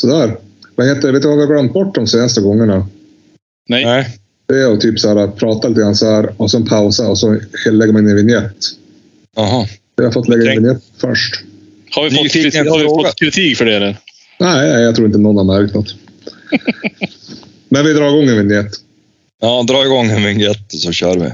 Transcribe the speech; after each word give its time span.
Sådär. 0.00 0.36
Vad 0.74 0.88
heter, 0.88 1.12
vet 1.12 1.22
du 1.22 1.28
vad 1.28 1.36
vi 1.36 1.44
har 1.44 1.52
glömt 1.52 1.72
bort 1.72 1.94
de 1.94 2.06
senaste 2.06 2.40
gångerna? 2.40 2.86
Nej. 3.68 3.84
Nej. 3.84 4.18
Det 4.48 4.54
är 4.54 4.72
att 4.72 4.80
typ 4.80 4.98
så 5.00 5.08
här, 5.08 5.16
att 5.16 5.36
prata 5.36 5.68
lite 5.68 5.80
grann 5.80 5.96
så 5.96 6.06
här 6.06 6.34
och 6.36 6.50
sen 6.50 6.66
pausa 6.66 7.08
och 7.08 7.18
så 7.18 7.40
lägger 7.70 7.92
man 7.92 8.02
in 8.02 8.10
en 8.10 8.16
vignett. 8.16 8.56
Jaha. 9.36 9.66
Jag 9.96 10.04
har 10.04 10.12
fått 10.12 10.28
lägga 10.28 10.42
in 10.42 10.48
en 10.48 10.62
vignett 10.62 10.82
först. 10.96 11.40
Har 11.90 12.04
vi, 12.04 12.10
fått 12.10 12.30
kritik, 12.30 12.54
har 12.54 12.78
vi 12.78 12.84
fått 12.84 13.18
kritik 13.18 13.56
för 13.56 13.64
det 13.64 13.76
eller? 13.76 13.96
Nej, 14.40 14.82
jag 14.82 14.94
tror 14.94 15.06
inte 15.06 15.18
någon 15.18 15.36
har 15.36 15.60
märkt 15.60 15.74
något. 15.74 15.94
Men 17.68 17.84
vi 17.84 17.92
drar 17.92 18.08
igång 18.08 18.28
en 18.28 18.48
vignett. 18.48 18.72
Ja, 19.40 19.64
dra 19.68 19.84
igång 19.84 20.10
en 20.10 20.24
vignett 20.24 20.64
så 20.68 20.92
kör 20.92 21.18
vi. 21.18 21.30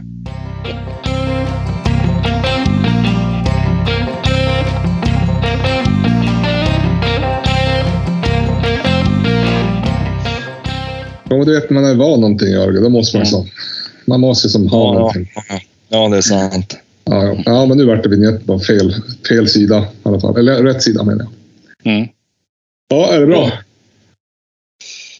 Ja, 11.28 11.36
men 11.36 11.46
du 11.46 11.54
vet, 11.60 11.70
man 11.70 11.84
är 11.84 11.94
van 11.94 12.20
någonting 12.20 12.48
Jörgen. 12.48 12.82
Då 12.82 12.88
måste 12.88 13.16
man 13.16 13.26
Mm. 13.26 13.30
som... 13.30 13.48
Man 14.06 14.20
måste 14.20 14.48
som 14.48 14.68
ha 14.68 14.78
Ja, 14.78 14.92
ja, 14.94 14.98
någonting. 14.98 15.32
ja. 15.48 15.60
ja, 15.88 16.08
det 16.08 16.16
är 16.16 16.20
sant. 16.20 16.76
Ja, 17.04 17.24
ja. 17.24 17.42
ja, 17.44 17.66
men 17.66 17.78
nu 17.78 17.84
vart 17.84 18.02
det 18.02 18.08
vignett 18.08 18.46
på 18.46 18.58
fel, 18.60 18.94
fel 19.28 19.48
sida 19.48 19.78
i 19.78 20.08
alla 20.08 20.20
fall. 20.20 20.36
Eller 20.38 20.62
rätt 20.62 20.82
sida 20.82 21.02
menar 21.04 21.26
jag. 21.84 21.92
Mm. 21.94 22.08
Ja, 22.88 23.12
är 23.12 23.20
det 23.20 23.26
bra? 23.26 23.50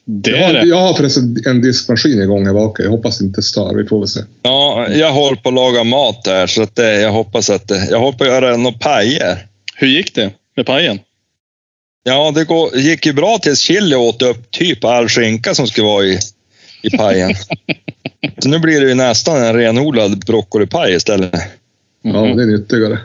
Det 0.06 0.30
Jag 0.30 0.40
är 0.40 0.46
har, 0.46 0.52
det. 0.52 0.66
jag 0.66 0.76
har 0.80 0.94
förresten 0.94 1.36
en 1.46 1.62
diskmaskin 1.62 2.22
igång 2.22 2.46
här 2.46 2.52
bak. 2.52 2.80
Jag 2.80 2.90
hoppas 2.90 3.18
det 3.18 3.24
inte 3.24 3.42
stör. 3.42 3.74
Vi 3.74 3.86
får 3.86 3.98
väl 3.98 4.08
se. 4.08 4.20
Ja, 4.42 4.86
jag 4.90 5.12
håller 5.12 5.36
på 5.36 5.48
att 5.48 5.54
laga 5.54 5.84
mat 5.84 6.24
där, 6.24 6.46
så 6.46 6.62
att 6.62 6.74
det, 6.76 7.00
jag 7.00 7.12
hoppas 7.12 7.50
att 7.50 7.68
det, 7.68 7.88
jag 7.90 7.98
håller 8.00 8.18
på 8.18 8.24
att 8.24 8.30
göra 8.30 8.56
några 8.56 8.78
pajer. 8.78 9.46
Hur 9.76 9.88
gick 9.88 10.14
det 10.14 10.30
med 10.56 10.66
pajen? 10.66 10.98
Ja, 12.06 12.30
det 12.30 12.44
går, 12.44 12.76
gick 12.76 13.06
ju 13.06 13.12
bra 13.12 13.38
tills 13.38 13.60
Chili 13.60 13.96
åt 13.96 14.22
upp 14.22 14.50
typ 14.50 14.84
all 14.84 15.08
skinka 15.08 15.54
som 15.54 15.66
skulle 15.66 15.86
vara 15.86 16.04
i, 16.04 16.18
i 16.82 16.90
pajen. 16.90 17.34
så 18.38 18.48
nu 18.48 18.58
blir 18.58 18.80
det 18.80 18.88
ju 18.88 18.94
nästan 18.94 19.44
en 19.44 19.54
renodlad 19.54 20.24
broccolipaj 20.26 20.94
istället. 20.94 21.32
Ja, 22.02 22.20
det 22.20 22.42
är 22.42 22.46
nyttigare. 22.46 22.98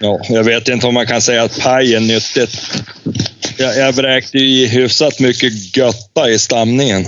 Ja, 0.00 0.20
jag 0.28 0.44
vet 0.44 0.68
inte 0.68 0.86
om 0.86 0.94
man 0.94 1.06
kan 1.06 1.22
säga 1.22 1.42
att 1.42 1.60
paj 1.60 1.94
är 1.94 2.00
nyttigt. 2.00 2.60
Jag, 3.56 3.76
jag 3.76 3.92
vräkte 3.92 4.38
i 4.38 4.66
hyfsat 4.66 5.20
mycket 5.20 5.76
götta 5.76 6.30
i 6.30 6.38
stamningen. 6.38 7.06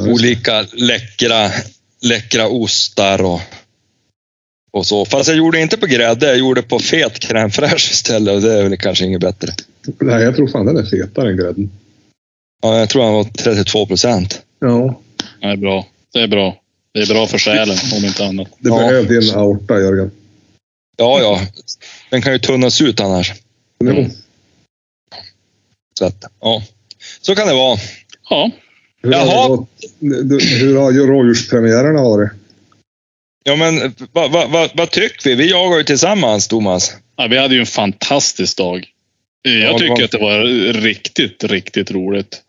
Olika 0.00 0.66
läckra, 0.72 1.50
läckra 2.02 2.48
ostar 2.48 3.22
och, 3.22 3.40
och 4.78 4.86
så. 4.86 5.04
Fast 5.04 5.28
jag 5.28 5.36
gjorde 5.38 5.60
inte 5.60 5.76
på 5.76 5.86
grädde, 5.86 6.26
jag 6.26 6.38
gjorde 6.38 6.62
på 6.62 6.78
fet 6.78 7.12
crème 7.18 7.48
fraîche 7.50 7.90
istället 7.92 8.34
och 8.34 8.40
det 8.42 8.52
är 8.58 8.62
väl 8.62 8.76
kanske 8.76 9.04
inget 9.04 9.20
bättre. 9.20 9.52
Nej, 10.00 10.22
jag 10.22 10.36
tror 10.36 10.48
fan 10.48 10.66
den 10.66 10.76
är 10.76 10.84
fetare 10.84 11.30
än 11.30 11.36
grädden. 11.36 11.70
Ja, 12.62 12.78
jag 12.78 12.88
tror 12.88 13.04
han 13.04 13.14
var 13.14 13.24
32 13.24 13.86
procent. 13.86 14.42
Ja, 14.60 15.00
Det 15.40 15.46
är 15.46 15.56
bra. 15.56 15.86
Det 16.12 16.18
är 16.20 16.28
bra. 16.28 16.56
Det 16.94 17.00
är 17.00 17.06
bra 17.06 17.26
för 17.26 17.38
själen, 17.38 17.76
om 17.98 18.04
inte 18.04 18.24
annat. 18.26 18.48
det 18.58 18.68
Ja. 18.68 18.78
behöver 18.78 19.08
din 19.20 19.34
aorta 19.34 19.78
Jörgen. 19.80 20.10
Ja, 20.96 21.20
ja. 21.20 21.40
Den 22.10 22.22
kan 22.22 22.32
ju 22.32 22.38
tunnas 22.38 22.80
ut 22.82 23.00
annars. 23.00 23.32
Jo. 23.84 24.06
Så, 25.98 26.04
att, 26.04 26.24
ja. 26.40 26.62
så 27.20 27.34
kan 27.34 27.46
det 27.48 27.54
vara. 27.54 27.78
Ja. 28.30 28.50
Hur, 29.02 29.12
har 29.12 29.20
Jaha. 29.26 29.42
det 29.42 29.48
gått? 29.56 29.68
Du, 30.28 30.38
hur 30.58 30.76
har 30.76 30.92
ju 30.92 31.06
rådjurspremiärerna 31.06 32.02
varit? 32.02 32.30
Ja, 33.48 33.56
men 33.56 33.94
vad 34.12 34.30
va, 34.30 34.46
va, 34.46 34.68
vad 34.74 34.90
tycker 34.90 35.30
vi? 35.30 35.34
Vi 35.34 35.50
jagar 35.50 35.78
ju 35.78 35.84
tillsammans, 35.84 36.48
Thomas. 36.48 36.96
ja. 37.16 37.26
Vi 37.26 37.38
hade 37.38 37.54
ju 37.54 37.60
en 37.60 37.66
fantastisk 37.66 38.56
dag. 38.56 38.86
Jag 39.42 39.54
Ja, 39.54 39.72
det 39.72 39.78
tycker 39.78 39.94
var- 39.96 40.02
att 40.04 40.10
det 40.10 40.18
var 40.18 40.44
riktigt, 40.72 41.44
riktigt 41.44 41.90
roligt. 41.90 42.42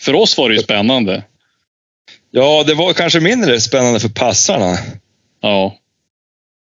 För 0.00 0.14
oss 0.14 0.38
var 0.38 0.48
det 0.48 0.54
ju 0.54 0.62
spännande. 0.62 1.22
Ja, 2.30 2.64
det 2.66 2.74
var 2.74 2.92
kanske 2.92 3.20
mindre 3.20 3.60
spännande 3.60 4.00
för 4.00 4.08
passarna. 4.08 4.78
Ja. 5.42 5.76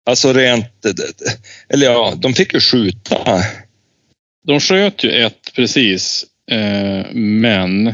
Alltså 0.05 0.33
rent... 0.33 0.85
Eller 1.73 1.85
ja, 1.85 2.13
de 2.17 2.33
fick 2.33 2.53
ju 2.53 2.59
skjuta. 2.59 3.43
De 4.47 4.59
sköt 4.59 5.03
ju 5.03 5.11
ett 5.25 5.51
precis. 5.55 6.25
Eh, 6.51 7.11
men 7.13 7.93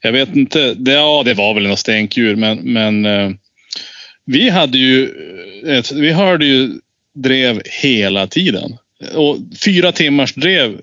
jag 0.00 0.12
vet 0.12 0.36
inte. 0.36 0.74
Det, 0.74 0.92
ja, 0.92 1.22
det 1.24 1.34
var 1.34 1.54
väl 1.54 1.66
något 1.68 1.78
stänkdjur, 1.78 2.36
men, 2.36 2.58
men 2.58 3.06
eh, 3.06 3.30
vi 4.26 4.50
hade 4.50 4.78
ju 4.78 5.10
ett, 5.66 5.92
vi 5.92 6.12
hörde 6.12 6.46
ju 6.46 6.80
drev 7.14 7.62
hela 7.64 8.26
tiden. 8.26 8.78
Och 9.14 9.38
fyra 9.64 9.92
timmars 9.92 10.34
drev. 10.34 10.80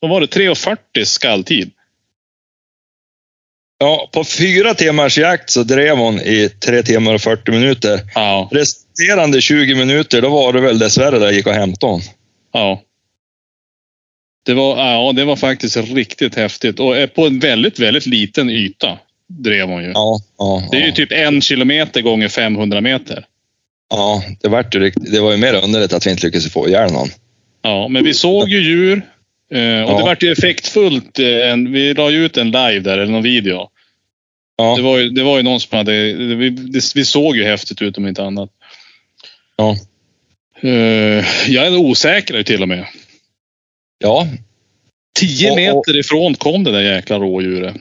Vad 0.00 0.10
var 0.10 0.20
det? 0.20 0.26
3.40 0.26 1.04
skalltid. 1.04 1.70
Ja, 3.78 4.10
på 4.12 4.24
fyra 4.24 4.74
timmars 4.74 5.18
jakt 5.18 5.50
så 5.50 5.62
drev 5.62 5.96
hon 5.96 6.20
i 6.20 6.48
tre 6.48 6.82
timmar 6.82 7.14
och 7.14 7.20
40 7.20 7.50
minuter. 7.50 8.00
Ja, 8.14 8.48
Resterande 8.52 9.40
20 9.40 9.74
minuter, 9.74 10.22
då 10.22 10.28
var 10.28 10.52
det 10.52 10.60
väl 10.60 10.78
dessvärre 10.78 11.18
där 11.18 11.26
jag 11.26 11.34
gick 11.34 11.46
och 11.46 11.52
hämtade 11.52 11.92
hon. 11.92 12.00
ja. 12.52 12.82
Det 14.44 14.54
var, 14.54 14.76
ja, 14.76 15.12
det 15.12 15.24
var 15.24 15.36
faktiskt 15.36 15.76
riktigt 15.76 16.34
häftigt 16.34 16.80
och 16.80 16.96
eh, 16.96 17.06
på 17.06 17.26
en 17.26 17.38
väldigt, 17.38 17.78
väldigt 17.78 18.06
liten 18.06 18.50
yta 18.50 18.98
drev 19.38 19.68
hon 19.68 19.82
ju. 19.84 19.90
Ja, 19.94 20.20
ja, 20.38 20.68
Det 20.70 20.76
är 20.76 20.80
ju 20.80 20.88
ja. 20.88 20.94
typ 20.94 21.12
en 21.12 21.40
kilometer 21.42 22.00
gånger 22.02 22.28
500 22.28 22.80
meter. 22.80 23.24
ja 23.90 24.22
det, 24.40 24.48
vart 24.48 24.74
ju 24.74 24.80
riktigt, 24.80 25.12
det 25.12 25.20
var 25.20 25.30
ju 25.32 25.36
mer 25.38 25.54
underligt 25.64 25.92
att 25.92 26.06
vi 26.06 26.10
inte 26.10 26.26
lyckades 26.26 26.52
få 26.52 26.68
ihjäl 26.68 26.92
någon. 26.92 27.08
Ja, 27.62 27.88
men 27.88 28.04
vi 28.04 28.14
såg 28.14 28.48
ju 28.48 28.58
djur. 28.62 29.02
eh, 29.52 29.82
Och 29.82 29.98
det 29.98 30.04
vart 30.04 30.22
ju 30.22 30.32
effektfullt. 30.32 31.18
eh, 31.18 31.56
vi 31.68 31.94
la 31.94 32.10
ju 32.10 32.24
ut 32.24 32.36
en 32.36 32.46
live 32.50 32.78
där, 32.80 32.98
eller 32.98 33.12
någon 33.12 33.22
video. 33.22 33.68
Ja. 34.56 34.76
Det, 34.76 34.82
var 34.82 34.98
ju, 34.98 35.08
det 35.10 35.22
var 35.22 35.36
ju 35.36 35.42
någon 35.42 35.60
som 35.60 35.76
hade... 35.78 35.92
Vi, 36.12 36.50
det, 36.50 36.92
vi 36.94 37.04
såg 37.04 37.36
ju 37.36 37.44
häftigt 37.44 37.82
ut 37.82 37.98
om 37.98 38.06
inte 38.08 38.22
annat. 38.24 38.50
Ja. 39.56 39.76
Eh, 40.60 41.24
jag 41.48 41.66
är 41.66 41.76
osäker 41.76 42.42
till 42.42 42.62
och 42.62 42.68
med. 42.68 42.86
Ja, 43.98 44.26
Tio 45.18 45.46
Och- 45.46 45.52
och- 45.52 45.56
meter 45.86 45.96
ifrån 45.98 46.34
kom 46.34 46.64
det 46.64 46.72
där 46.72 46.80
jäkla 46.94 47.18
rådjuret. 47.18 47.76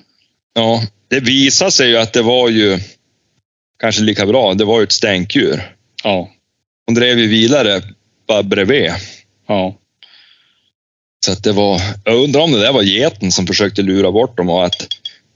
ja, 0.54 0.82
det 1.12 1.20
visade 1.20 1.72
sig 1.72 1.90
ju 1.90 1.98
att 1.98 2.14
det 2.14 2.22
var 2.22 2.50
ju 2.50 2.80
kanske 3.80 4.02
lika 4.02 4.26
bra. 4.26 4.54
Det 4.54 4.66
var 4.66 4.80
ju 4.80 4.84
ett 4.84 4.92
stänktdjur. 4.92 5.76
Ja, 6.04 6.30
Hon 6.86 6.96
drev 6.96 7.20
ju 7.20 7.28
vidare 7.28 7.82
bara 8.28 8.44
bredvid. 8.44 8.92
ja. 9.48 9.78
Så 11.26 11.32
att 11.32 11.44
det 11.44 11.52
var, 11.52 11.82
jag 12.04 12.16
undrar 12.24 12.42
om 12.42 12.52
det 12.52 12.60
där 12.60 12.74
var 12.74 12.82
geten 12.82 13.32
som 13.32 13.48
försökte 13.48 13.82
lura 13.82 14.12
bort 14.12 14.38
dem 14.38 14.50
och 14.50 14.66
att, 14.66 14.82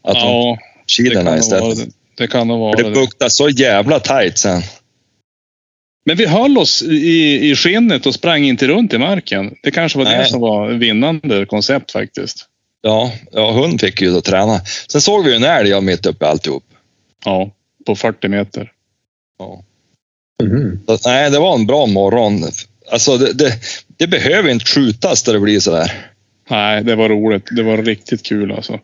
att 0.03 0.15
ja 0.17 0.57
det, 0.97 1.23
vara, 1.23 1.37
istället. 1.37 1.77
det. 1.77 1.91
det 2.17 2.27
kan 2.27 2.47
nog 2.47 2.57
För 2.57 2.59
vara 2.59 2.75
det 2.75 2.83
det. 2.83 3.01
buktade 3.01 3.31
så 3.31 3.49
jävla 3.49 3.99
tajt 3.99 4.37
sen. 4.37 4.61
Men 6.05 6.17
vi 6.17 6.25
höll 6.25 6.57
oss 6.57 6.83
i, 6.83 7.49
i 7.49 7.55
skinnet 7.55 8.05
och 8.05 8.13
sprang 8.13 8.43
inte 8.45 8.67
runt 8.67 8.93
i 8.93 8.97
marken. 8.97 9.55
Det 9.63 9.71
kanske 9.71 9.97
var 9.97 10.05
det 10.05 10.17
Nej. 10.17 10.29
som 10.29 10.41
var 10.41 10.69
vinnande 10.69 11.45
koncept 11.45 11.91
faktiskt. 11.91 12.45
Ja, 12.87 13.11
ja 13.31 13.51
hund 13.51 13.81
fick 13.81 14.01
ju 14.01 14.11
då 14.11 14.21
träna. 14.21 14.61
Sen 14.89 15.01
såg 15.01 15.23
vi 15.23 15.29
ju 15.29 15.35
en 15.35 15.43
älg 15.43 15.69
ja, 15.69 15.81
mitt 15.81 16.05
uppe 16.05 16.25
i 16.25 16.27
alltihop. 16.27 16.63
Ja, 17.25 17.51
på 17.85 17.95
40 17.95 18.27
meter. 18.27 18.71
Ja. 19.39 19.63
Mhm. 20.43 20.79
Så, 20.87 21.09
nej, 21.09 21.31
det 21.31 21.39
var 21.39 21.55
en 21.55 21.65
bra 21.65 21.85
morgon. 21.85 22.43
Alltså, 22.91 23.17
det, 23.17 23.33
det, 23.33 23.53
det 23.97 24.07
behöver 24.07 24.49
inte 24.49 24.65
skjutas 24.65 25.23
där 25.23 25.33
det 25.33 25.39
blir 25.39 25.59
sådär. 25.59 25.91
Nej, 26.49 26.83
det 26.83 26.95
var 26.95 27.09
roligt. 27.09 27.47
Det 27.51 27.63
var 27.63 27.77
riktigt 27.77 28.25
kul 28.25 28.51
alltså. 28.51 28.79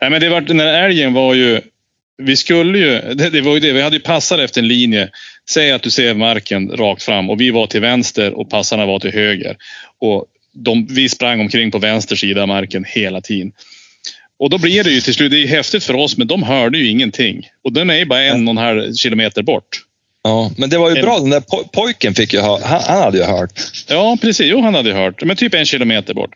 Nej, 0.00 0.10
men 0.10 0.20
det 0.20 0.28
var, 0.28 0.40
den 0.40 0.60
här 0.60 0.84
älgen 0.84 1.12
var 1.12 1.34
ju... 1.34 1.60
Vi 2.22 2.36
skulle 2.36 2.78
ju... 2.78 3.00
Det, 3.14 3.30
det 3.30 3.40
var 3.40 3.54
ju 3.54 3.60
det. 3.60 3.72
Vi 3.72 3.82
hade 3.82 3.96
ju 3.96 4.02
passat 4.02 4.40
efter 4.40 4.60
en 4.60 4.68
linje. 4.68 5.10
Säg 5.50 5.72
att 5.72 5.82
du 5.82 5.90
ser 5.90 6.14
marken 6.14 6.70
rakt 6.70 7.02
fram 7.02 7.30
och 7.30 7.40
vi 7.40 7.50
var 7.50 7.66
till 7.66 7.80
vänster 7.80 8.32
och 8.32 8.50
passarna 8.50 8.86
var 8.86 8.98
till 8.98 9.12
höger. 9.12 9.56
Och 9.98 10.26
de, 10.56 10.86
vi 10.90 11.08
sprang 11.08 11.40
omkring 11.40 11.70
på 11.70 11.78
vänster 11.78 12.16
sida 12.16 12.42
av 12.42 12.48
marken 12.48 12.84
hela 12.88 13.20
tiden. 13.20 13.52
Och 14.38 14.50
då 14.50 14.58
blir 14.58 14.84
det 14.84 14.90
ju 14.90 15.00
till 15.00 15.14
slut, 15.14 15.30
det 15.30 15.36
är 15.36 15.40
ju 15.40 15.46
häftigt 15.46 15.84
för 15.84 15.94
oss, 15.94 16.16
men 16.16 16.26
de 16.26 16.42
hörde 16.42 16.78
ju 16.78 16.88
ingenting. 16.88 17.48
Och 17.64 17.72
den 17.72 17.90
är 17.90 17.94
ju 17.98 18.04
bara 18.04 18.22
en 18.22 18.48
och 18.48 18.52
en 18.52 18.58
halv 18.58 18.94
kilometer 18.94 19.42
bort. 19.42 19.82
Ja, 20.22 20.52
men 20.56 20.70
det 20.70 20.78
var 20.78 20.90
ju 20.90 20.96
En- 20.96 21.02
bra. 21.04 21.18
Den 21.18 21.30
där 21.30 21.40
po- 21.40 21.68
pojken 21.72 22.14
fick 22.14 22.32
ju 22.34 22.40
hö- 22.40 22.58
han, 22.64 22.80
han 22.86 23.02
hade 23.02 23.18
ju 23.18 23.24
hört. 23.24 23.50
Ja, 23.88 24.18
precis. 24.20 24.46
Jo, 24.46 24.60
han 24.60 24.74
hade 24.74 24.92
hört. 24.92 25.24
Men 25.24 25.36
typ 25.36 25.54
en 25.54 25.64
kilometer 25.64 26.14
bort. 26.14 26.34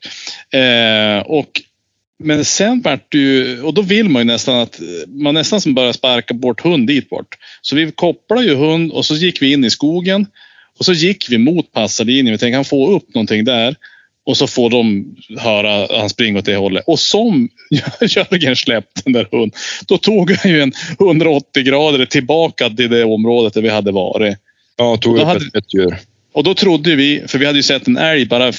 Eh, 0.53 1.27
och, 1.27 1.63
men 2.23 2.45
sen 2.45 2.81
vart 2.81 3.15
ju, 3.15 3.63
och 3.63 3.75
då 3.75 3.83
vill 3.83 4.09
man 4.09 4.21
ju 4.23 4.27
nästan 4.27 4.57
att, 4.61 4.81
man 5.07 5.35
nästan 5.35 5.61
som 5.61 5.75
börjar 5.75 5.93
sparka 5.93 6.35
bort 6.35 6.61
hund 6.61 6.87
dit 6.87 7.11
bort. 7.11 7.35
Så 7.63 7.77
vi 7.77 7.93
kopplade 7.93 8.45
ju 8.47 8.55
hund 8.55 8.93
och 8.93 9.07
så 9.07 9.15
gick 9.15 9.43
vi 9.43 9.53
in 9.53 9.65
i 9.65 9.71
skogen. 9.71 10.27
Och 10.79 10.85
så 10.85 10.93
gick 10.93 11.27
vi 11.31 11.39
mot 11.39 11.73
passarlinjen. 11.73 12.33
Vi 12.33 12.39
tänkte 12.39 12.57
han 12.57 12.65
få 12.65 12.91
upp 12.97 13.15
någonting 13.15 13.45
där. 13.45 13.77
Och 14.27 14.37
så 14.37 14.47
får 14.47 14.71
de 14.71 15.17
höra 15.39 15.99
han 16.01 16.11
springa 16.11 16.39
åt 16.39 16.45
det 16.45 16.57
hållet. 16.57 16.85
Och 16.87 17.01
som 17.01 17.49
Jörgen 18.01 18.57
släppte 18.57 19.01
den 19.05 19.13
där 19.13 19.29
hunden, 19.31 19.61
då 19.87 19.99
tog 19.99 20.31
han 20.31 20.51
ju 20.53 20.63
en 20.63 20.73
180 21.01 21.63
grader 21.63 22.07
tillbaka 22.07 22.71
till 22.71 22.91
det 22.91 23.05
området 23.05 23.55
där 23.55 23.63
vi 23.63 23.69
hade 23.69 23.93
varit. 23.93 24.39
Ja, 24.77 24.97
tog 24.97 25.19
upp 25.19 25.25
hade- 25.25 25.59
ett 25.59 25.75
djur. 25.75 25.97
Och 26.33 26.45
då 26.45 26.55
trodde 26.55 26.97
vi, 26.97 27.23
för 27.27 27.39
vi 27.39 27.47
hade 27.47 27.59
ju 27.59 27.63
sett 27.63 27.87
en 27.89 27.97
älg 27.97 28.27
bara 28.27 28.53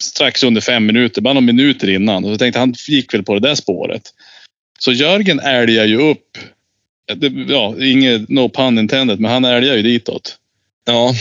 strax 0.00 0.42
under 0.42 0.60
fem 0.60 0.86
minuter, 0.86 1.20
bara 1.20 1.34
några 1.34 1.46
minuter 1.46 1.90
innan. 1.90 2.24
Och 2.24 2.30
så 2.30 2.38
tänkte 2.38 2.58
han 2.58 2.74
gick 2.88 3.14
väl 3.14 3.22
på 3.22 3.34
det 3.34 3.48
där 3.48 3.54
spåret. 3.54 4.02
Så 4.78 4.92
Jörgen 4.92 5.40
älgar 5.40 5.84
ju 5.84 5.96
upp. 6.10 6.38
Ja, 7.48 7.74
inget 7.80 8.28
no 8.28 8.48
pun 8.48 8.78
intended, 8.78 9.20
men 9.20 9.30
han 9.30 9.44
älgar 9.44 9.76
ju 9.76 9.82
ditåt. 9.82 10.36
Ja. 10.86 11.14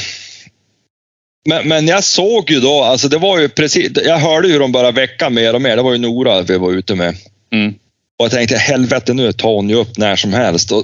Men, 1.48 1.68
men 1.68 1.88
jag 1.88 2.04
såg 2.04 2.52
ju 2.52 2.60
då, 2.60 2.84
alltså 2.84 3.08
det 3.08 3.18
var 3.18 3.40
ju 3.40 3.50
precis, 3.50 3.92
jag 4.06 4.18
hörde 4.18 4.48
hur 4.48 4.60
de 4.60 4.72
bara 4.72 4.92
väcka 4.92 5.30
mer 5.30 5.54
och 5.54 5.62
mer. 5.62 5.76
Det 5.76 5.82
var 5.82 5.92
ju 5.92 5.98
Nora 5.98 6.42
vi 6.42 6.58
var 6.58 6.72
ute 6.72 6.96
med. 6.96 7.16
Mm. 7.54 7.74
Och 8.20 8.26
jag 8.26 8.32
tänkte, 8.32 8.58
helvete 8.58 9.14
nu 9.14 9.32
tar 9.32 9.54
hon 9.54 9.70
ju 9.70 9.76
upp 9.76 9.98
när 9.98 10.16
som 10.16 10.34
helst. 10.34 10.72
Och 10.72 10.84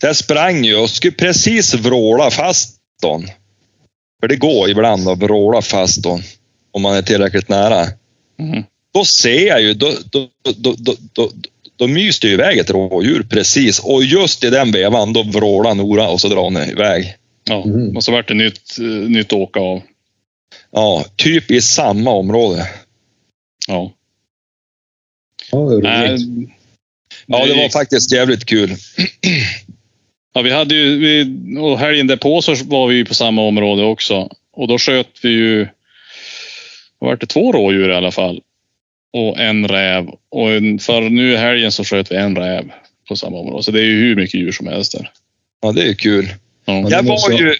där 0.00 0.12
sprang 0.12 0.64
ju 0.64 0.76
och 0.76 0.90
skulle 0.90 1.12
precis 1.12 1.74
vråla 1.74 2.30
fast 2.30 2.78
hon. 3.02 3.26
För 4.20 4.28
det 4.28 4.36
går 4.36 4.70
ibland 4.70 5.08
att 5.08 5.18
vråla 5.18 5.62
fast 5.62 6.04
hon, 6.04 6.22
om 6.72 6.82
man 6.82 6.96
är 6.96 7.02
tillräckligt 7.02 7.48
nära. 7.48 7.86
Mm. 8.40 8.62
Då 8.94 9.04
ser 9.04 9.46
jag 9.46 9.62
ju, 9.62 9.74
då, 9.74 9.92
då, 10.10 10.28
då, 10.56 10.74
då, 10.78 10.94
då, 11.12 11.30
då 11.76 11.86
myste 11.86 12.26
ju 12.26 12.32
iväg 12.32 12.58
ett 12.58 12.70
rådjur 12.70 13.26
precis. 13.30 13.78
Och 13.78 14.04
just 14.04 14.44
i 14.44 14.50
den 14.50 14.72
vevan, 14.72 15.12
då 15.12 15.22
vrålar 15.22 15.74
Nora 15.74 16.08
och 16.08 16.20
så 16.20 16.28
drar 16.28 16.42
hon 16.42 16.56
iväg. 16.56 17.14
Ja, 17.48 17.64
Mhm. 17.66 17.96
och 17.96 18.04
så 18.04 18.12
vart 18.12 18.28
det 18.28 18.34
nytt, 18.34 18.78
eh, 18.78 18.84
nytt 18.84 19.32
åka 19.32 19.60
av. 19.60 19.82
Ja, 20.76 21.04
typ 21.16 21.50
i 21.50 21.60
samma 21.60 22.10
område. 22.10 22.68
Ja. 23.68 23.92
Ja, 25.50 25.58
det 25.58 25.82
Nej. 25.82 26.18
Ja, 27.26 27.46
det 27.46 27.54
var 27.54 27.68
faktiskt 27.68 28.12
jävligt 28.12 28.44
kul. 28.44 28.76
Ja, 30.34 30.42
vi 30.42 30.50
hade 30.50 30.74
ju, 30.74 30.98
vi, 30.98 31.58
och 31.58 31.78
helgen 31.78 32.06
därpå 32.06 32.42
så 32.42 32.54
var 32.64 32.88
vi 32.88 32.94
ju 32.94 33.04
på 33.04 33.14
samma 33.14 33.42
område 33.42 33.82
också. 33.82 34.30
Och 34.52 34.68
då 34.68 34.78
sköt 34.78 35.08
vi 35.22 35.28
ju, 35.28 35.68
var 36.98 37.16
det, 37.16 37.26
två 37.26 37.52
rådjur 37.52 37.90
i 37.90 37.94
alla 37.94 38.12
fall. 38.12 38.40
Och 39.12 39.38
en 39.38 39.68
räv. 39.68 40.08
Och 40.28 40.52
en, 40.52 40.78
för 40.78 41.00
nu 41.00 41.32
i 41.32 41.36
helgen 41.36 41.72
så 41.72 41.84
sköt 41.84 42.12
vi 42.12 42.16
en 42.16 42.36
räv 42.36 42.70
på 43.08 43.16
samma 43.16 43.38
område. 43.38 43.62
Så 43.62 43.70
det 43.70 43.80
är 43.80 43.84
ju 43.86 44.00
hur 44.00 44.16
mycket 44.16 44.40
djur 44.40 44.52
som 44.52 44.66
helst 44.66 44.92
där. 44.92 45.10
Ja, 45.62 45.72
det 45.72 45.88
är 45.88 45.94
kul. 45.94 46.28
Ja. 46.64 46.72
det 46.72 46.90
Jag 46.90 47.02
var 47.02 47.30
ju... 47.30 47.54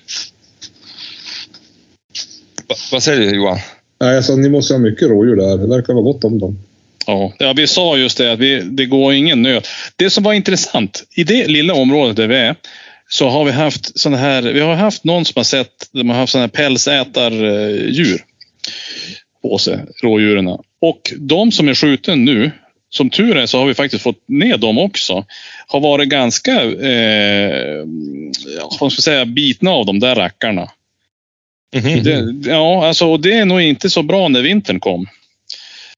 Va, 2.69 2.75
vad 2.93 3.03
säger 3.03 3.21
du 3.21 3.37
Johan? 3.37 3.59
Nej, 4.01 4.17
alltså, 4.17 4.37
ni 4.37 4.49
måste 4.49 4.75
ha 4.75 4.79
mycket 4.79 5.09
rådjur 5.09 5.37
där. 5.37 5.59
Det 5.59 5.67
verkar 5.67 5.93
vara 5.93 6.05
gott 6.05 6.25
om 6.25 6.39
dem. 6.39 6.59
Ja, 7.07 7.33
ja, 7.39 7.53
vi 7.53 7.67
sa 7.67 7.97
just 7.97 8.19
det 8.19 8.33
att 8.33 8.39
vi, 8.39 8.61
det 8.61 8.87
går 8.87 9.13
ingen 9.15 9.43
nöt. 9.43 9.69
Det 9.97 10.11
som 10.11 10.25
var 10.25 10.33
intressant, 10.33 11.05
i 11.17 11.25
det 11.25 11.47
lilla 11.47 11.75
området 11.75 12.17
där 12.17 12.27
vi 12.27 12.37
är, 12.37 12.57
så 13.09 13.29
har 13.29 13.45
vi 13.45 13.53
haft 13.53 13.99
såna 13.99 14.17
här, 14.17 14.43
vi 14.43 14.61
har 14.61 14.75
haft 14.75 15.05
någon 15.05 15.25
som 15.25 15.33
har 15.37 15.45
sett, 15.45 15.89
de 15.93 16.11
har 16.11 16.17
haft 16.17 16.33
såna 16.33 16.43
här 16.43 16.49
pälsätardjur 16.49 18.25
på 19.43 19.59
sig, 19.59 19.79
rådjuren. 20.03 20.49
Och 20.81 21.13
de 21.17 21.53
som 21.53 21.69
är 21.69 21.75
skjuten 21.75 22.25
nu, 22.25 22.51
som 22.91 23.11
tur 23.11 23.37
är 23.37 23.47
så 23.47 23.59
har 23.59 23.67
vi 23.67 23.75
faktiskt 23.75 24.03
fått 24.03 24.29
ner 24.29 24.57
dem 24.57 24.79
också, 24.79 25.25
har 25.67 25.81
varit 25.81 26.09
ganska, 26.09 26.63
eh, 26.63 27.85
vad 28.81 28.93
ska 28.93 28.99
jag 28.99 29.05
säga, 29.05 29.25
bitna 29.25 29.71
av 29.71 29.87
de 29.87 30.01
där 30.01 30.15
rackarna. 30.15 30.71
Mhm. 31.75 32.03
Det, 32.03 32.49
ja, 32.51 32.87
alltså 32.87 33.07
och 33.07 33.21
det 33.21 33.33
är 33.33 33.45
nog 33.45 33.61
inte 33.61 33.91
så 33.91 34.03
bra 34.03 34.29
när 34.29 34.43
vintern 34.43 34.81
kom. 34.81 35.07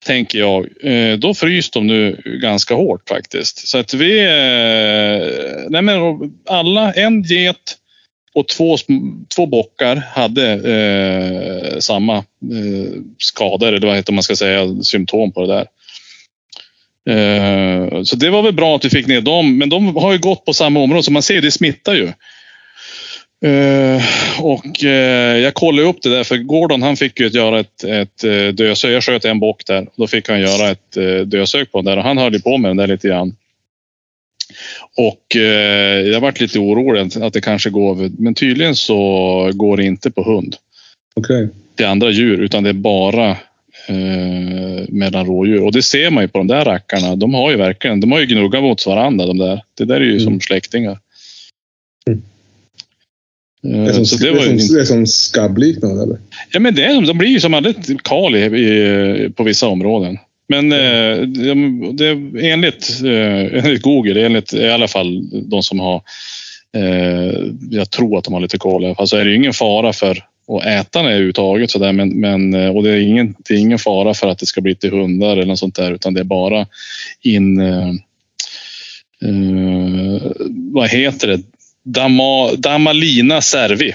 Tänker 0.06 0.38
jag. 0.38 0.68
Eh, 0.82 1.18
då 1.18 1.34
frys 1.34 1.70
de 1.70 1.86
nu 1.86 2.22
ganska 2.42 2.74
hårt 2.74 3.08
faktiskt. 3.08 3.68
Så 3.68 3.78
att 3.78 3.94
vi... 3.94 4.18
Eh, 4.18 5.70
nej 5.70 5.82
men 5.82 5.98
alla, 6.46 6.92
en 6.92 7.22
get 7.22 7.76
och 8.34 8.48
två, 8.48 8.76
två 9.36 9.46
bockar 9.46 9.96
hade 9.96 10.52
eh, 10.52 11.78
samma 11.78 12.16
eh, 12.16 13.02
skador, 13.18 13.72
eller 13.72 13.86
vad 13.86 13.96
heter 13.96 14.12
man 14.12 14.22
ska 14.22 14.36
säga, 14.36 14.82
symptom 14.82 15.32
på 15.32 15.46
det 15.46 15.54
där. 15.54 15.66
Eh, 17.08 18.02
så 18.02 18.16
det 18.16 18.30
var 18.30 18.42
väl 18.42 18.52
bra 18.52 18.76
att 18.76 18.84
vi 18.84 18.90
fick 18.90 19.06
ner 19.06 19.20
dem, 19.20 19.58
men 19.58 19.68
de 19.68 19.96
har 19.96 20.12
ju 20.12 20.18
gått 20.18 20.44
på 20.44 20.52
samma 20.52 20.80
område, 20.80 21.02
så 21.02 21.12
man 21.12 21.22
ser 21.22 21.42
det 21.42 21.50
smittar 21.50 21.94
ju. 21.94 22.12
Eh, 23.44 24.02
och 24.43 24.85
eh, 24.85 25.37
jag 25.38 25.55
kollade 25.55 25.88
upp 25.88 26.02
det 26.02 26.08
där 26.11 26.25
för 26.25 26.37
Gordon 26.37 26.82
han 26.82 26.96
fick 26.96 27.20
ju 27.20 27.29
göra 27.29 27.61
ett, 27.61 27.85
ett 27.85 28.56
dösök. 28.56 28.90
Jag 28.90 29.05
sköt 29.05 29.25
en 29.25 29.40
bock 29.40 29.67
där. 29.67 29.87
Då 29.96 30.06
fick 30.06 30.29
han 30.29 30.40
göra 30.40 30.70
ett 30.70 30.96
eh, 30.96 31.26
dösök 31.26 31.73
på 31.73 31.79
den 31.79 31.85
där 31.85 31.96
och 31.96 32.02
han 32.02 32.19
höll 32.19 32.32
ju 32.32 32.40
på 32.40 32.58
med 32.58 32.70
den 32.70 32.76
där 32.76 32.87
lite 32.87 33.08
grann. 33.08 33.37
Och 34.96 35.37
jag 36.12 36.20
varit 36.20 36.40
lite 36.40 36.58
orolig 36.58 37.00
att- 37.23 37.32
det 37.32 37.40
kanske 37.40 37.70
går, 37.70 38.11
men 38.19 38.35
tydligen 38.35 38.76
så 38.76 39.50
går 39.55 39.76
det 39.76 39.85
inte 39.85 40.11
på 40.11 40.23
hund 40.23 40.56
Okej. 41.17 41.49
till 41.76 41.87
andra 41.87 42.11
djur 42.11 42.40
utan 42.43 42.62
det 42.62 42.69
är 42.70 42.75
bara 42.75 43.37
mellan 44.88 45.26
rådjur. 45.26 45.62
Och 45.64 45.73
det 45.73 45.82
ser 45.82 46.11
man 46.11 46.25
ju 46.25 46.29
på 46.29 46.38
de 46.38 46.46
där 46.46 46.64
rackarna. 46.64 47.17
De 47.17 47.35
har 47.35 47.50
ju 47.50 47.56
verkligen, 47.56 48.00
de 48.00 48.12
har 48.12 48.20
ju 48.20 48.26
gnuggat 48.26 48.62
mot 48.62 48.87
varandra 48.87 49.26
de 49.26 49.38
där. 49.38 49.62
Det 49.79 49.85
där 49.85 49.96
är 49.96 50.05
ju 50.05 50.19
som 50.20 50.29
Mm. 50.29 50.40
släktingar. 50.40 50.99
Eh, 53.64 53.70
Det 53.70 53.88
är 53.88 53.93
som, 53.93 54.06
så 54.06 54.16
det 54.16 54.31
det 54.31 54.38
var 54.38 54.46
inte- 54.46 54.64
som, 54.64 54.76
det 54.76 54.87
som 54.87 55.06
skabbliknande, 55.06 56.02
eller? 56.02 56.19
Ja, 56.52 56.60
men 56.60 56.75
det 56.75 56.84
är, 56.84 57.06
de 57.06 57.19
blir 57.19 57.28
ju 57.28 57.40
som 57.40 57.55
alldeles 57.55 57.87
kal 58.05 58.37
i, 58.37 58.38
i, 58.44 59.31
på 59.37 59.43
vissa 59.43 59.66
områden. 59.66 60.19
Men 60.49 60.72
eh, 60.72 61.16
det, 61.26 61.55
det, 61.93 62.10
enligt, 62.50 63.00
eh, 63.05 63.64
enligt 63.64 63.82
Google, 63.82 64.26
enligt 64.26 64.55
i 64.55 64.69
alla 64.69 64.88
fall 64.88 65.28
de 65.49 65.62
som 65.62 65.81
har... 65.81 66.02
Eh, 66.76 67.44
jag 67.70 67.90
tror 67.90 68.19
att 68.19 68.25
de 68.25 68.34
har 68.34 68.40
lite 68.40 68.58
koll. 68.58 68.82
i 68.82 68.87
alla 68.87 68.94
fall, 68.94 69.08
så 69.08 69.16
är 69.16 69.25
det 69.25 69.31
ju 69.31 69.37
ingen 69.37 69.52
fara 69.52 69.93
för 69.93 70.11
att 70.49 70.66
äta 70.66 71.02
det 71.02 71.08
överhuvudtaget. 71.08 71.70
Så 71.70 71.78
där, 71.78 71.93
men, 71.93 72.20
men, 72.20 72.54
eh, 72.54 72.76
och 72.76 72.82
det 72.82 72.90
är, 72.90 72.96
ingen, 73.00 73.34
det 73.49 73.54
är 73.54 73.58
ingen 73.58 73.78
fara 73.78 74.14
för 74.14 74.28
att 74.28 74.38
det 74.38 74.46
ska 74.46 74.61
bli 74.61 74.75
till 74.75 74.90
hundar 74.90 75.32
eller 75.32 75.46
något 75.46 75.58
sånt 75.58 75.75
där. 75.76 75.93
Utan 75.93 76.14
det 76.14 76.20
är 76.20 76.25
bara 76.25 76.66
in... 77.22 77.61
Eh, 77.61 77.88
eh, 79.25 80.22
vad 80.72 80.88
heter 80.88 81.28
det? 81.28 81.40
Dama, 81.88 82.55
Damalina 82.56 83.43
cervi. 83.43 83.94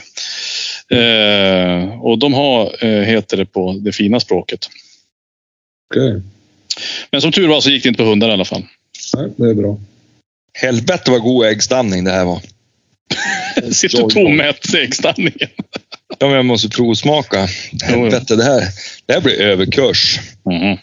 Eh, 0.89 2.01
och 2.01 2.19
de 2.19 2.33
har, 2.33 2.85
eh, 2.85 3.03
heter 3.03 3.37
det 3.37 3.45
på 3.45 3.73
det 3.81 3.91
fina 3.91 4.19
språket. 4.19 4.69
Okej. 5.91 6.21
Men 7.11 7.21
som 7.21 7.31
tur 7.31 7.47
var 7.47 7.61
så 7.61 7.69
gick 7.69 7.83
det 7.83 7.89
inte 7.89 8.03
på 8.03 8.09
hundar 8.09 8.29
i 8.29 8.31
alla 8.31 8.45
fall. 8.45 8.65
Nej, 9.17 9.29
det 9.37 9.49
är 9.49 9.53
bra. 9.53 9.79
Helvete 10.53 11.11
vad 11.11 11.21
god 11.21 11.45
äggstamning 11.45 12.03
det 12.03 12.11
här 12.11 12.25
var. 12.25 12.41
Sitter 13.71 14.09
tomät 14.09 14.73
i 14.73 14.77
äggstanningen. 14.77 15.49
Ja, 16.19 16.27
men 16.27 16.31
jag 16.31 16.45
måste 16.45 16.69
provsmaka. 16.69 17.47
Helvete, 17.83 18.35
det 18.35 18.43
här, 18.43 18.63
det 19.05 19.13
här 19.13 19.21
blir 19.21 19.41
överkurs. 19.41 20.19
Mhm. 20.45 20.77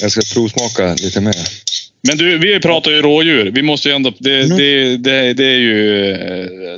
Jag 0.00 0.10
ska 0.10 0.20
provsmaka 0.34 0.94
lite 0.94 1.20
mer. 1.20 1.36
Men 2.08 2.18
du, 2.18 2.38
vi 2.38 2.60
pratar 2.60 2.90
ju 2.90 3.02
rådjur. 3.02 3.50
Vi 3.50 3.62
måste 3.62 3.88
ju 3.88 3.94
ändå... 3.94 4.12
Det, 4.18 4.40
Mm. 4.42 4.56
det, 4.56 4.96
det, 4.96 5.32
det 5.32 5.44
är 5.44 5.58
ju... 5.58 6.12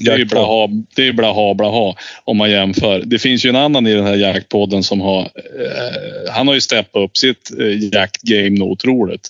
Det 0.00 0.10
är 0.12 0.18
ju 0.18 0.24
blaha, 0.24 0.68
det 0.96 1.08
är 1.08 1.12
blaha, 1.12 1.54
blaha 1.54 1.94
om 2.24 2.36
man 2.36 2.50
jämför. 2.50 3.02
Det 3.06 3.18
finns 3.18 3.44
ju 3.44 3.48
en 3.48 3.56
annan 3.56 3.86
i 3.86 3.94
den 3.94 4.04
här 4.06 4.14
jaktpodden 4.16 4.82
som 4.82 5.00
har... 5.00 5.20
Eh, 5.22 6.32
han 6.32 6.48
har 6.48 6.54
ju 6.54 6.60
steppat 6.60 7.02
upp 7.02 7.16
sitt 7.16 7.50
eh, 7.58 7.94
jaktgame 7.94 8.50
något 8.58 8.68
otroligt. 8.72 9.28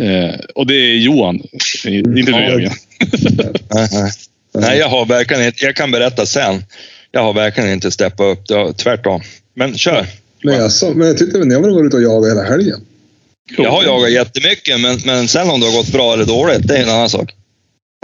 Eh, 0.00 0.40
och 0.54 0.66
det 0.66 0.74
är 0.74 0.94
Johan. 0.96 1.34
Inte 1.84 2.10
du 2.10 2.30
Ja, 2.32 2.40
Jörgen. 2.40 2.72
Nej, 4.54 4.78
jag 4.78 4.88
har 4.88 5.06
verkligen 5.06 5.42
inte, 5.46 5.64
jag 5.64 5.76
kan 5.76 5.90
berätta 5.90 6.26
sen. 6.26 6.64
Jag 7.12 7.22
har 7.22 7.32
verkligen 7.32 7.70
inte 7.72 7.90
steppat 7.90 8.38
upp, 8.38 8.46
det 8.48 8.54
har- 8.54 8.72
tvärtom. 8.72 9.20
Men 9.54 9.78
kör. 9.78 10.06
Men 10.42 10.54
jag, 10.54 10.72
sa, 10.72 10.90
men 10.94 11.06
jag 11.08 11.18
tyckte 11.18 11.38
väl 11.38 11.48
ni 11.48 11.54
har 11.54 11.62
varit 11.62 11.86
ute 11.86 11.96
och 11.96 12.02
jagat 12.02 12.30
hela 12.30 12.42
helgen? 12.42 12.80
Jag 13.58 13.70
har 13.70 13.84
jagat 13.84 14.12
jättemycket, 14.12 14.80
men, 14.80 14.98
men 15.04 15.28
sen 15.28 15.50
om 15.50 15.60
det 15.60 15.66
har 15.66 15.72
gått 15.76 15.92
bra 15.92 16.12
eller 16.12 16.24
dåligt, 16.24 16.68
det 16.68 16.76
är 16.78 16.82
en 16.82 16.88
annan 16.88 17.10
sak. 17.10 17.34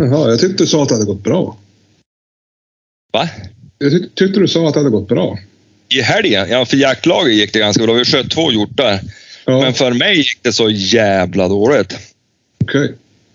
Jaha, 0.02 0.30
jag 0.30 0.40
tyckte 0.40 0.62
du 0.62 0.66
sa 0.66 0.82
att 0.82 0.88
det 0.88 0.94
hade 0.94 1.06
gått 1.06 1.24
bra. 1.24 1.56
Va? 3.12 3.28
Jag 3.78 3.90
tyck, 3.92 4.14
tyckte 4.14 4.40
du 4.40 4.48
sa 4.48 4.68
att 4.68 4.74
det 4.74 4.80
hade 4.80 4.90
gått 4.90 5.08
bra. 5.08 5.38
I 5.94 6.00
helgen? 6.00 6.46
Ja, 6.50 6.64
för 6.64 6.76
jaktlaget 6.76 7.34
gick 7.34 7.52
det 7.52 7.58
ganska 7.58 7.82
bra. 7.84 7.94
Vi 7.94 8.04
sköt 8.04 8.30
två 8.30 8.52
hjortar. 8.52 9.00
Ja, 9.44 9.60
Men 9.60 9.74
för 9.74 9.92
mig 9.92 10.16
gick 10.16 10.38
det 10.42 10.52
så 10.52 10.70
jävla 10.70 11.48
dåligt. 11.48 11.98
okej. 12.64 12.94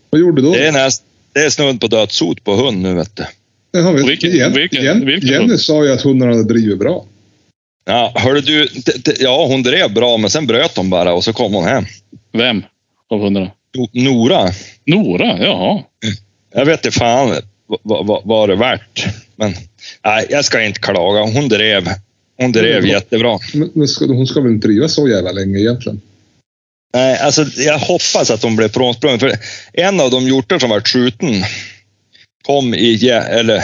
Vad 0.10 0.22
gjorde 0.22 0.42
du 0.42 0.48
då? 0.48 0.54
Det 0.54 0.68
är, 0.68 0.72
näst, 0.72 1.04
det 1.34 1.40
är 1.40 1.50
snudd 1.50 1.82
på 1.82 1.88
dödssot 1.88 2.44
på 2.44 2.56
hund 2.56 2.82
nu, 2.82 2.94
vet 2.94 3.16
du. 3.16 3.24
Jaha, 3.72 3.92
vet, 3.92 4.08
Vilken- 4.08 4.32
Jen, 4.32 4.54
vilken- 4.54 4.84
Jen, 4.84 5.06
vilken 5.06 5.30
Jenny 5.30 5.48
hund? 5.48 5.60
sa 5.60 5.86
ju 5.86 5.92
att 5.92 6.02
hundarna 6.02 6.32
hade 6.32 6.44
drivit 6.44 6.80
bra. 6.80 7.06
Ja, 7.90 8.14
hörde 8.16 8.42
du, 8.42 8.68
ja, 9.20 9.46
hon 9.46 9.64
drev 9.64 9.94
bra, 9.94 10.18
men 10.18 10.30
sen 10.30 10.48
bröt 10.48 10.78
hon 10.78 10.90
bara 10.90 11.14
och 11.14 11.24
så 11.24 11.34
kom 11.34 11.54
hon 11.54 11.64
hem. 11.66 11.86
Vem 12.34 12.64
av 13.10 13.22
hundarna? 13.22 13.52
No- 13.78 13.90
Nora, 13.92 14.52
Nora? 14.86 15.38
Jaha. 15.46 15.84
jag 16.54 16.66
vet 16.66 16.86
inte 16.86 17.00
fan 17.00 17.36
vad, 17.84 18.06
vad, 18.08 18.22
vad 18.26 18.50
det 18.50 18.54
är 18.54 18.58
värt. 18.58 19.06
Men 19.36 19.54
nej, 20.06 20.26
jag 20.30 20.46
ska 20.46 20.64
inte 20.64 20.80
klaga. 20.80 21.22
Hon 21.22 21.50
drev. 21.50 21.88
Hon 22.38 22.52
drev 22.52 22.78
Mm. 22.78 22.90
jättebra. 22.90 23.40
Men, 23.54 23.72
men 23.74 23.88
ska, 23.88 24.06
hon 24.06 24.28
ska 24.28 24.42
väl 24.42 24.52
inte 24.52 24.68
driva 24.68 24.88
så 24.88 25.08
jävla 25.08 25.32
länge 25.32 25.60
egentligen? 25.60 26.02
Nej, 26.94 27.20
alltså, 27.20 27.46
jag 27.58 27.80
hoppas 27.80 28.32
att 28.32 28.44
hon 28.44 28.56
blev 28.56 28.70
frånsprungen. 28.70 29.20
För 29.20 29.32
en 29.74 30.00
av 30.00 30.12
de 30.12 30.28
hjortar 30.28 30.60
som 30.60 30.70
var 30.70 30.82
skjuten 30.82 31.44
kom 32.46 32.74
i, 32.74 33.10
eller 33.10 33.64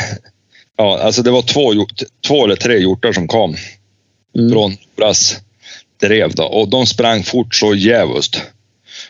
Ja, 0.78 1.00
alltså 1.00 1.22
det 1.24 1.32
var 1.32 1.42
två, 1.42 1.74
två 2.28 2.46
eller 2.46 2.56
tre 2.56 2.78
hjortar 2.80 3.14
som 3.14 3.28
kom 3.28 3.56
Mm. 4.38 4.52
från 4.52 4.78
Bras 4.98 5.38
drev 6.02 6.36
då 6.36 6.44
och 6.44 6.70
de 6.70 6.86
sprang 6.86 7.24
fort 7.24 7.56
så 7.56 7.76
djävulskt. 7.76 8.42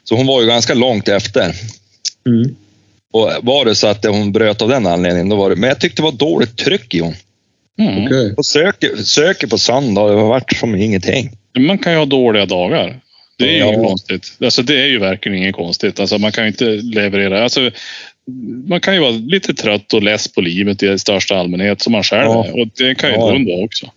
Så 0.04 0.16
hon 0.16 0.28
var 0.28 0.42
ju 0.42 0.48
ganska 0.48 0.74
långt 0.74 1.08
efter. 1.08 1.56
Mm. 2.28 2.56
Och 3.14 3.32
var 3.42 3.66
det 3.66 3.76
så 3.76 3.88
att 3.88 4.06
hon 4.06 4.32
bröt 4.32 4.62
av 4.62 4.70
den 4.70 4.88
anledningen, 4.88 5.30
då 5.30 5.36
var 5.36 5.50
det... 5.50 5.56
Men 5.56 5.70
jag 5.70 5.80
tyckte 5.80 6.02
det 6.02 6.04
var 6.06 6.12
dåligt 6.12 6.58
tryck 6.58 6.94
i 6.96 7.00
hon. 7.00 7.14
Mm. 7.80 8.34
Och 8.38 8.46
söker, 8.46 8.96
söker 8.96 9.48
på 9.48 9.58
söndag, 9.58 10.08
det 10.08 10.20
har 10.20 10.28
varit 10.28 10.58
som 10.58 10.76
ingenting. 10.76 11.32
Man 11.60 11.78
kan 11.78 11.92
ju 11.94 11.98
ha 12.00 12.06
dåliga 12.06 12.46
dagar. 12.46 13.00
Det 13.38 13.44
är 13.46 13.52
ju 13.52 13.58
Ja. 13.58 13.66
inget 13.74 13.88
konstigt. 13.88 14.38
Alltså, 14.44 14.62
det 14.64 14.82
är 14.82 14.86
ju 14.88 15.00
verkligen 15.00 15.38
inget 15.38 15.56
konstigt. 15.56 16.00
Alltså, 16.00 16.18
man 16.18 16.32
kan 16.32 16.44
ju 16.44 16.48
inte 16.48 16.66
leverera. 16.66 17.44
Alltså, 17.44 17.72
man 18.68 18.82
kan 18.82 18.94
ju 18.94 19.00
vara 19.00 19.12
lite 19.12 19.54
trött 19.54 19.94
och 19.94 20.04
less 20.04 20.28
på 20.28 20.42
livet 20.42 20.84
i 20.84 21.00
största 21.00 21.36
allmänhet 21.38 21.82
som 21.82 21.92
man 21.92 22.04
själv 22.04 22.26
Ja. 22.26 22.46
är. 22.46 22.62
Och 22.62 22.68
det 22.78 22.96
kan 22.96 23.10
ju 23.10 23.16
Ja. 23.16 23.22
vara 23.22 23.66
också. 23.66 23.92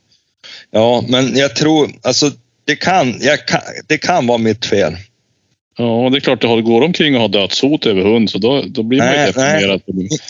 Ja, 0.76 1.04
men 1.08 1.36
jag 1.36 1.56
tror, 1.56 1.90
alltså 2.02 2.30
det 2.64 2.76
kan, 2.76 3.14
jag 3.20 3.46
kan, 3.46 3.60
det 3.86 3.98
kan 3.98 4.26
vara 4.26 4.38
mitt 4.38 4.66
fel. 4.66 4.96
Ja, 5.78 6.04
och 6.04 6.10
det 6.10 6.18
är 6.18 6.20
klart, 6.20 6.40
det 6.40 6.46
har- 6.46 6.60
går 6.60 6.82
omkring 6.82 7.14
och 7.14 7.20
har 7.20 7.28
dödshot 7.28 7.86
över 7.86 8.02
hund 8.02 8.30
så 8.30 8.38
då, 8.38 8.62
då 8.66 8.82
blir 8.82 8.98
man 8.98 9.08
ju 9.08 9.14
Nej, 9.16 9.26
deprimerad. 9.26 9.80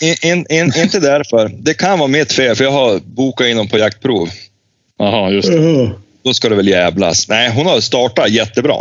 In, 0.01 0.15
in, 0.31 0.45
in, 0.49 0.81
inte 0.83 0.99
därför. 0.99 1.51
Det 1.59 1.73
kan 1.73 1.99
vara 1.99 2.07
mitt 2.07 2.31
fel, 2.31 2.55
för 2.55 2.63
jag 2.63 2.71
har 2.71 2.99
bokat 2.99 3.47
in 3.47 3.57
dem 3.57 3.67
på 3.67 3.77
jaktprov. 3.77 4.29
Jaha, 4.97 5.31
just 5.31 5.51
det. 5.51 5.91
Då 6.23 6.33
ska 6.33 6.49
det 6.49 6.55
väl 6.55 6.67
jävlas. 6.67 7.27
Nej, 7.29 7.51
hon 7.55 7.65
har 7.65 7.79
startat 7.81 8.29
jättebra. 8.29 8.75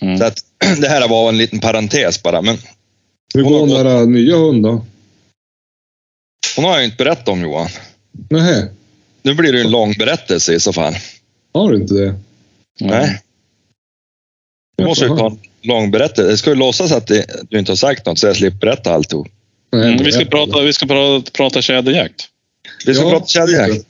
Mm. 0.00 0.18
Så 0.18 0.24
att, 0.24 0.38
det 0.80 0.88
här 0.88 1.08
var 1.08 1.28
en 1.28 1.38
liten 1.38 1.58
parentes 1.60 2.22
bara, 2.22 2.42
men 2.42 2.58
Hur 3.34 3.42
Hon 3.44 3.52
har 3.52 3.66
går 3.66 3.84
den 3.84 3.86
där 3.86 4.06
nya 4.06 4.36
hunden 4.36 4.62
då? 4.62 4.84
hon 6.56 6.64
har 6.64 6.74
jag 6.74 6.84
inte 6.84 6.96
berättat 6.96 7.28
om 7.28 7.40
Johan. 7.42 7.68
Nej, 8.30 8.64
Nu 9.26 9.34
blir 9.34 9.52
det 9.52 9.60
en 9.60 9.70
lång 9.70 9.94
berättelse 9.98 10.54
i 10.54 10.60
så 10.60 10.72
fall. 10.72 10.94
har 11.54 11.72
du 11.72 11.76
inte 11.76 11.94
det? 11.94 12.14
Nej. 12.80 13.22
Du 14.76 14.84
måste 14.84 15.04
ju 15.04 15.16
ta 15.16 15.26
en 15.26 15.38
lång 15.62 15.90
berättelse. 15.90 16.30
Jag 16.30 16.38
ska 16.38 16.50
ju 16.50 16.56
låtsas 16.56 16.92
att 16.92 17.06
det, 17.06 17.26
du 17.50 17.58
inte 17.58 17.72
har 17.72 17.76
sagt 17.76 18.06
något 18.06 18.18
så 18.18 18.26
jag 18.26 18.36
slipper 18.36 18.58
berätta 18.58 18.92
alltihop. 18.92 19.28
Mm, 19.74 20.04
vi 20.04 20.12
ska 20.12 20.24
prata, 20.24 20.62
vi 20.62 20.72
ska 20.72 20.86
prata, 20.86 21.30
prata 21.30 21.62
tjäderjakt. 21.62 22.28
Vi 22.86 22.94
ska 22.94 23.04
Ja, 23.04 23.10
prata 23.10 23.26
tjäderjakt. 23.26 23.86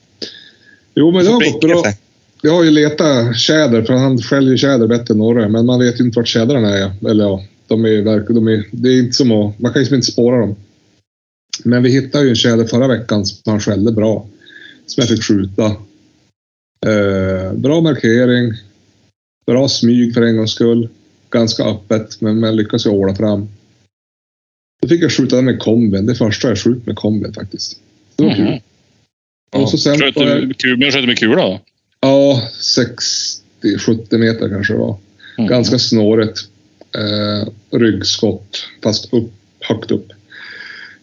Jo, 0.94 1.12
men 1.12 1.24
det 1.24 1.30
har 1.30 1.52
gått 1.52 1.60
bra. 1.60 1.84
Jag 2.42 2.52
har 2.52 2.64
ju 2.64 2.70
letat 2.70 3.38
tjäder, 3.38 3.82
för 3.82 3.94
han 3.94 4.18
skäljer 4.18 4.56
tjäder 4.56 4.86
bättre 4.86 5.14
än 5.14 5.18
Norre. 5.18 5.48
Men 5.48 5.66
man 5.66 5.80
vet 5.80 6.00
ju 6.00 6.04
inte 6.04 6.18
vart 6.18 6.28
tjädrarna 6.28 6.78
är. 6.78 7.08
Eller 7.10 7.24
ja, 7.24 7.44
de 7.66 7.84
är, 7.84 8.34
de 8.34 8.48
är, 8.48 8.64
det 8.70 8.88
är 8.88 8.98
inte 8.98 9.12
som 9.12 9.32
att, 9.32 9.58
man 9.58 9.72
kan 9.72 9.84
ju 9.84 9.96
inte 9.96 10.12
spåra 10.12 10.40
dem. 10.40 10.56
Men 11.64 11.82
vi 11.82 11.90
hittade 11.90 12.24
ju 12.24 12.30
en 12.30 12.36
tjäder 12.36 12.64
förra 12.64 12.88
veckan 12.88 13.26
som 13.26 13.52
han 13.52 13.60
skällde 13.60 13.92
bra. 13.92 14.26
Som 14.86 15.00
jag 15.00 15.08
fick 15.08 15.22
skjuta. 15.24 15.64
Eh, 16.86 17.52
bra 17.52 17.80
markering. 17.80 18.52
Bra 19.46 19.68
smyg 19.68 20.14
för 20.14 20.22
en 20.22 20.36
gångs 20.36 20.52
skull. 20.52 20.88
Ganska 21.30 21.64
öppet, 21.64 22.20
men 22.20 22.40
man 22.40 22.56
lyckas 22.56 22.86
ju 22.86 22.90
åla 22.90 23.14
fram. 23.14 23.48
Då 24.82 24.88
fick 24.88 25.02
jag 25.02 25.12
skjuta 25.12 25.36
den 25.36 25.44
med 25.44 25.58
kombin. 25.58 26.06
Det 26.06 26.14
första 26.14 26.48
jag 26.48 26.58
skjutit 26.58 26.86
med 26.86 26.96
kombin 26.96 27.32
faktiskt. 27.32 27.80
Det 28.16 28.24
var 28.24 28.34
kul. 28.34 28.44
Mhm. 28.44 28.60
Och 29.62 29.70
så 29.70 29.78
sen... 29.78 29.98
Sköt 29.98 30.14
du 30.14 30.76
Men 30.76 30.92
sköt 30.92 31.06
med 31.06 31.18
kula 31.18 31.42
då? 31.42 31.60
Ja, 32.00 32.42
60-70 33.62 34.18
meter 34.18 34.48
kanske 34.48 34.72
det 34.72 34.78
var. 34.78 34.96
Mm. 35.38 35.48
Ganska 35.50 35.78
snårigt. 35.78 36.40
Eh, 36.94 37.48
ryggskott, 37.78 38.68
fast 38.82 39.12
upp, 39.12 39.32
högt 39.60 39.90
upp. 39.90 40.12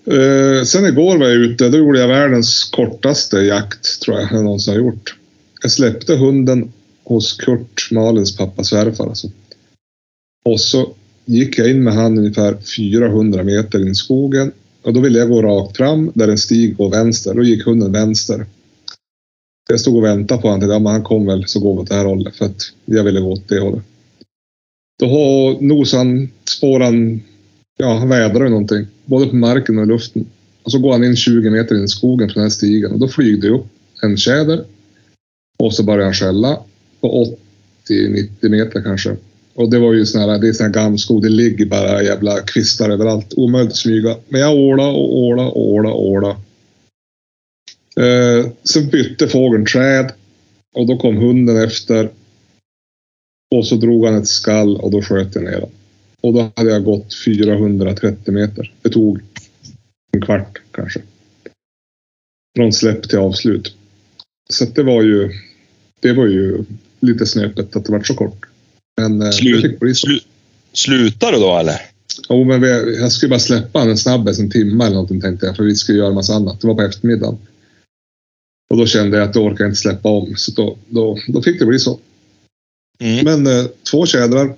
Eh, 0.05 0.63
sen 0.63 0.86
igår 0.86 1.17
var 1.17 1.25
jag 1.25 1.36
ute. 1.36 1.69
Då 1.69 1.77
gjorde 1.77 2.00
jag 2.00 2.07
världens 2.07 2.63
kortaste 2.63 3.38
jakt, 3.38 4.01
tror 4.01 4.19
jag 4.19 4.31
jag 4.31 4.43
någonsin 4.43 4.74
har 4.74 4.81
gjort. 4.81 5.15
Jag 5.62 5.72
släppte 5.72 6.15
hunden 6.15 6.72
hos 7.03 7.33
Kurt, 7.33 7.91
Malins 7.91 8.38
pappa 8.38 8.63
svärfar. 8.63 9.07
Alltså. 9.07 9.27
Och 10.45 10.62
så 10.62 10.93
gick 11.25 11.57
jag 11.57 11.69
in 11.69 11.83
med 11.83 11.93
han 11.93 12.17
ungefär 12.17 12.57
400 12.77 13.43
meter 13.43 13.79
in 13.79 13.88
i 13.88 13.95
skogen. 13.95 14.51
Och 14.83 14.93
då 14.93 15.00
ville 15.00 15.19
jag 15.19 15.29
gå 15.29 15.41
rakt 15.41 15.77
fram 15.77 16.12
där 16.15 16.27
en 16.27 16.38
stig 16.38 16.77
går 16.77 16.89
vänster. 16.89 17.33
Då 17.33 17.43
gick 17.43 17.65
hunden 17.65 17.91
vänster. 17.91 18.45
Jag 19.69 19.79
stod 19.79 19.95
och 19.95 20.03
väntade 20.03 20.41
på 20.41 20.48
honom. 20.50 20.69
Ja, 20.69 20.79
men 20.79 20.91
han 20.91 21.03
kom 21.03 21.25
väl 21.25 21.48
så 21.48 21.60
går 21.60 21.74
vi 21.74 21.81
åt 21.81 21.89
det 21.89 21.95
här 21.95 22.05
hållet. 22.05 22.36
För 22.36 22.45
att 22.45 22.62
jag 22.86 23.03
ville 23.03 23.19
gå 23.19 23.31
åt 23.31 23.50
det 23.50 23.60
hållet. 23.60 23.83
Då 25.00 25.05
har 25.05 25.62
nosan, 25.62 26.29
spåran, 26.50 27.22
ja 27.77 27.98
han 27.98 28.10
vädrar 28.10 28.50
någonting. 28.50 28.88
Både 29.06 29.25
på 29.25 29.36
marken 29.36 29.77
och 29.77 29.84
i 29.84 29.88
luften. 29.88 30.25
Och 30.63 30.72
så 30.72 30.80
går 30.80 30.92
han 30.92 31.03
in 31.03 31.15
20 31.15 31.50
meter 31.50 31.75
in 31.75 31.84
i 31.84 31.88
skogen 31.88 32.27
på 32.27 32.34
den 32.34 32.44
här 32.44 32.50
stigen. 32.50 32.92
Och 32.92 33.00
då 33.00 33.08
flyger 33.08 33.42
det 33.42 33.50
upp 33.50 33.65
en 34.01 34.18
tjäder. 34.18 34.65
Och 35.58 35.74
så 35.74 35.84
börjar 35.84 36.06
han 36.06 36.13
skälla. 36.13 36.60
På 37.01 37.36
80-90 37.89 38.50
meter 38.50 38.82
kanske. 38.82 39.15
Och 39.53 39.70
det 39.70 39.80
var 39.80 39.94
ju 39.94 40.06
sån 40.06 40.22
här, 40.22 40.39
det 40.39 40.48
är 40.48 40.53
sån 40.53 40.65
här 40.65 40.74
gammskog, 40.74 41.22
Det 41.22 41.30
ligger 41.30 41.65
bara 41.65 42.03
jävla 42.03 42.42
kvistar 42.42 42.89
överallt. 42.89 43.34
Omöjligt 43.38 43.72
att 43.72 43.77
smyga. 43.77 44.15
Men 44.30 44.42
jag 44.42 44.58
åla 44.58 44.88
och 44.88 45.18
åla 45.18 45.48
och 45.48 45.72
åla 45.72 45.89
och 45.89 46.08
åla. 46.08 46.30
Eh, 47.96 48.51
sen 48.63 48.89
bytte 48.89 49.27
fågeln 49.27 49.65
träd 49.65 50.12
och 50.75 50.88
då 50.88 50.98
kom 50.98 51.18
hunden 51.18 51.58
efter. 51.58 52.10
Och 53.56 53.68
så 53.68 53.75
drog 53.75 54.06
han 54.06 54.15
ett 54.15 54.27
skall 54.27 54.77
och 54.77 54.92
då 54.92 55.01
sköt 55.01 55.36
jag 55.36 55.44
ner 55.44 55.60
den. 55.60 55.70
Och 56.24 56.34
då 56.34 56.51
hade 56.56 56.70
jag 56.70 56.84
gått 56.84 57.15
430 57.25 58.34
meter. 58.34 58.74
Det 58.82 58.89
tog 58.89 59.20
en 60.12 60.22
kvart 60.22 60.62
kanske. 60.72 61.01
Från 62.58 62.74
släpp 62.74 63.10
till 63.10 63.18
avslut. 63.18 63.75
Så 64.50 64.65
det 64.65 64.84
var 64.84 65.01
ju, 65.01 65.32
det 66.00 66.13
var 66.13 66.27
ju 66.27 66.63
lite 67.00 67.25
snöpligt 67.25 67.75
att 67.75 67.86
det 67.86 67.92
var 67.92 68.03
så 68.03 68.13
kort. 68.15 68.46
Men 68.98 69.22
eh, 69.22 69.25
det 69.25 69.34
Slut, 69.34 69.62
fick 69.62 69.80
bli 69.80 69.96
så. 69.96 70.08
slu, 70.08 70.20
slutar 70.74 71.32
du 71.32 71.38
då 71.39 71.58
eller? 71.58 71.82
Jo, 72.30 72.44
men 72.44 72.62
vi, 72.62 72.98
jag 73.00 73.12
skulle 73.12 73.30
bara 73.30 73.39
släppa 73.39 73.82
en 73.82 73.98
snabbis 73.98 74.39
en 74.39 74.51
timme 74.51 74.84
eller 74.84 74.94
någonting 74.94 75.22
tänkte 75.22 75.46
jag. 75.46 75.56
För 75.56 75.63
vi 75.63 75.75
skulle 75.75 75.98
göra 75.98 76.08
en 76.08 76.15
massa 76.15 76.34
annat. 76.34 76.62
Det 76.62 76.68
var 76.68 76.75
på 76.75 76.82
eftermiddagen. 76.82 77.38
Och 78.70 78.77
då 78.77 78.86
kände 78.86 79.18
jag 79.18 79.27
att 79.27 79.34
då 79.34 79.44
orkar 79.44 79.63
jag 79.63 79.70
inte 79.70 79.82
släppa 79.82 80.10
om. 80.10 80.34
Så 80.36 80.51
då, 80.51 80.77
då, 80.89 81.18
då 81.27 81.42
fick 81.42 81.60
det 81.60 81.65
bli 81.65 81.80
så. 81.80 82.00
Mm. 83.00 83.25
Men 83.25 83.60
eh, 83.60 83.65
två 83.92 84.06
tjädrar 84.06 84.56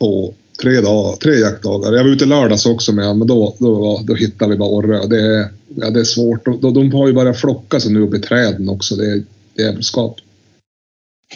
på 0.00 0.34
tre, 0.62 0.80
dagar, 0.80 1.16
tre 1.16 1.34
jaktdagar. 1.38 1.92
Jag 1.92 2.04
var 2.04 2.10
ute 2.10 2.24
lördags 2.26 2.66
också 2.66 2.92
med 2.92 3.04
honom, 3.04 3.18
men 3.18 3.28
då, 3.28 3.56
då, 3.58 4.00
då 4.06 4.14
hittade 4.14 4.50
vi 4.50 4.56
bara 4.58 4.68
orre. 4.68 5.06
Det, 5.06 5.20
är- 5.20 5.48
ja, 5.76 5.90
det 5.90 6.00
är 6.00 6.04
svårt. 6.04 6.44
De, 6.44 6.74
de, 6.74 6.92
har 6.92 7.06
ju 7.06 7.12
börjat 7.12 7.40
flocka 7.40 7.80
sig 7.80 7.92
nu 7.92 8.00
uppe 8.00 8.16
i 8.16 8.20
träden 8.20 8.68
också. 8.68 8.96
Det 8.96 9.06
är 9.06 9.22
djävulskap. 9.58 10.16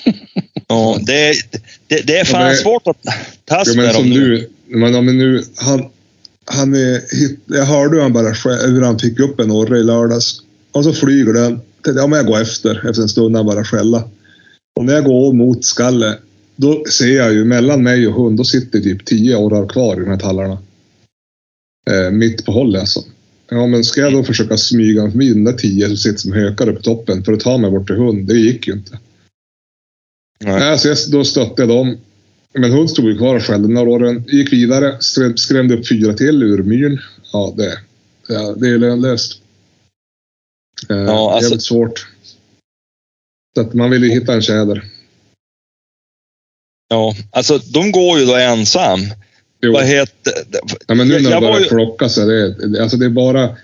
Ja, 0.68 0.98
det, 1.06 1.32
det, 1.86 2.06
det 2.06 2.18
är 2.18 2.24
fan 2.24 2.40
Ja, 2.40 2.46
men- 2.46 2.56
svårt 2.56 2.86
att 2.86 2.96
tas 3.44 3.68
men 3.68 3.84
med 3.84 3.94
som 3.94 4.02
dem 4.10 4.10
nu. 4.18 4.28
nu, 4.28 4.48
men, 4.78 4.94
ja, 4.94 5.00
men 5.00 5.18
nu 5.18 5.42
han, 5.56 5.84
han 6.44 6.74
är, 6.74 7.16
hit, 7.16 7.40
jag 7.46 7.64
hörde 7.64 7.94
hur 7.96 8.02
han 8.02 8.12
bara 8.12 8.28
hur 8.66 8.82
han 8.82 8.98
fick 8.98 9.20
upp 9.20 9.40
en 9.40 9.50
orre 9.50 9.78
i 9.78 9.82
lördags. 9.82 10.40
Och 10.72 10.84
så 10.84 10.92
flyger 10.92 11.32
den. 11.32 11.60
Ja, 11.96 12.06
men 12.06 12.16
jag 12.16 12.26
går 12.26 12.40
efter. 12.42 12.88
Efter 12.90 13.02
en 13.02 13.08
stund 13.08 13.36
han 13.36 13.46
bara 13.46 13.64
skälla. 13.64 14.02
Och 14.78 14.84
när 14.84 14.94
jag 14.94 15.04
går 15.04 15.32
mot 15.32 15.64
skallet, 15.64 16.18
då 16.56 16.84
ser 16.84 17.16
jag 17.16 17.32
ju 17.32 17.44
mellan 17.44 17.82
mig 17.82 18.06
och 18.08 18.14
hund, 18.14 18.36
då 18.36 18.44
sitter 18.44 18.80
typ 18.80 19.04
tio 19.04 19.36
orrar 19.36 19.68
kvar 19.68 19.96
i 19.96 20.00
de 20.04 20.10
här 20.10 20.18
tallarna. 20.18 20.58
Eh, 21.90 22.10
mitt 22.10 22.44
på 22.44 22.52
hållet 22.52 22.80
alltså. 22.80 23.04
Ja, 23.48 23.66
men 23.66 23.84
ska 23.84 24.00
jag 24.00 24.12
då 24.12 24.24
försöka 24.24 24.56
smyga 24.56 25.10
förbi 25.10 25.28
den 25.28 25.44
där 25.44 25.52
tio 25.52 25.86
som 25.86 25.96
sitter 25.96 26.18
som 26.18 26.32
hökar 26.32 26.72
på 26.72 26.82
toppen 26.82 27.24
för 27.24 27.32
att 27.32 27.40
ta 27.40 27.58
mig 27.58 27.70
bort 27.70 27.86
till 27.86 27.96
hund? 27.96 28.26
Det 28.26 28.34
gick 28.38 28.66
ju 28.68 28.72
inte. 28.72 28.98
Nej. 30.40 30.60
Nej, 30.60 30.78
så 30.78 30.88
jag, 30.88 30.96
då 31.10 31.24
stötte 31.24 31.62
jag 31.62 31.68
dem. 31.68 31.96
Men 32.52 32.72
hund 32.72 32.90
stod 32.90 33.04
ju 33.04 33.16
kvar 33.18 33.36
och 33.36 33.42
skällde 33.42 33.68
några 33.68 33.90
åren. 33.90 34.24
Gick 34.28 34.52
vidare, 34.52 34.96
skräm, 35.00 35.36
skrämde 35.36 35.74
upp 35.74 35.88
fyra 35.88 36.14
till 36.14 36.42
ur 36.42 36.62
myren. 36.62 36.98
Ja, 37.32 37.54
det, 37.56 37.78
ja, 38.28 38.54
det 38.56 38.68
är 38.68 38.78
lönlöst. 38.78 39.40
Eh, 40.88 40.96
Ja, 40.96 41.32
alltså- 41.32 41.48
Jävligt 41.48 41.62
svårt. 41.64 42.06
Så 43.54 43.60
att 43.60 43.74
man 43.74 43.90
vill 43.90 44.04
ju 44.04 44.10
hitta 44.10 44.34
en 44.34 44.42
tjäder. 44.42 44.84
Ja, 46.88 47.14
alltså 47.30 47.58
de 47.58 47.92
går 47.92 48.18
ju 48.18 48.26
då 48.26 48.34
ensam. 48.34 49.00
Jo. 49.62 49.72
Vad 49.72 49.84
heter 49.86 50.32
Ja, 50.86 50.94
men 50.94 51.08
nu 51.08 51.14
när 51.20 51.30
jag 51.30 51.42
de 51.42 51.46
börjar 51.46 51.60
ju- 51.60 51.68
flocka 51.68 52.08
sig, 52.08 52.26
det, 52.26 52.42
är- 52.42 52.68
det, 52.68 52.82
alltså 52.82 52.96
det 52.96 53.04
är 53.06 53.10
bara, 53.10 53.56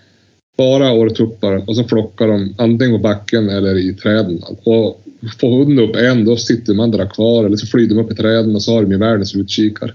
bara 0.57 0.93
årtuppar 0.93 1.69
och 1.69 1.77
så 1.77 1.85
flockar 1.85 2.29
de 2.29 2.55
antingen 2.59 2.93
på 2.95 2.99
backen 2.99 3.49
eller 3.49 3.79
i 3.79 3.95
träden. 3.95 4.43
Och 4.65 5.03
får 5.41 5.59
hunden 5.59 5.85
upp 5.91 5.97
en, 5.97 6.25
då 6.25 6.37
sitter 6.37 6.67
de 6.73 6.81
andra 6.81 7.09
kvar 7.09 7.45
eller 7.45 7.57
så 7.57 7.67
flyger 7.67 7.95
de 7.95 8.01
upp 8.05 8.13
i 8.13 8.15
träden 8.15 8.55
och 8.55 8.63
så 8.63 8.75
har 8.75 8.83
de 8.83 8.91
ju 8.93 8.99
världens 8.99 9.35
utkikar. 9.35 9.95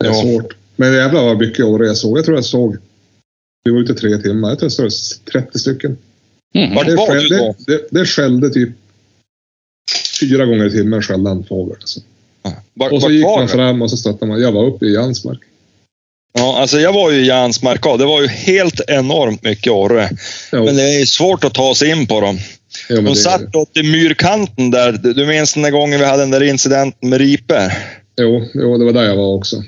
Det 0.00 0.06
är 0.06 0.10
Ja. 0.10 0.22
svårt. 0.22 0.56
Men 0.76 0.92
jävlar 0.92 1.24
vad 1.24 1.38
mycket 1.38 1.64
år 1.64 1.86
jag 1.86 1.96
såg. 1.96 2.18
Jag 2.18 2.24
tror 2.24 2.36
jag 2.36 2.44
såg, 2.44 2.76
vi 3.64 3.70
var 3.70 3.78
ute 3.80 3.94
tre 3.94 4.18
timmar, 4.18 4.48
jag 4.48 4.58
tror 4.58 4.72
jag 4.78 4.92
såg 4.92 5.24
30 5.32 5.58
stycken. 5.58 5.98
Mm. 6.54 6.74
Vart 6.74 6.86
Det, 6.86 6.96
var 6.96 7.14
du 7.16 7.28
då? 7.28 7.54
det, 7.66 7.72
det, 7.72 7.86
det 7.90 8.06
skällde 8.06 8.50
typ 8.50 8.70
fyra 10.20 10.44
gånger 10.46 10.66
i 10.66 10.70
timmen 10.70 11.02
skällde 11.02 11.30
han 11.30 11.44
fågel. 11.44 11.76
Alltså. 11.80 12.00
Vart, 12.74 12.92
Och 12.92 13.02
så 13.02 13.10
gick 13.10 13.24
var 13.24 13.38
man 13.38 13.48
fram 13.48 13.82
och 13.82 13.90
så 13.90 13.96
stötte 13.96 14.26
man. 14.26 14.42
Jag 14.42 14.52
var 14.52 14.64
uppe 14.66 14.86
i 14.86 14.94
Jansmark. 14.94 15.38
Ja, 16.32 16.60
alltså 16.60 16.80
jag 16.80 16.92
var 16.92 17.10
ju 17.10 17.20
i 17.20 17.26
Jansmark 17.26 17.82
Det 17.82 18.04
var 18.04 18.22
ju 18.22 18.28
helt 18.28 18.80
enormt 18.88 19.42
mycket 19.42 19.72
orre. 19.72 20.10
Jo, 20.52 20.64
Men 20.64 20.76
det 20.76 21.00
är 21.00 21.04
svårt 21.04 21.44
att 21.44 21.54
ta 21.54 21.74
sig 21.74 21.90
in 21.90 22.06
på 22.06 22.20
dem. 22.20 22.38
jo, 22.88 23.00
De 23.00 23.14
satt 23.14 23.56
åt 23.56 23.76
i 23.76 23.82
myrkanten 23.82 24.70
där. 24.70 24.92
Du 24.92 25.26
minns 25.26 25.54
den 25.54 25.62
där 25.62 25.70
gången 25.70 25.98
vi 25.98 26.06
hade 26.06 26.22
den 26.22 26.30
där 26.30 26.42
incidenten 26.42 27.08
med 27.08 27.18
riper? 27.18 27.72
jo, 28.16 28.44
jo, 28.54 28.78
det 28.78 28.84
var 28.84 28.92
där 28.92 29.04
jag 29.04 29.16
var 29.16 29.34
också. 29.34 29.64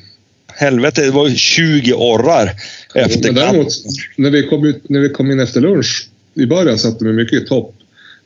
Helvete, 0.55 1.03
det 1.03 1.11
var 1.11 1.29
ju 1.29 1.37
20 1.37 1.93
orrar 1.93 2.53
efter 2.95 3.33
Men 3.33 3.35
däremot, 3.35 3.69
när 4.17 4.31
vi, 4.31 4.43
kom 4.43 4.65
ut, 4.65 4.89
när 4.89 5.01
vi 5.01 5.09
kom 5.09 5.31
in 5.31 5.41
efter 5.41 5.61
lunch, 5.61 6.09
i 6.35 6.47
början 6.47 6.79
satt 6.79 6.99
de 6.99 7.13
mycket 7.13 7.43
i 7.43 7.47
topp. 7.47 7.75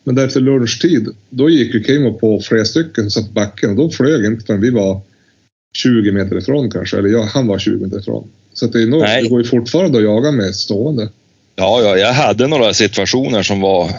Men 0.07 0.15
där 0.15 0.27
efter 0.27 0.41
lunchtid, 0.41 1.09
då 1.31 1.51
gick 1.51 1.75
ju 1.75 1.85
Kimo 1.85 2.13
på 2.13 2.41
flera 2.41 2.65
stycken 2.65 3.11
som 3.11 3.23
satt 3.23 3.35
på 3.35 3.41
backen 3.41 3.71
och 3.71 3.77
de 3.77 3.91
flög 3.91 4.25
inte 4.25 4.47
förrän 4.47 4.61
vi 4.61 4.71
var 4.71 5.01
20 5.77 6.13
meter 6.13 6.39
ifrån 6.39 6.71
kanske. 6.71 6.99
Eller 6.99 7.09
jag, 7.09 7.23
han 7.23 7.47
var 7.47 7.59
20 7.59 7.85
meter 7.85 7.99
ifrån. 7.99 8.29
Så 8.55 8.67
att 8.67 8.73
det, 8.73 8.83
är 8.83 8.87
nog, 8.87 9.01
Nej. 9.01 9.23
det 9.23 9.29
går 9.29 9.43
ju 9.43 9.49
fortfarande 9.49 9.99
att 9.99 10.05
jaga 10.05 10.33
med 10.33 10.55
stående. 10.55 11.09
Ja, 11.57 11.83
ja, 11.83 11.97
jag 11.97 12.13
hade 12.13 12.47
några 12.47 12.75
situationer 12.75 13.43
som 13.43 13.61
var 13.61 13.91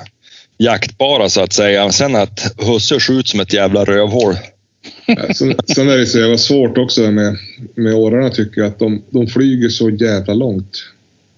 jaktbara 0.58 1.30
så 1.30 1.42
att 1.42 1.54
säga. 1.54 1.92
Sen 1.92 2.16
att 2.16 2.54
husse 2.58 3.00
skjuts 3.00 3.32
som 3.32 3.40
ett 3.40 3.54
jävla 3.54 3.86
rövhål. 3.86 4.36
Ja, 5.06 5.34
Sen, 5.34 5.56
sen 5.76 5.90
är 5.90 5.98
det 5.98 6.06
så 6.06 6.20
jävla 6.20 6.38
svårt 6.38 6.78
också 6.78 7.12
med, 7.12 7.38
med 7.76 7.94
årarna 7.94 8.30
tycker 8.30 8.62
jag 8.62 8.68
att 8.68 8.80
de, 8.80 9.04
de 9.10 9.28
flyger 9.28 9.70
så 9.70 9.90
jävla 9.90 10.34
långt. 10.34 10.84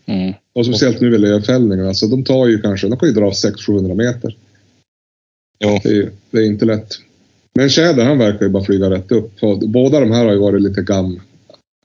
Mm. 0.05 0.33
Och 0.53 0.65
speciellt 0.65 1.01
nu 1.01 1.09
vid 1.09 1.21
lövfällningen. 1.21 1.87
Alltså 1.87 2.07
de 2.07 2.23
tar 2.23 2.47
ju 2.47 2.61
kanske, 2.61 2.87
de 2.87 2.99
kan 2.99 3.09
ju 3.09 3.15
dra 3.15 3.29
600-700 3.29 3.95
meter. 3.95 4.35
Jo. 5.59 5.79
Det 5.83 5.89
är, 5.89 6.11
det 6.31 6.37
är 6.37 6.45
inte 6.45 6.65
lätt. 6.65 6.99
Men 7.53 7.69
Tjäder 7.69 8.05
han 8.05 8.17
verkar 8.17 8.45
ju 8.45 8.49
bara 8.51 8.63
flyga 8.63 8.89
rätt 8.89 9.11
upp. 9.11 9.31
Båda 9.61 9.99
de 9.99 10.11
här 10.11 10.25
har 10.25 10.33
ju 10.33 10.39
varit 10.39 10.61
lite 10.61 10.81
gam. 10.81 11.19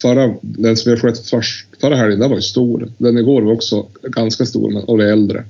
Förra, 0.03 0.37
den 0.43 0.77
som 0.77 0.93
vi 0.93 0.99
sköt 0.99 1.19
först, 1.27 1.67
förra 1.81 1.97
helgen, 1.97 2.19
den 2.21 2.31
var 2.31 2.37
ju 2.37 2.43
stor. 2.43 2.93
Den 2.99 3.19
igår 3.19 3.43
var 3.43 3.53
också 3.53 3.87
ganska 4.03 4.47
stor 4.47 4.71
men, 4.71 4.85
och 4.85 4.99
det 4.99 5.05
är 5.05 5.13
äldre. 5.13 5.45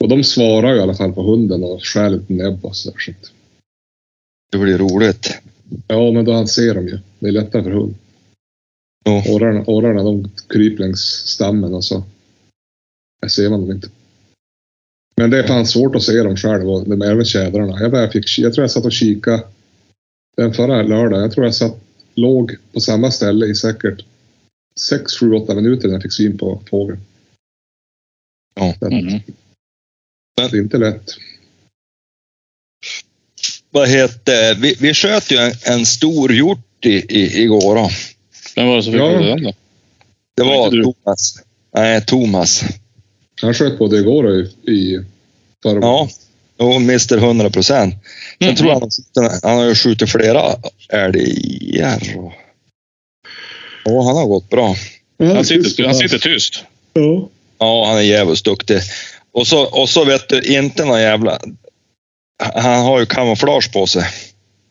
Och 0.00 0.08
de 0.08 0.24
svarar 0.24 0.72
ju 0.72 0.78
i 0.78 0.82
alla 0.82 0.94
fall 0.94 1.12
på 1.12 1.22
hunden 1.22 1.64
och 1.64 1.84
skär 1.84 2.10
lite 2.10 2.32
näbb 2.32 2.64
och 2.64 2.76
sådär. 2.76 2.98
Så 2.98 3.12
Det 4.52 4.58
blir 4.58 4.78
roligt. 4.78 5.40
ja, 5.86 6.12
men 6.12 6.24
då 6.24 6.32
han 6.32 6.48
ser 6.48 6.74
dem 6.74 6.88
ju. 6.88 6.98
Det 7.18 7.28
är 7.28 7.32
lättare 7.32 7.62
för 7.62 7.70
hund. 7.70 7.94
Jo. 9.06 9.34
Årarna, 9.34 9.64
årarna 9.66 10.02
de 10.02 10.30
kryper 10.48 10.82
längs 10.82 11.00
stammen 11.26 11.74
och 11.74 11.84
så 11.84 12.04
ser 13.28 13.50
man 13.50 13.60
dem 13.60 13.70
inte. 13.70 13.88
Men 15.18 15.30
det 15.30 15.38
är 15.38 15.46
fan 15.46 15.66
svårt 15.66 15.96
att 15.96 16.02
se 16.02 16.22
dem 16.22 16.36
själv 16.36 16.70
och 16.70 16.88
de 16.88 17.02
även 17.02 17.24
tjädrarna. 17.24 17.80
Jag, 17.80 17.90
bara 17.90 18.10
fick, 18.10 18.38
jag 18.38 18.54
tror 18.54 18.62
jag 18.62 18.70
satt 18.70 18.84
och 18.84 18.92
kikade 18.92 19.42
den 20.36 20.54
förra 20.54 20.82
lördagen. 20.82 21.22
Jag 21.22 21.32
tror 21.32 21.46
jag 21.46 21.54
satt, 21.54 21.76
låg 22.14 22.56
på 22.72 22.80
samma 22.80 23.10
ställe 23.10 23.46
i 23.46 23.54
säkert 23.54 24.04
6, 24.80 25.12
7, 25.20 25.32
8 25.32 25.54
minuter 25.54 25.88
när 25.88 25.94
jag 25.94 26.02
fick 26.02 26.12
syn 26.12 26.38
på 26.38 26.62
fågeln. 26.70 27.00
Ja. 28.54 28.74
Mm. 28.80 29.20
Det 30.36 30.42
är 30.42 30.56
inte 30.56 30.78
lätt. 30.78 31.10
Vad 33.70 33.88
heter, 33.88 34.54
vi, 34.54 34.74
vi 34.80 34.94
sköt 34.94 35.30
ju 35.30 35.36
en, 35.36 35.52
en 35.66 35.86
stor 35.86 36.32
hjort 36.32 36.86
i, 36.86 37.20
i, 37.20 37.42
igår. 37.42 37.74
Då. 37.74 37.90
Vem 38.56 38.66
var 38.66 38.76
det 38.76 38.82
som 38.82 38.92
fick 38.92 39.00
Ja. 39.02 39.08
den 39.08 39.42
då? 39.42 39.52
Det 40.36 40.42
Var? 40.42 40.82
Thomas. 40.82 41.42
Nej, 41.74 42.04
Thomas. 42.04 42.64
Han 43.42 43.54
sköt 43.54 43.78
både 43.78 43.96
igår 43.96 44.24
och 44.24 44.36
i, 44.36 44.70
i 44.72 45.04
förra 45.62 45.80
Ja, 45.80 46.08
och 46.56 46.74
Mr 46.76 47.16
100 47.18 47.50
procent. 47.50 47.94
Sen 48.38 48.48
Mhm. 48.48 48.56
tror 48.56 48.70
jag 48.70 48.80
han, 48.80 49.40
han 49.42 49.58
har 49.58 49.64
ju 49.64 49.74
skjutit 49.74 50.10
flera 50.10 50.42
älgar. 50.88 52.16
och- 52.18 52.32
Ja, 53.84 54.02
han 54.02 54.16
har 54.16 54.26
gått 54.26 54.48
bra. 54.50 54.76
Han 55.18 55.44
sitter, 55.44 55.84
han 55.84 55.94
sitter 55.94 56.18
tyst. 56.18 56.64
Ja. 56.92 57.28
Ja, 57.58 57.86
han 57.88 57.96
är 57.98 58.02
jävligt 58.02 58.44
duktig. 58.44 58.80
Och 59.32 59.46
så, 59.46 59.62
och 59.66 59.88
så 59.88 60.04
vet 60.04 60.28
du, 60.28 60.40
inte 60.42 60.84
någon 60.84 61.00
jävla... 61.00 61.38
Han 62.54 62.84
har 62.84 63.00
ju 63.00 63.06
kamouflage 63.06 63.72
på 63.72 63.86
sig 63.86 64.04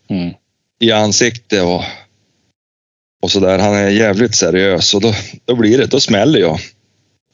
Mm. 0.10 0.34
i 0.80 0.92
ansiktet 0.92 1.64
och, 1.64 1.84
och 3.24 3.32
sådär. 3.32 3.60
Han 3.60 3.74
är 3.76 3.90
jävligt 3.90 4.36
seriös 4.36 4.94
och 4.94 5.02
då, 5.02 5.14
då 5.46 5.56
blir 5.56 5.78
det, 5.78 5.86
då 5.86 6.00
smäller 6.00 6.40
jag. 6.40 6.60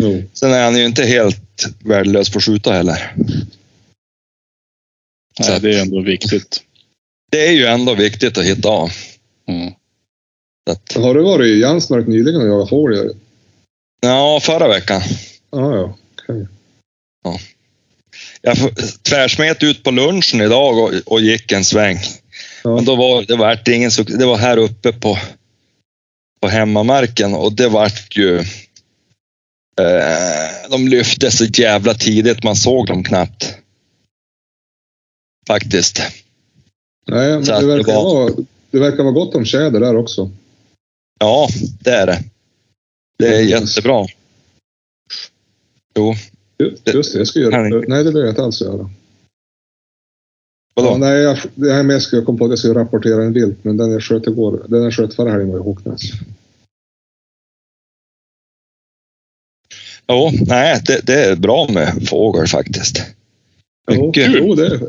Jo. 0.04 0.24
Sen 0.34 0.52
är 0.52 0.64
han 0.64 0.78
ju 0.78 0.86
inte 0.86 1.04
helt 1.04 1.66
värdelös 1.80 2.30
på 2.30 2.38
att 2.38 2.44
skjuta 2.44 2.74
heller. 2.74 3.14
Nej, 5.40 5.60
det 5.60 5.76
är 5.76 5.82
ändå 5.82 6.02
viktigt. 6.02 6.64
Det 7.32 7.48
är 7.48 7.52
ju 7.52 7.66
ändå 7.66 7.96
viktigt 7.96 8.38
att 8.38 8.46
hitta 8.46 8.70
av. 8.70 8.92
Mm. 9.48 9.74
Att, 10.70 10.94
Har 10.96 11.14
du 11.14 11.22
varit 11.24 11.48
i 11.48 11.60
Jansmark 11.60 12.08
nyligen 12.08 12.42
och 12.42 12.48
jagat 12.48 12.70
fågel? 12.70 13.16
ja, 14.02 14.40
förra 14.44 14.68
veckan. 14.68 15.02
Ja, 15.52 15.76
ja. 15.76 15.98
Okej. 16.22 16.48
Jag 18.42 18.58
f- 18.58 18.94
tvärsmet 19.02 19.64
ut 19.64 19.84
på 19.84 19.92
lunchen 19.92 20.42
idag 20.42 20.78
och, 20.78 20.94
och 21.06 21.22
gick 21.22 21.52
en 21.52 21.66
sväng. 21.66 21.98
Ja. 22.64 22.76
Men 22.76 22.86
då 22.86 22.96
var 22.96 23.22
det 23.22 23.36
vart 23.36 23.68
ingen 23.68 23.92
Det 24.08 24.26
var 24.26 24.38
här 24.38 24.58
uppe 24.58 24.92
på, 24.94 25.18
på 26.42 26.48
hemmamarken 26.48 27.34
och 27.34 27.54
det 27.54 27.70
vart 27.70 28.18
ju... 28.18 28.44
Eh, 29.80 30.70
de 30.70 30.88
lyfte 30.88 31.32
så 31.32 31.46
jävla 31.46 31.94
tidigt, 31.94 32.44
man 32.44 32.56
såg 32.56 32.88
dem 32.88 33.04
knappt. 33.04 33.58
Faktiskt. 35.48 36.00
Nej, 37.08 37.32
men 37.32 37.44
det 37.44 37.60
det 37.60 37.66
verkar, 37.68 37.94
var- 37.94 38.04
vara, 38.04 38.34
det 38.72 38.80
verkar 38.80 39.04
vara 39.04 39.14
gott 39.14 39.36
om 39.36 39.46
tjäder 39.46 39.80
där 39.80 39.96
också. 39.96 40.32
Ja, 41.20 41.48
det 41.80 41.92
är 41.92 42.06
det. 42.08 42.24
Det 43.18 43.28
är 43.38 43.42
jättebra. 43.42 44.08
Jo, 45.98 46.14
Just 46.58 46.86
det, 46.86 47.18
jag 47.18 47.28
ska 47.28 47.40
göra 47.40 47.64
det. 47.64 47.88
Nej, 47.88 48.04
det 48.04 48.12
behöver 48.12 48.20
jag 48.20 48.30
inte 48.32 48.44
alls 48.44 48.62
göra. 48.62 48.90
vadå? 50.74 50.90
Ja, 50.90 50.98
nej, 50.98 51.22
jag, 51.22 51.38
det 51.56 51.74
här 51.74 51.84
med 51.84 52.02
jag 52.12 52.26
kom 52.26 52.38
på 52.38 52.46
att 52.46 52.50
jag 52.52 52.60
ska 52.60 52.74
rapportera 52.74 53.24
en 53.24 53.34
bild, 53.34 53.56
men 53.62 53.78
den 53.78 53.92
jag 53.92 54.04
sköt 54.04 54.28
igår, 54.28 54.66
den 54.68 54.84
jag 54.84 54.94
sköt 54.94 55.14
förra 55.14 55.32
helgen 55.32 55.52
var 55.52 55.60
i 55.60 55.62
Håknäs. 55.64 56.02
Jo, 60.14 60.32
nej, 60.48 60.82
det, 60.86 61.00
det 61.04 61.26
är 61.26 61.36
bra 61.36 61.68
med 61.72 62.08
fågel 62.10 62.48
faktiskt. 62.48 63.04
Mycket. 63.92 64.32
jo, 64.38 64.56
det, 64.56 64.80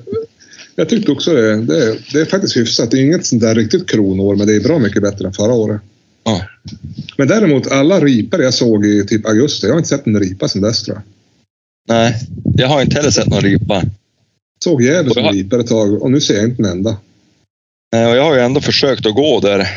jag 0.76 0.88
tyckte 0.88 1.12
också 1.12 1.32
det. 1.34 1.56
Det, 1.62 1.84
är- 1.88 2.12
det 2.12 2.20
är 2.20 2.24
faktiskt 2.24 2.56
hyfsat. 2.56 2.90
Det 2.90 2.98
är 2.98 3.02
inget 3.04 3.26
sånt 3.26 3.42
där 3.42 3.54
riktigt 3.54 3.90
kronår, 3.90 4.36
men 4.36 4.46
det 4.46 4.54
är 4.56 4.60
bra 4.60 4.78
mycket 4.78 5.02
bättre 5.02 5.26
än 5.26 5.32
förra 5.32 5.52
året. 5.52 5.80
Ja. 6.24 6.42
Men 7.18 7.28
däremot, 7.28 7.66
alla 7.72 8.00
ripor 8.00 8.42
jag 8.42 8.54
såg 8.54 8.86
i 8.86 9.06
typ 9.06 9.26
augusti, 9.26 9.66
jag 9.66 9.72
har 9.74 9.78
inte 9.78 9.88
sett 9.88 10.06
en 10.06 10.20
ripa 10.20 10.48
sedan 10.48 10.62
dess 10.62 10.82
tror 10.82 10.96
jag. 10.96 11.02
Nej, 11.88 12.14
jag 12.56 12.68
har 12.68 12.82
inte 12.82 12.96
heller 12.96 13.10
sett 13.10 13.26
någon 13.26 13.40
ripa. 13.40 13.82
Såg 14.64 14.82
jag- 14.82 15.12
som 15.12 15.22
ripor 15.32 15.60
ett 15.60 15.66
tag 15.66 16.02
och 16.02 16.10
nu 16.10 16.20
ser 16.20 16.34
jag 16.34 16.44
inte 16.44 16.62
en 16.62 16.68
enda. 16.68 16.96
Nej, 17.92 18.06
och 18.06 18.16
jag 18.16 18.22
har 18.24 18.34
ju 18.34 18.40
ändå 18.40 18.60
försökt 18.60 19.06
att 19.06 19.14
gå 19.14 19.40
där, 19.40 19.68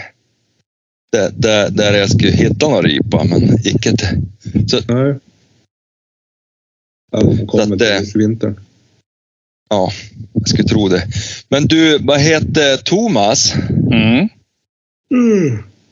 där, 1.12 1.32
där, 1.36 1.70
där 1.70 1.94
jag 1.98 2.10
skulle 2.10 2.32
hitta 2.32 2.70
någon 2.70 2.84
ripa, 2.84 3.24
men 3.24 3.68
icke. 3.68 3.96
Så, 4.68 4.80
Nej. 4.94 5.16
Ja, 7.12 7.20
de 7.20 7.48
kommer 7.48 7.74
att 7.74 7.80
det- 7.80 8.06
till 8.06 8.20
vintern. 8.22 8.60
ja, 9.70 9.92
jag 10.34 10.48
skulle 10.50 10.68
tro 10.68 10.88
det. 10.90 11.04
Men 11.50 11.68
du, 11.68 11.98
vad 12.02 12.20
heter 12.20 12.78
Thomas? 12.78 13.54
Mm. 13.92 14.30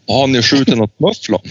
Har 0.08 0.28
ni 0.28 0.42
skjutit 0.42 0.78
något 0.78 1.00
mufflon? 1.00 1.42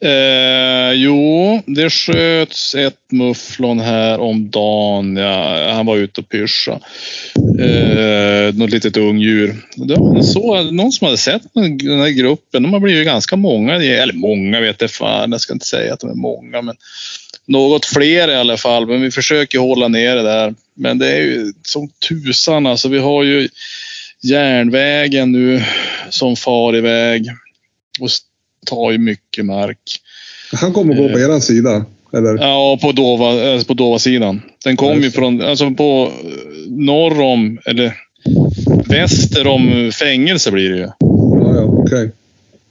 Eh, 0.00 0.92
jo, 0.92 1.62
det 1.66 1.90
sköts 1.90 2.74
ett 2.74 3.12
mufflon 3.12 3.80
här 3.80 4.20
om 4.20 4.50
dagen. 4.50 5.16
Ja, 5.16 5.72
han 5.72 5.86
var 5.86 5.96
ute 5.96 6.20
och 6.20 6.28
pyscha. 6.28 6.80
Eh, 7.60 8.54
något 8.54 8.70
litet 8.70 8.96
ungdjur. 8.96 9.56
Det 9.76 9.94
var 9.94 10.22
så, 10.22 10.62
någon 10.62 10.92
som 10.92 11.04
hade 11.04 11.16
sett 11.18 11.42
den 11.54 11.78
den 11.78 12.00
här 12.00 12.08
gruppen. 12.10 12.62
De 12.62 12.72
har 12.72 12.80
blivit 12.80 13.06
ganska 13.06 13.36
många. 13.36 13.74
Eller 13.74 14.14
många 14.14 14.60
vet 14.60 14.80
jag 14.80 14.90
fan. 14.90 15.32
Jag 15.32 15.40
ska 15.40 15.52
inte 15.52 15.66
säga 15.66 15.94
att 15.94 16.00
de 16.00 16.10
är 16.10 16.14
många. 16.14 16.62
Men 16.62 16.76
något 17.48 17.86
fler 17.86 18.30
i 18.30 18.34
alla 18.34 18.56
fall. 18.56 18.86
Men 18.86 19.02
vi 19.02 19.10
försöker 19.10 19.58
hålla 19.58 19.88
ner 19.88 20.16
det 20.16 20.22
där. 20.22 20.54
Men 20.74 20.98
det 20.98 21.08
är 21.08 21.20
ju 21.20 21.52
som 21.62 21.88
tusan 22.08 22.66
alltså. 22.66 22.88
Vi 22.88 22.98
har 22.98 23.22
ju 23.22 23.48
järnvägen 24.22 25.32
nu 25.32 25.62
som 26.10 26.36
far 26.36 26.76
iväg. 26.76 27.26
Och 28.00 28.08
tar 28.66 28.92
ju 28.92 28.98
mycket 28.98 29.44
mark. 29.44 30.00
Han 30.52 30.72
kommer 30.72 30.94
gå 30.94 31.08
på 31.08 31.18
eran 31.18 31.40
sida. 31.40 31.84
Eller? 32.12 32.38
Ja, 32.38 32.78
på 32.82 32.92
Dova, 32.92 33.52
alltså 33.52 33.66
på 33.66 33.74
Dova-sidan. 33.74 34.42
Den 34.64 34.76
kom 34.76 35.02
ju 35.02 35.10
från, 35.10 35.42
alltså 35.42 35.70
på 35.70 36.12
eh, 36.24 36.70
norr 36.70 37.20
om, 37.20 37.58
eller 37.66 37.94
väster 38.88 39.46
om 39.46 39.92
fängelse 39.92 40.50
blir 40.50 40.70
det 40.70 40.76
ju. 40.76 40.88
Ja, 41.00 41.54
ja, 41.54 41.62
okej. 41.62 42.10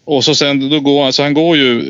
Och 0.05 0.23
så 0.23 0.35
sen, 0.35 0.69
då 0.69 0.79
går, 0.79 1.05
alltså 1.05 1.23
han 1.23 1.33
går 1.33 1.57
ju 1.57 1.83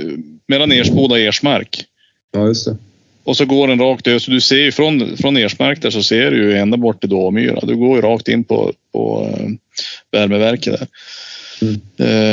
mellan 0.48 0.72
Ersboda 0.72 1.14
och 1.14 1.20
Ersmark. 1.20 1.86
Ja, 2.32 2.48
just 2.48 2.66
det. 2.66 2.78
Och 3.24 3.38
så 3.38 3.46
går 3.46 3.68
den 3.68 3.80
rakt 3.80 4.08
över. 4.08 4.20
Så 4.20 4.32
du 4.32 4.42
ser 4.42 4.56
ju 4.56 4.72
från, 4.72 5.18
från 5.18 5.38
Ersmark 5.38 5.82
där 5.82 5.90
så 5.90 6.04
ser 6.04 6.32
du 6.32 6.38
ju 6.38 6.58
ända 6.58 6.78
bort 6.78 7.00
till 7.00 7.10
Dåmyra. 7.10 7.60
Du 7.64 7.76
går 7.76 7.96
ju 7.96 8.02
rakt 8.02 8.28
in 8.28 8.44
på, 8.44 8.74
på 8.94 9.30
eh, 9.34 9.48
värmeverket 10.12 10.80
där. 10.80 10.88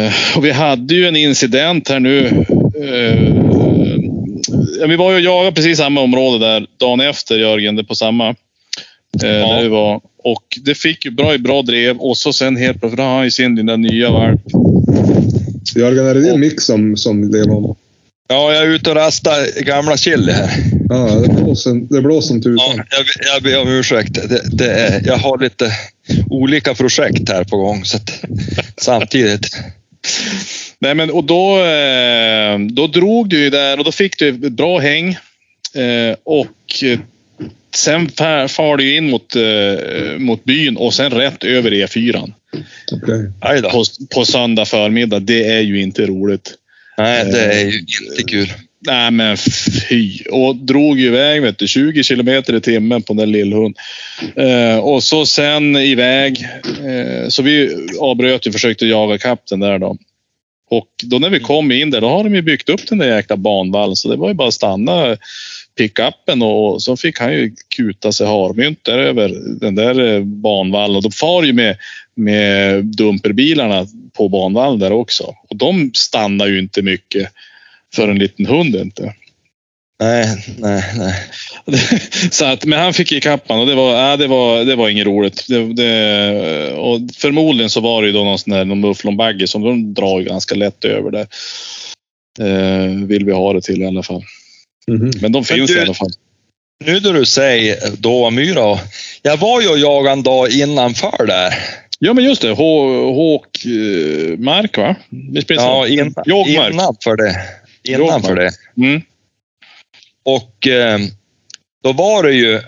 Eh, 0.07 0.13
och 0.37 0.45
vi 0.45 0.51
hade 0.51 0.95
ju 0.95 1.07
en 1.07 1.17
incident 1.17 1.89
här 1.89 2.01
nu. 2.01 2.45
Ja, 4.81 4.87
vi 4.87 4.97
var 4.97 5.11
ju 5.11 5.17
och 5.17 5.23
jagade 5.23 5.55
precis 5.55 5.79
samma 5.79 6.01
område 6.01 6.47
där 6.47 6.67
dagen 6.77 7.01
efter 7.01 7.37
Jörgen, 7.39 7.77
det 7.77 7.85
på 7.85 7.95
samma. 7.95 8.29
Eh, 9.23 9.29
Ja. 9.31 9.61
vi 9.63 9.69
var. 9.69 10.01
Och 10.25 10.45
det 10.65 10.75
fick 10.75 11.05
ju 11.05 11.11
bra, 11.11 11.39
bra 11.39 11.63
drev 11.63 11.97
och 11.97 12.19
så 12.19 12.33
sen 12.33 12.57
helt 12.57 12.81
plötsligt 12.81 13.01
har 13.01 13.15
han 13.17 13.25
ju 13.25 13.31
sin 13.31 13.55
den 13.55 13.67
där 13.67 13.77
nya 13.77 14.11
valp. 14.11 14.41
Jörgen, 15.77 16.07
är 16.07 16.15
det 16.15 16.21
din 16.21 16.41
mix 16.41 16.65
som, 16.65 16.97
som 16.97 17.33
lever 17.33 17.51
om? 17.51 17.77
Ja, 18.29 18.53
jag 18.53 18.63
är 18.63 18.69
ute 18.69 18.91
och 18.91 18.97
rastar 18.97 19.61
gamla 19.61 19.97
chili 19.97 20.33
här. 20.33 20.51
Ja, 20.89 21.15
det 21.15 21.29
blåser, 21.29 21.95
det 21.95 22.01
blåser 22.01 22.29
som 22.29 22.43
tusan. 22.43 22.77
Ja, 22.77 22.85
jag, 22.91 23.07
jag 23.35 23.43
ber 23.43 23.61
om 23.61 23.69
ursäkt. 23.69 24.15
Det, 24.15 24.41
det 24.53 24.71
är, 24.71 25.03
jag 25.07 25.17
har 25.17 25.39
lite 25.39 25.73
olika 26.31 26.75
projekt 26.75 27.29
här 27.29 27.45
på 27.45 27.57
gång 27.57 27.85
så 27.85 27.97
att, 27.97 28.25
samtidigt. 28.77 29.57
Nej, 30.79 30.95
men 30.95 31.11
och 31.11 31.25
då, 31.25 31.65
eh, 31.65 32.59
då 32.59 32.87
drog 32.87 33.29
du 33.29 33.39
ju 33.39 33.51
där 33.51 33.79
och 33.79 33.85
då 33.85 33.93
fick 33.93 34.19
du 34.19 34.29
ett 34.29 34.53
bra 34.53 34.79
häng. 34.79 35.11
Eh, 35.75 36.17
och 36.25 36.85
eh, 36.85 36.99
sen 37.75 38.09
far, 38.09 38.49
far 38.49 38.77
du 38.77 38.97
in 38.97 39.11
mot, 39.11 39.35
mot 40.19 40.45
byn 40.45 40.77
och 40.77 40.95
sen 40.95 41.11
rätt 41.11 41.45
över 41.45 41.71
E4 41.71 42.33
Okej. 42.93 43.33
Aj 43.41 43.63
då. 43.63 43.71
på, 43.71 43.85
på 44.15 44.25
söndag 44.25 44.65
förmiddag. 44.65 45.21
Det 45.21 45.51
är 45.51 45.61
ju 45.61 45.83
inte 45.83 46.07
roligt. 46.07 46.55
Nej, 46.99 47.25
det 47.25 47.45
är 47.45 47.65
ju 47.65 47.79
inte 47.79 48.23
kul. 48.23 48.49
Nej 48.87 49.11
men 49.11 49.37
fy. 49.89 50.19
Och 50.31 50.57
drog 50.57 51.01
iväg 51.01 51.43
vet 51.43 51.59
du, 51.59 51.69
20 51.69 52.03
kilometer 52.03 52.55
i 52.55 52.61
timmen 52.61 53.03
på 53.03 53.15
den 53.15 53.33
lillhund. 53.33 53.77
Eh, 54.37 54.79
och 54.79 55.03
så 55.03 55.27
sen 55.27 55.77
iväg. 55.77 56.49
Eh, 56.65 57.29
så 57.29 57.43
vi 57.43 57.77
avbröt 58.01 58.47
och 58.47 58.53
försökte 58.53 58.87
jaga 58.87 59.19
kapten 59.19 59.61
där 59.61 59.79
då. 59.79 59.97
Och 60.71 60.89
då 61.03 61.19
när 61.19 61.31
vi 61.31 61.41
kom 61.41 61.73
in 61.73 61.91
där, 61.91 62.01
då 62.01 62.09
har 62.09 62.25
de 62.25 62.35
ju 62.35 62.43
byggt 62.43 62.69
upp 62.69 62.89
den 62.89 62.99
där 62.99 63.17
jäkla 63.17 63.37
banvallen. 63.37 63.97
Så 63.97 64.09
det 64.09 64.17
var 64.17 64.29
ju 64.29 64.35
bara 64.35 64.49
att 64.49 64.55
stanna 64.55 65.17
pickuppen 65.79 66.43
och 66.43 66.83
så 66.83 66.97
fick 66.97 67.21
han 67.21 67.33
ju 67.33 67.53
kuta 67.77 68.13
sig 68.13 68.27
harmynt 68.27 68.85
där 68.85 68.99
över 68.99 69.29
den 69.61 69.75
där 69.75 70.15
eh, 70.15 70.21
banvallen. 70.21 70.97
Och 70.97 71.03
de 71.03 71.13
far 71.13 71.43
ju 71.43 71.53
med, 71.53 71.77
med 72.17 72.85
dumperbilarna 72.85 73.87
på 74.13 74.29
banvallen 74.29 74.79
där 74.79 74.93
också. 74.93 75.35
Och 75.51 75.57
de 75.57 75.91
stannar 75.95 76.47
ju 76.47 76.59
inte 76.59 76.83
mycket 76.83 77.29
för 77.95 78.09
en 78.09 78.19
liten 78.19 78.47
hund 78.47 78.77
inte. 78.77 79.15
Nej, 80.01 80.27
nej, 80.59 80.83
nej. 80.97 81.15
Så 82.31 82.45
att, 82.45 82.65
men 82.65 82.79
han 82.79 82.95
fick 82.95 83.13
ikapp 83.13 83.45
han 83.49 83.61
och 83.61 83.67
det 83.67 83.75
var, 83.75 84.13
äh, 84.13 84.19
det 84.19 84.27
var, 84.27 84.65
det 84.65 84.77
var 84.77 84.89
inget 84.89 85.07
roligt. 85.07 85.47
Det, 85.49 85.73
det, 85.75 86.73
och 86.73 87.01
förmodligen 87.17 87.71
så 87.71 87.81
var 87.81 88.03
det 88.03 88.07
ju 88.09 88.13
då 88.13 88.25
någon 88.25 88.39
sån 88.39 88.53
där 88.53 88.65
någon 88.65 88.81
mufflonbagge 88.81 89.47
som 89.47 89.63
de 89.63 89.95
drar 89.95 90.21
ganska 90.21 90.55
lätt 90.55 90.85
över 90.85 91.11
där. 91.11 91.27
Eh, 92.41 93.07
vill 93.07 93.25
vi 93.25 93.33
ha 93.33 93.53
det 93.53 93.61
till 93.61 93.83
i 93.83 93.87
alla 93.87 94.03
fall. 94.03 94.25
Mhm. 94.89 95.11
Men 95.21 95.33
de 95.33 95.45
finns 95.45 95.71
du- 95.71 95.79
i 95.79 95.81
alla 95.81 95.95
fall. 95.95 96.11
Nu 96.85 97.01
då 97.01 97.13
du 97.13 97.27
säger 97.27 97.97
Dåvamyra. 97.97 98.79
Jag 99.23 99.37
var 99.37 99.61
ju 99.61 99.69
och 99.69 99.79
jagade 99.79 100.13
en 100.13 100.23
dag 100.23 100.51
innanför 100.51 101.27
där. 101.27 101.55
Ja 102.05 102.13
men 102.15 102.25
just 102.25 102.43
det, 102.43 102.53
Hå- 102.53 103.15
Håkmark 103.15 104.77
va? 104.79 104.97
Visst 105.09 105.51
Ja, 105.51 105.87
Jågmark. 106.27 106.73
innanför 106.75 107.17
det. 107.17 107.37
Innanför 107.89 108.35
det. 108.35 108.51
Mm. 108.77 109.03
Och 110.25 110.67
eh, 110.69 110.99
då 111.85 111.93
var 111.93 112.23
det 112.23 112.33
ju, 112.33 112.61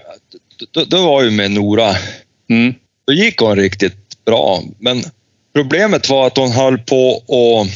då, 0.70 0.84
då 0.84 1.04
var 1.06 1.22
ju 1.22 1.30
med 1.30 1.50
Nora, 1.50 1.90
Mm. 2.50 2.74
då 3.06 3.12
gick 3.12 3.38
hon 3.40 3.56
riktigt 3.56 4.24
bra. 4.24 4.62
Men 4.78 5.02
problemet 5.54 6.08
var 6.08 6.26
att 6.26 6.36
hon 6.36 6.50
höll 6.52 6.78
på 6.78 7.10
och 7.26 7.66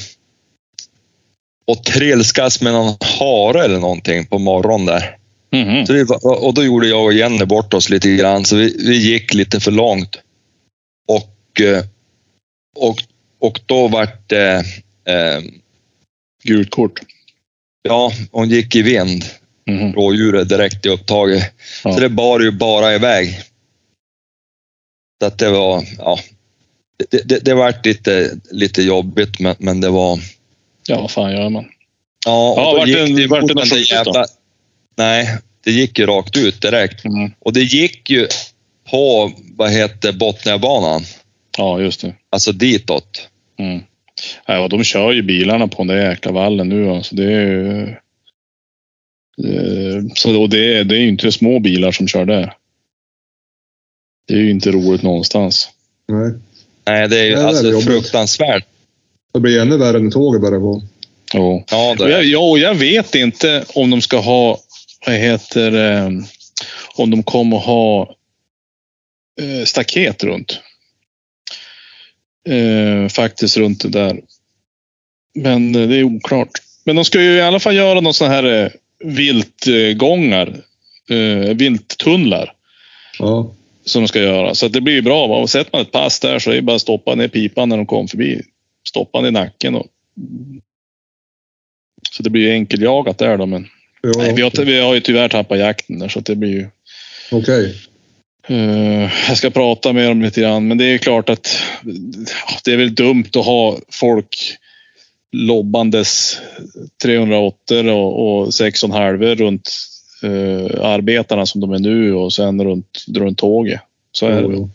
och 1.66 1.84
trilskas 1.84 2.60
med 2.60 2.72
någon 2.72 2.94
hare 3.18 3.64
eller 3.64 3.78
någonting 3.78 4.26
på 4.26 4.38
morgonen 4.38 4.86
där. 4.86 5.16
Mhm. 5.52 5.86
Så 5.86 5.92
det 5.92 6.10
och 6.24 6.54
då 6.54 6.64
gjorde 6.64 6.88
jag 6.88 7.04
och 7.04 7.12
Jenny 7.12 7.44
bort 7.44 7.74
oss 7.74 7.90
lite 7.90 8.10
grann, 8.16 8.44
så 8.44 8.56
vi, 8.56 8.76
vi 8.88 8.96
gick 9.12 9.34
lite 9.34 9.60
för 9.60 9.70
långt. 9.70 10.16
Och, 11.50 11.60
eh, 11.60 11.84
och, 12.76 12.96
och 13.38 13.60
då 13.66 13.88
vart 13.88 14.28
det... 14.28 14.64
Eh, 15.04 15.40
Gult 16.44 16.70
kort. 16.70 17.00
ja, 17.82 18.12
hon 18.32 18.48
gick 18.50 18.76
i 18.76 18.82
vind, 18.82 19.24
Mhm. 19.66 19.92
rådjuret 19.92 20.48
direkt 20.48 20.86
i 20.86 20.88
upptaget. 20.88 21.52
Ja. 21.84 21.92
Så 21.94 22.00
det 22.00 22.08
bar 22.08 22.40
ju 22.40 22.50
bara 22.50 22.94
iväg. 22.94 23.40
Så 25.20 25.26
att 25.26 25.38
det 25.38 25.50
var, 25.50 25.84
ja. 25.98 26.18
Det, 27.10 27.28
det, 27.28 27.38
det 27.44 27.54
vart 27.54 27.86
lite, 27.86 28.38
lite 28.50 28.82
jobbigt, 28.82 29.38
men, 29.40 29.56
men 29.58 29.80
det 29.80 29.88
var... 29.90 30.20
Ja, 30.86 31.00
vad 31.00 31.10
fan 31.10 31.32
gör 31.32 31.48
man? 31.48 31.64
Ja, 32.26 32.52
och 32.52 32.58
Ja, 32.60 32.70
då 32.72 32.78
vart 32.78 32.86
det 32.86 33.20
gick 33.20 33.30
vart 33.30 33.40
det 33.40 33.46
någon 33.46 33.56
den 33.56 33.66
skjuts 33.66 33.90
då? 33.90 33.94
jävla- 33.96 34.26
Nej, 34.96 35.38
det 35.64 35.70
gick 35.70 35.98
ju 35.98 36.06
rakt 36.06 36.36
ut 36.36 36.62
direkt. 36.62 37.04
Mm. 37.04 37.30
Och 37.38 37.52
det 37.52 37.60
gick 37.62 38.10
ju 38.10 38.28
på, 38.90 39.32
vad 39.56 39.70
heter 39.70 40.12
Botniabanan. 40.12 41.04
Ja, 41.58 41.80
just 41.80 42.00
det. 42.00 42.14
Alltså 42.30 42.52
ditåt. 42.52 43.28
Mm. 43.58 43.80
Ja, 44.46 44.68
de 44.68 44.84
kör 44.84 45.12
ju 45.12 45.22
bilarna 45.22 45.68
på 45.68 45.76
den 45.76 45.86
där 45.86 46.10
jäkla 46.10 46.32
vallen 46.32 46.68
nu. 46.68 46.90
Alltså 46.90 47.14
det 47.16 47.24
är 47.32 47.46
ju... 47.46 47.82
eh, 49.44 50.02
Så, 50.14 50.40
och 50.42 50.48
det, 50.48 50.74
är, 50.78 50.84
det 50.84 50.96
är 50.96 51.00
ju 51.00 51.08
inte 51.08 51.32
små 51.32 51.58
bilar 51.58 51.92
som 51.92 52.08
kör 52.08 52.24
där. 52.24 52.52
Det 54.28 54.34
är 54.34 54.38
ju 54.38 54.50
inte 54.50 54.70
roligt 54.70 55.02
någonstans. 55.02 55.70
Nej. 56.08 56.32
Nej, 56.86 57.08
det 57.08 57.18
är 57.20 57.24
ju 57.24 57.34
det 57.34 57.40
är 57.40 57.46
alltså 57.46 57.70
jobbigt. 57.70 57.86
fruktansvärt. 57.86 58.64
Det 59.32 59.40
blir 59.40 59.60
ännu 59.60 59.76
värre 59.76 59.98
när 59.98 60.10
tåget 60.10 60.40
börjar 60.42 60.58
gå. 60.58 60.82
Jo. 61.34 61.64
Ja, 61.70 61.90
Och 61.90 61.96
det, 61.96 62.10
jag, 62.10 62.24
ja, 62.24 62.50
och 62.50 62.58
jag 62.58 62.74
vet 62.74 63.14
inte 63.14 63.64
om 63.74 63.90
de 63.90 64.00
ska 64.02 64.18
ha, 64.18 64.58
vad 65.06 65.14
heter 65.16 65.72
eh, 65.96 66.08
om 66.94 67.10
de 67.10 67.22
kommer 67.22 67.56
att 67.56 67.64
ha 67.64 68.14
eh, 69.40 69.64
staket 69.64 70.24
runt. 70.24 70.60
Eh, 72.48 73.09
faktiskt 73.09 73.57
runt 73.57 73.83
det 73.83 73.88
där. 73.88 74.20
Men 75.35 75.74
eh, 75.74 75.88
det 75.88 75.96
är 75.96 76.05
oklart. 76.05 76.50
Men 76.85 76.96
de 76.96 77.05
ska 77.05 77.22
ju 77.22 77.31
i 77.31 77.40
alla 77.40 77.61
fall 77.61 77.76
göra 77.76 78.00
någon 78.00 78.14
sån 78.14 78.31
här 78.31 78.44
eh, 78.44 78.70
viltgångar. 79.05 80.61
Eh, 81.11 81.55
vilttunnlar. 81.55 82.53
Ja. 83.18 83.53
Som 83.85 84.03
de 84.03 84.09
ska 84.09 84.20
göra. 84.20 84.55
Så 84.55 84.68
det 84.68 84.81
blir 84.81 84.94
ju 84.94 85.03
bra. 85.03 85.26
Va? 85.26 85.37
Och 85.37 85.50
sätter 85.50 85.70
man 85.72 85.83
ett 85.83 85.92
pass 85.92 86.20
där 86.20 86.38
så 86.38 86.50
är 86.50 86.55
det 86.55 86.62
bara 86.62 86.76
att 86.76 86.83
stoppa 86.83 87.14
ner 87.14 87.29
pipan 87.29 87.68
när 87.68 87.76
de 87.76 87.87
kommer 87.87 88.07
förbi. 88.07 88.42
Stoppa 88.88 89.29
i 89.29 89.31
nacken. 89.31 89.74
Och... 89.74 89.87
Så 92.11 92.22
det 92.22 92.31
blir 92.31 92.42
ju 92.42 92.50
enkeljagat 92.50 93.18
där 93.18 93.37
då. 93.37 93.46
Men 93.46 93.66
Ja, 94.03 94.12
nej, 94.16 94.35
vi, 94.35 94.42
har, 94.42 94.64
vi 94.64 94.81
har 94.81 94.94
ju 94.94 95.00
tyvärr 95.00 95.29
tappat 95.29 95.59
jakten 95.59 95.98
där 95.98 96.09
så 96.09 96.20
det 96.20 96.37
blir 96.37 96.50
ju. 96.50 96.68
Okej. 97.31 97.74
Eh, 98.42 99.29
jag 99.29 99.37
ska 99.37 99.50
prata 99.50 99.92
med 99.92 100.09
dem 100.09 100.22
lite 100.22 100.40
grann, 100.40 100.68
men 100.68 100.79
det 100.79 100.85
är 100.85 100.98
klart 100.98 101.29
att 101.29 101.59
det 102.64 102.72
är 102.72 102.76
väl 102.76 102.94
dumt 102.94 103.29
att 103.37 103.44
ha 103.44 103.79
folk 103.88 104.57
lobbandes 105.33 106.40
308 107.03 107.81
och, 107.81 108.40
och 108.40 108.46
6,5 108.46 109.35
runt 109.35 109.70
eh, 110.22 110.85
arbetarna 110.85 111.46
som 111.46 111.61
de 111.61 111.72
är 111.72 111.79
nu 111.79 112.14
och 112.14 112.33
sen 112.33 112.64
runt, 112.64 113.05
runt 113.14 113.38
tåget. 113.38 113.81
Så 114.12 114.26
är 114.26 114.31
det. 114.31 114.40
Jo, 114.42 114.53
jo. 114.53 114.70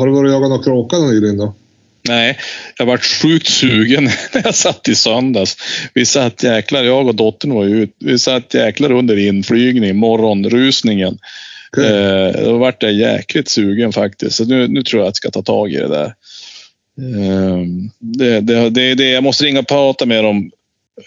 Har 0.00 0.06
du 0.06 0.12
varit 0.12 0.28
och 0.28 0.34
jagat 0.34 0.48
några 0.48 0.64
kråka 0.64 0.98
nyligen 0.98 1.36
då? 1.36 1.54
Nej, 2.08 2.38
jag 2.78 2.86
varit 2.86 3.04
sjukt 3.04 3.48
sugen 3.48 4.04
när 4.34 4.42
jag 4.44 4.54
satt 4.54 4.88
i 4.88 4.94
söndags. 4.94 5.56
Vi 5.94 6.06
satt 6.06 6.42
jäklar, 6.42 6.82
jag 6.82 7.06
och 7.06 7.14
dottern 7.14 7.54
var 7.54 7.64
ju 7.64 7.82
ut. 7.82 7.96
Vi 7.98 8.18
satt 8.18 8.54
jäklar 8.54 8.92
under 8.92 9.18
inflygning, 9.18 9.96
morgonrusningen. 9.96 11.18
Eh, 11.78 12.44
då 12.44 12.58
vart 12.58 12.82
jag 12.82 12.92
jäkligt 12.92 13.48
sugen 13.48 13.92
faktiskt. 13.92 14.36
Så 14.36 14.44
nu, 14.44 14.68
nu 14.68 14.82
tror 14.82 15.00
jag 15.02 15.06
att 15.06 15.08
jag 15.08 15.16
ska 15.16 15.30
ta 15.30 15.42
tag 15.42 15.72
i 15.72 15.76
det 15.76 15.88
där. 15.88 16.14
Eh, 16.98 17.58
det, 17.98 18.40
det, 18.40 18.70
det, 18.70 18.94
det, 18.94 19.10
jag 19.10 19.22
måste 19.22 19.44
ringa 19.44 19.60
och 19.60 19.68
prata 19.68 20.06
med 20.06 20.24
dem. 20.24 20.50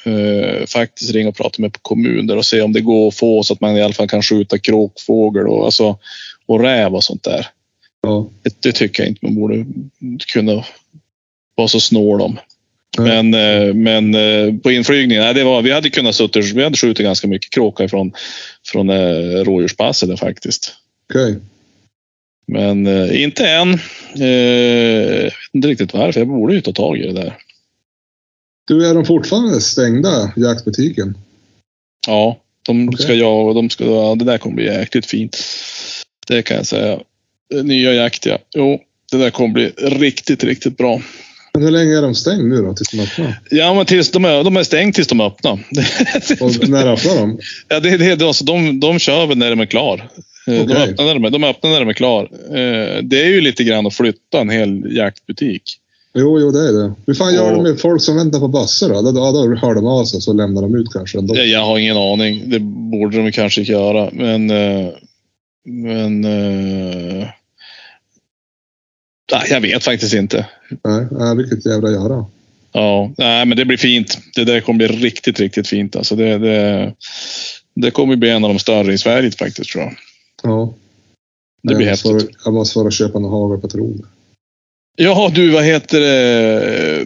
Eh, 0.05 0.65
faktiskt 0.65 1.13
ringa 1.13 1.29
och 1.29 1.35
prata 1.35 1.61
med 1.61 1.77
kommuner 1.81 2.37
och 2.37 2.45
se 2.45 2.61
om 2.61 2.73
det 2.73 2.81
går 2.81 3.07
att 3.07 3.15
få 3.15 3.43
så 3.43 3.53
att 3.53 3.61
man 3.61 3.77
i 3.77 3.81
alla 3.81 3.93
fall 3.93 4.07
kan 4.07 4.21
skjuta 4.21 4.57
kråkfågel 4.57 5.47
och, 5.47 5.65
alltså, 5.65 5.97
och 6.45 6.61
räv 6.61 6.95
och 6.95 7.03
sånt 7.03 7.23
där. 7.23 7.47
Ja. 8.01 8.29
Det, 8.43 8.61
det 8.61 8.71
tycker 8.71 9.03
jag 9.03 9.09
inte 9.09 9.25
man 9.25 9.35
borde 9.35 9.65
kunna 10.33 10.65
vara 11.55 11.67
så 11.67 11.79
snål 11.79 12.21
om. 12.21 12.39
Nej. 12.97 13.23
Men, 13.23 13.33
eh, 13.33 13.73
men 13.73 14.15
eh, 14.15 14.53
på 14.61 14.71
inflygningen, 14.71 15.23
nej, 15.23 15.33
det 15.33 15.43
var, 15.43 15.61
vi 15.61 15.71
hade 15.71 15.89
kunnat 15.89 16.15
suttit, 16.15 16.53
vi 16.53 16.63
hade 16.63 16.77
skjutit 16.77 17.05
ganska 17.05 17.27
mycket 17.27 17.51
kråka 17.51 17.83
ifrån 17.83 18.13
från 18.67 18.89
eh, 18.89 19.43
rådjurspasset 19.43 20.09
där 20.09 20.17
faktiskt. 20.17 20.73
Okej. 21.09 21.35
Men 22.47 22.87
inte 23.15 23.47
än. 23.47 23.79
Jag 24.13 25.23
vet 25.23 25.33
inte 25.51 25.67
riktigt 25.67 25.93
varför. 25.93 26.19
Jag 26.19 26.27
borde 26.27 26.53
ju 26.53 26.61
ta 26.61 26.71
tag 26.71 26.97
i 26.97 27.07
det 27.07 27.13
där. 27.13 27.37
Du, 28.67 28.89
är 28.89 28.93
de 28.93 29.05
fortfarande 29.05 29.61
stängda, 29.61 30.31
jaktbutiken? 30.35 31.17
Ja, 32.07 32.37
de 32.61 32.89
Okej. 32.89 33.03
ska 33.03 33.13
jag 33.13 33.55
de 33.55 33.69
ska, 33.69 33.85
ja, 33.85 34.15
det 34.15 34.25
där 34.25 34.37
kommer 34.37 34.55
bli 34.55 34.65
jäkligt 34.65 35.05
fint. 35.05 35.37
Det 36.27 36.41
kan 36.41 36.57
jag 36.57 36.65
säga. 36.65 36.99
Nya 37.63 37.93
jakt 37.93 38.25
ja. 38.25 38.37
Jo, 38.55 38.79
Det 39.11 39.17
där 39.17 39.29
kommer 39.29 39.53
bli 39.53 39.69
riktigt, 39.77 40.43
riktigt 40.43 40.77
bra. 40.77 41.01
Men 41.57 41.63
hur 41.65 41.71
länge 41.71 41.97
är 41.97 42.01
de 42.01 42.15
stängda 42.15 42.43
nu 42.43 42.61
då, 42.61 42.73
tills 42.73 42.89
de 42.91 42.99
öppnar? 42.99 43.39
Ja, 43.51 43.73
men 43.73 43.85
tills 43.85 44.11
de, 44.11 44.25
är, 44.25 44.43
de 44.43 44.57
är 44.57 44.63
stängt 44.63 44.95
tills 44.95 45.07
de 45.07 45.21
öppnar. 45.21 45.53
Och 46.41 46.69
när 46.69 46.87
öppnar 46.93 47.15
de? 47.17 47.39
ja, 47.67 47.79
det, 47.79 48.15
det, 48.15 48.25
alltså, 48.27 48.43
de, 48.45 48.79
de 48.79 48.99
kör 48.99 49.25
väl 49.25 49.37
när 49.37 49.49
de 49.49 49.59
är 49.59 49.65
klar. 49.65 50.09
Eh, 50.47 50.65
De, 50.65 50.73
öppnar 50.73 51.05
när 51.05 51.13
de, 51.13 51.25
är- 51.25 51.29
de 51.29 51.43
öppnar 51.43 51.69
när 51.71 51.79
de 51.79 51.89
är 51.89 51.93
klar. 51.93 52.23
Eh, 52.49 53.03
Det 53.03 53.21
är 53.23 53.29
ju 53.29 53.41
lite 53.41 53.63
grann 53.63 53.87
att 53.87 53.93
flytta 53.93 54.39
en 54.41 54.49
hel 54.49 54.95
jaktbutik. 54.97 55.61
Jo, 56.17 56.39
jo, 56.39 56.51
det 56.51 56.59
är 56.59 56.73
det. 56.73 56.93
Hur 57.07 57.13
fan 57.13 57.33
gör 57.33 57.51
de 57.53 57.63
med 57.63 57.79
folk 57.79 58.01
som 58.01 58.15
väntar 58.15 58.39
på 58.39 58.47
bussar 58.47 58.89
då? 58.89 59.01
Då, 59.01 59.11
då, 59.11 59.55
hör 59.55 59.75
de 59.75 59.87
av 59.87 60.05
sig 60.05 60.21
så 60.21 60.33
lämnar 60.33 60.61
de 60.61 60.75
ut 60.75 60.87
kanske 60.93 61.17
ändå. 61.17 61.37
Jag, 61.37 61.61
har 61.65 61.77
ingen 61.77 61.97
aning. 61.97 62.43
Det 62.49 62.59
borde 62.91 63.17
de 63.17 63.31
kanske 63.31 63.61
göra. 63.61 64.09
Men... 64.13 64.49
eh, 64.49 64.87
Men... 65.65 66.25
jag 69.49 69.61
vet 69.61 69.83
faktiskt 69.83 70.13
inte. 70.13 70.45
Nej, 70.83 71.05
nej, 71.11 71.35
vilket 71.37 71.65
jävla 71.65 71.91
göra. 71.91 72.25
Ja, 72.71 73.11
nej, 73.17 73.45
men 73.45 73.57
det 73.57 73.65
blir 73.65 73.77
fint. 73.77 74.17
Det 74.35 74.43
där 74.43 74.61
kommer 74.61 74.77
bli 74.77 74.87
riktigt, 74.87 75.39
riktigt 75.39 75.67
fint. 75.67 75.95
Alltså 75.95 76.15
det, 76.15 76.37
det, 76.37 76.93
det 77.73 77.91
kommer 77.91 78.15
bli 78.15 78.29
en 78.29 78.43
av 78.43 78.49
de 78.49 78.59
större 78.59 78.93
i 78.93 78.97
Sverige 78.97 79.31
faktiskt 79.31 79.69
tror 79.71 79.83
jag. 79.83 79.93
Ja. 80.43 80.73
Det 81.63 81.75
blir 81.75 81.87
jag 81.87 81.91
måste 81.93 82.07
häftigt. 82.09 82.29
vara- 82.29 82.41
Jag 82.45 82.53
måste 82.53 82.77
vara 82.79 82.85
och 82.85 82.93
köpa 82.93 83.17
en 83.17 83.23
hagelpatron. 83.25 84.07
Ja, 84.95 85.31
du, 85.35 85.49
vad 85.49 85.63
heter 85.63 85.99
det? 85.99 87.05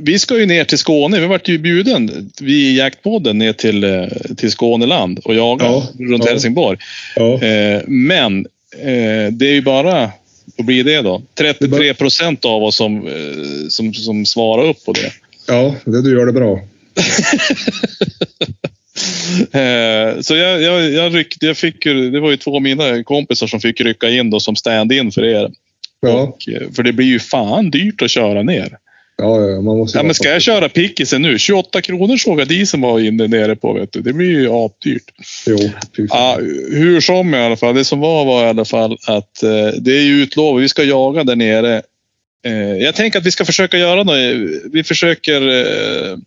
Vi 0.00 0.18
ska 0.18 0.38
ju 0.38 0.46
ner 0.46 0.64
till 0.64 0.78
Skåne. 0.78 1.20
Vi 1.20 1.26
vart 1.26 1.48
ju 1.48 1.58
bjuden, 1.58 2.30
vi 2.40 2.52
i 2.68 2.76
Jaktpodden, 2.78 3.38
ner 3.38 3.52
till, 3.52 3.84
eh, 3.84 4.06
till 4.36 4.50
Skåneland 4.50 5.18
och 5.24 5.34
jaga 5.34 5.64
Ja, 5.64 5.82
runt 5.98 6.24
ja. 6.24 6.30
Helsingborg. 6.30 6.78
Ja. 7.16 7.42
Eh, 7.42 7.82
men 7.86 8.46
eh, 8.78 9.32
det 9.32 9.46
är 9.48 9.52
ju 9.54 9.62
bara, 9.62 10.10
vad 10.56 10.66
blir 10.66 10.84
det 10.84 11.02
då? 11.02 11.22
33 11.34 11.94
procent 11.94 12.44
av 12.44 12.62
oss 12.62 12.76
som, 12.76 13.06
eh, 13.06 13.68
som, 13.68 13.94
som 13.94 14.26
svarar 14.26 14.68
upp 14.68 14.84
på 14.84 14.92
det. 14.92 15.12
Ja, 15.46 15.74
det, 15.84 16.02
du 16.02 16.10
gör 16.10 16.26
det 16.26 16.32
bra. 16.32 16.60
Eh, 19.52 20.20
så 20.20 20.36
jag, 20.36 20.62
jag, 20.62 20.90
jag, 20.90 21.14
ryckte, 21.14 21.46
jag 21.46 21.56
fick 21.56 21.86
ju, 21.86 22.10
det 22.10 22.20
var 22.20 22.30
ju 22.30 22.36
två 22.36 22.56
av 22.56 22.62
mina 22.62 23.02
kompisar 23.02 23.46
som 23.46 23.60
fick 23.60 23.80
rycka 23.80 24.10
in 24.10 24.30
då 24.30 24.40
som 24.40 24.56
stand-in 24.56 25.12
för 25.12 25.24
er. 25.24 25.50
Ja, 26.00 26.22
Och, 26.22 26.48
eh, 26.48 26.70
för 26.76 26.82
det 26.82 26.92
blir 26.92 27.06
ju 27.06 27.20
fan 27.20 27.70
dyrt 27.70 28.02
att 28.02 28.10
köra 28.10 28.42
ner. 28.42 28.78
Ja, 29.22 29.50
ja 29.50 29.60
man 29.60 29.78
måste 29.78 29.98
Ja, 29.98 30.02
men 30.02 30.14
ska 30.14 30.28
jag 30.28 30.42
köra 30.42 30.68
pickisen 30.68 31.22
nu? 31.22 31.38
28 31.38 31.82
kronor 31.82 32.16
såg 32.16 32.40
jag 32.40 32.48
dieseln 32.48 32.82
var 32.82 33.00
inne 33.00 33.26
nere 33.26 33.56
på. 33.56 33.72
Vet 33.72 33.92
du. 33.92 34.00
Det 34.00 34.12
blir 34.12 34.30
ju 34.30 34.52
apdyrt. 34.52 35.10
Jo. 35.46 35.58
Ja, 35.96 36.38
hur 36.70 37.00
som 37.00 37.34
i 37.34 37.38
alla 37.38 37.56
fall. 37.56 37.74
Det 37.74 37.84
som 37.84 38.00
var 38.00 38.24
var 38.24 38.44
i 38.44 38.48
alla 38.48 38.64
fall 38.64 38.98
att 39.06 39.42
eh, 39.42 39.68
det 39.78 39.92
är 39.92 40.02
ju 40.02 40.22
utlovat. 40.22 40.62
Vi 40.62 40.68
ska 40.68 40.84
jaga 40.84 41.24
där 41.24 41.36
nere. 41.36 41.82
Eh, 42.44 42.52
jag 42.76 42.94
tänker 42.94 43.18
att 43.18 43.26
vi 43.26 43.30
ska 43.30 43.44
försöka 43.44 43.78
göra 43.78 44.02
något. 44.02 44.16
Vi 44.72 44.84
försöker... 44.84 45.48
Eh, 45.48 46.18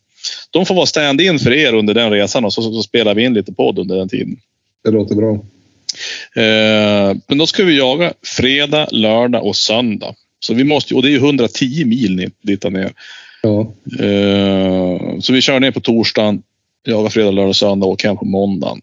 de 0.52 0.66
får 0.66 0.76
vara 0.76 0.86
stand-in 0.86 1.40
för 1.40 1.54
er 1.54 1.74
under 1.74 1.94
den 1.94 2.12
resan 2.12 2.46
och 2.46 2.54
så, 2.54 2.62
så, 2.62 2.74
så 2.74 2.84
spelar 2.84 3.16
vi 3.16 3.24
in 3.24 3.34
lite 3.34 3.54
podd 3.54 3.80
under 3.80 3.96
den 3.96 4.10
tiden. 4.10 4.38
Det 4.84 4.92
låter 4.92 5.16
bra. 5.16 5.34
Eh, 6.36 7.16
men 7.28 7.38
då 7.38 7.48
ska 7.48 7.64
vi 7.64 7.78
jaga 7.78 8.14
fredag, 8.24 8.88
lördag 8.92 9.46
och 9.46 9.56
söndag. 9.56 10.16
Så 10.46 10.54
vi 10.54 10.64
måste, 10.64 10.96
och 10.96 11.02
det 11.02 11.10
är 11.10 11.12
ju 11.12 11.18
110 11.18 11.86
mil 11.86 12.32
dit 12.42 12.66
och 12.66 12.74
ner. 12.74 12.92
Ja, 13.42 13.72
Eh, 14.00 15.20
så 15.20 15.34
vi 15.34 15.42
kör 15.42 15.60
ner 15.60 15.72
på 15.72 15.80
torsdagen, 15.80 16.44
jagar 16.86 17.10
fredag, 17.10 17.32
lördag, 17.32 17.56
söndag 17.56 17.86
och 17.86 17.92
åker 17.92 18.08
hem 18.08 18.18
på 18.18 18.26
måndagen. 18.26 18.82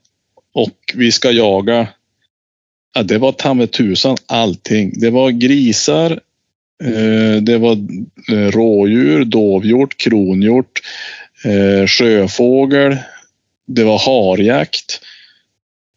Och 0.54 0.94
vi 0.94 1.12
ska 1.12 1.30
jaga, 1.30 1.88
ja, 2.94 3.02
det 3.02 3.18
var 3.18 3.32
ta 3.32 3.66
tusan 3.66 4.16
allting. 4.26 4.92
Det 5.00 5.10
var 5.10 5.30
grisar, 5.30 6.10
eh, 6.84 7.42
det 7.42 7.58
var 7.58 7.72
eh, 8.32 8.50
rådjur, 8.50 9.24
dovhjort, 9.24 9.96
kronhjort, 9.96 10.80
sjöfågel, 11.86 12.96
det 13.66 13.84
var 13.84 13.98
harjakt. 13.98 15.00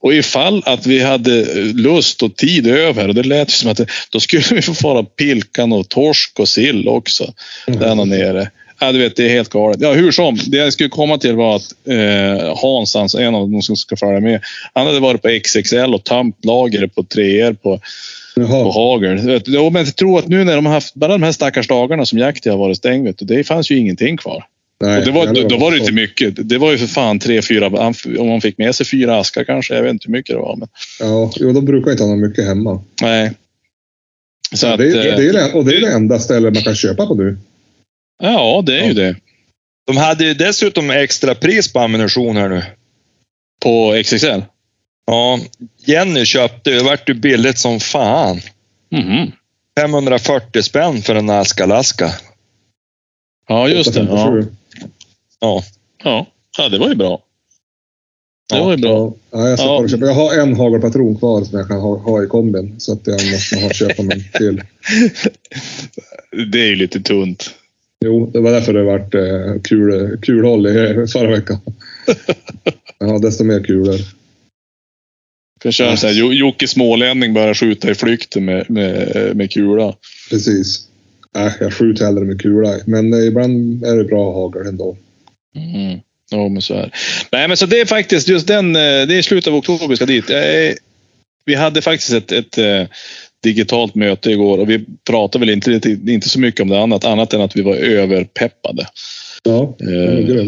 Och 0.05 0.13
ifall 0.13 0.63
att 0.65 0.85
vi 0.85 1.03
hade 1.03 1.45
lust 1.73 2.23
och 2.23 2.35
tid 2.35 2.67
över, 2.67 3.07
och 3.07 3.15
det 3.15 3.23
lät 3.23 3.49
som 3.49 3.71
att 3.71 3.77
det, 3.77 3.85
då 4.09 4.19
skulle 4.19 4.43
vi 4.51 4.61
få 4.61 4.73
fara 4.73 5.03
pilkan 5.03 5.73
och 5.73 5.89
torsk 5.89 6.39
och 6.39 6.49
sill 6.49 6.87
också. 6.87 7.33
Där 7.67 8.05
nere. 8.05 8.49
Ja, 8.79 8.91
du 8.91 8.99
vet, 8.99 9.15
det 9.15 9.25
är 9.25 9.29
helt 9.29 9.49
galet. 9.49 9.81
Ja, 9.81 9.93
hur 9.93 10.11
som. 10.11 10.37
Det 10.45 10.57
jag 10.57 10.73
skulle 10.73 10.89
komma 10.89 11.17
till 11.17 11.35
var 11.35 11.55
att 11.55 11.73
eh, 11.87 12.57
Hans, 12.57 12.95
alltså 12.95 13.17
en 13.17 13.35
av 13.35 13.49
de 13.49 13.61
som 13.61 13.75
ska 13.75 13.95
följa 13.95 14.19
med, 14.19 14.41
han 14.73 14.87
hade 14.87 14.99
varit 14.99 15.21
på 15.21 15.39
XXL 15.43 15.93
och 15.93 16.03
tömt 16.03 16.45
lagret 16.45 16.95
på 16.95 17.03
treor 17.03 17.53
på, 17.53 17.79
på 18.35 18.71
hagel. 18.71 19.41
Jo, 19.45 19.69
Men 19.69 19.85
jag 19.85 19.95
tror 19.95 20.19
att 20.19 20.27
nu 20.27 20.43
när 20.43 20.55
de 20.55 20.65
har 20.65 20.73
haft, 20.73 20.93
bara 20.93 21.11
de 21.11 21.23
här 21.23 21.31
stackars 21.31 21.67
dagarna 21.67 22.05
som 22.05 22.19
jakten 22.19 22.51
har 22.51 22.59
varit 22.59 22.77
stängd, 22.77 23.07
vet 23.07 23.17
du, 23.17 23.25
det 23.25 23.43
fanns 23.43 23.71
ju 23.71 23.77
ingenting 23.77 24.17
kvar. 24.17 24.45
Nej, 24.81 24.97
och 24.99 25.05
det 25.05 25.11
var, 25.11 25.33
då, 25.33 25.47
då 25.47 25.57
var 25.57 25.71
det 25.71 25.77
inte 25.77 25.91
mycket. 25.91 26.49
Det 26.49 26.57
var 26.57 26.71
ju 26.71 26.77
för 26.77 26.87
fan 26.87 27.19
tre, 27.19 27.41
fyra, 27.41 27.67
om 28.19 28.27
man 28.27 28.41
fick 28.41 28.57
med 28.57 28.75
sig 28.75 28.85
fyra 28.85 29.19
askar 29.19 29.43
kanske. 29.43 29.75
Jag 29.75 29.83
vet 29.83 29.91
inte 29.91 30.05
hur 30.07 30.11
mycket 30.11 30.35
det 30.35 30.39
var. 30.41 30.55
Men, 30.55 30.67
Ja, 30.99 31.31
jo, 31.35 31.51
de 31.51 31.65
brukar 31.65 31.91
inte 31.91 32.03
ha 32.03 32.15
mycket 32.15 32.45
hemma. 32.45 32.81
nej. 33.01 33.31
Så 34.55 34.67
att, 34.67 34.77
det, 34.77 34.91
är, 34.91 35.11
eh, 35.11 35.17
det 35.17 35.39
är, 35.39 35.55
och 35.55 35.65
det 35.65 35.75
är 35.75 35.81
det 35.81 35.91
enda 35.93 36.19
stället 36.19 36.53
man 36.53 36.63
kan 36.63 36.75
köpa 36.75 37.05
på 37.05 37.15
nu. 37.15 37.37
Ja, 38.23 38.63
det 38.65 38.79
är 38.79 38.83
ju 38.83 38.87
Ja. 38.87 38.93
det. 38.93 39.15
De 39.87 39.97
hade 39.97 40.25
ju 40.25 40.33
dessutom 40.33 40.89
extra 40.89 41.35
pris 41.35 41.73
på 41.73 41.79
ammunition 41.79 42.37
här 42.37 42.49
nu. 42.49 42.63
På 43.63 44.01
XXL. 44.03 44.41
Ja, 45.07 45.39
Jenny 45.85 46.25
köpte 46.25 46.69
ju, 46.69 46.77
det 46.77 46.83
vart 46.83 47.09
ju 47.09 47.13
billigt 47.13 47.57
som 47.57 47.79
fan. 47.79 48.41
Mhm. 48.91 49.31
540 49.79 50.61
spänn 50.63 51.01
för 51.01 51.15
en 51.15 51.29
Aska-Laska. 51.29 52.11
Ja, 53.47 53.69
just 53.69 53.93
det. 53.93 54.07
Ja. 54.09 54.41
857. 55.45 55.79
Ja. 56.03 56.09
Ja. 56.09 56.27
ja, 56.57 56.69
det 56.69 56.77
var 56.77 56.89
ju 56.89 56.95
bra. 56.95 57.21
Det 58.53 58.59
var 58.59 58.71
ju 58.71 58.77
bra. 58.77 59.13
Ja, 59.31 59.49
ja, 59.49 59.49
jag, 59.49 59.89
ska 59.89 59.97
Ja. 59.99 60.07
jag 60.07 60.13
har 60.13 60.39
en 60.39 60.55
hagelpatron 60.55 61.17
kvar 61.17 61.43
som 61.43 61.59
jag 61.59 61.67
kan 61.67 61.79
ha, 61.79 61.97
ha 61.97 62.23
i 62.23 62.27
kombin. 62.27 62.75
Så 62.77 62.93
att 62.93 63.07
jag 63.07 63.31
måste 63.31 63.55
ha, 63.59 63.69
köpa 63.69 64.03
mig 64.03 64.31
till. 64.33 64.61
Det 66.51 66.59
är 66.61 66.67
ju 66.67 66.75
lite 66.75 66.99
tunt. 67.01 67.55
Jo, 68.05 68.29
det 68.33 68.39
var 68.39 68.51
därför 68.51 68.73
det 68.73 68.83
vart 68.83 69.13
eh, 69.13 69.61
kul, 69.63 70.17
kulhåll 70.21 70.67
i 70.67 71.07
förra 71.13 71.31
veckan. 71.31 71.57
Ja, 72.99 73.19
desto 73.19 73.43
mer 73.43 73.63
kulor. 73.63 73.95
Kan 75.61 75.71
köra 75.71 75.97
så 75.97 76.07
här, 76.07 76.13
Jo- 76.13 76.33
Jocke 76.33 76.67
Smålänning 76.67 77.33
börjar 77.33 77.53
skjuta 77.53 77.91
i 77.91 77.95
flykten 77.95 78.45
med, 78.45 78.69
med, 78.69 79.31
med 79.35 79.51
kula. 79.51 79.95
Precis. 80.29 80.87
Nej, 81.35 81.53
jag 81.59 81.73
skjuter 81.73 82.05
hellre 82.05 82.25
med 82.25 82.41
kula. 82.41 82.75
Men 82.85 83.13
ibland 83.13 83.83
är 83.85 83.95
det 83.97 84.03
bra 84.03 84.33
hagel 84.33 84.67
ändå. 84.67 84.97
Mm. 85.55 85.99
Ja, 86.31 86.49
men 86.49 86.61
så 86.61 86.73
är. 86.73 86.91
Nej, 87.31 87.47
men 87.47 87.57
så 87.57 87.65
det 87.65 87.79
är 87.79 87.85
faktiskt 87.85 88.27
just 88.27 88.47
den. 88.47 88.75
eh, 88.75 88.81
Det 88.81 89.15
är 89.17 89.21
slutet 89.21 89.47
av 89.47 89.55
oktober 89.55 89.87
vi 89.87 89.95
ska 89.95 90.05
dit. 90.05 90.29
Är- 90.29 90.75
Vi 91.45 91.55
hade 91.55 91.81
faktiskt 91.81 92.13
ett, 92.13 92.31
ett 92.31 92.57
eh, 92.57 92.83
digitalt 93.43 93.95
möte 93.95 94.31
igår 94.31 94.57
och 94.57 94.69
vi 94.69 94.85
pratade 95.09 95.45
väl 95.45 95.49
inte, 95.53 95.71
inte 96.07 96.29
så 96.29 96.39
mycket 96.39 96.61
om 96.61 96.67
det 96.69 96.79
annat, 96.79 97.05
annat 97.05 97.33
än 97.33 97.41
att 97.41 97.55
vi 97.55 97.61
var 97.61 97.75
överpeppade. 97.75 98.87
Ja, 99.43 99.75
är 99.79 100.29
Eh, 100.39 100.45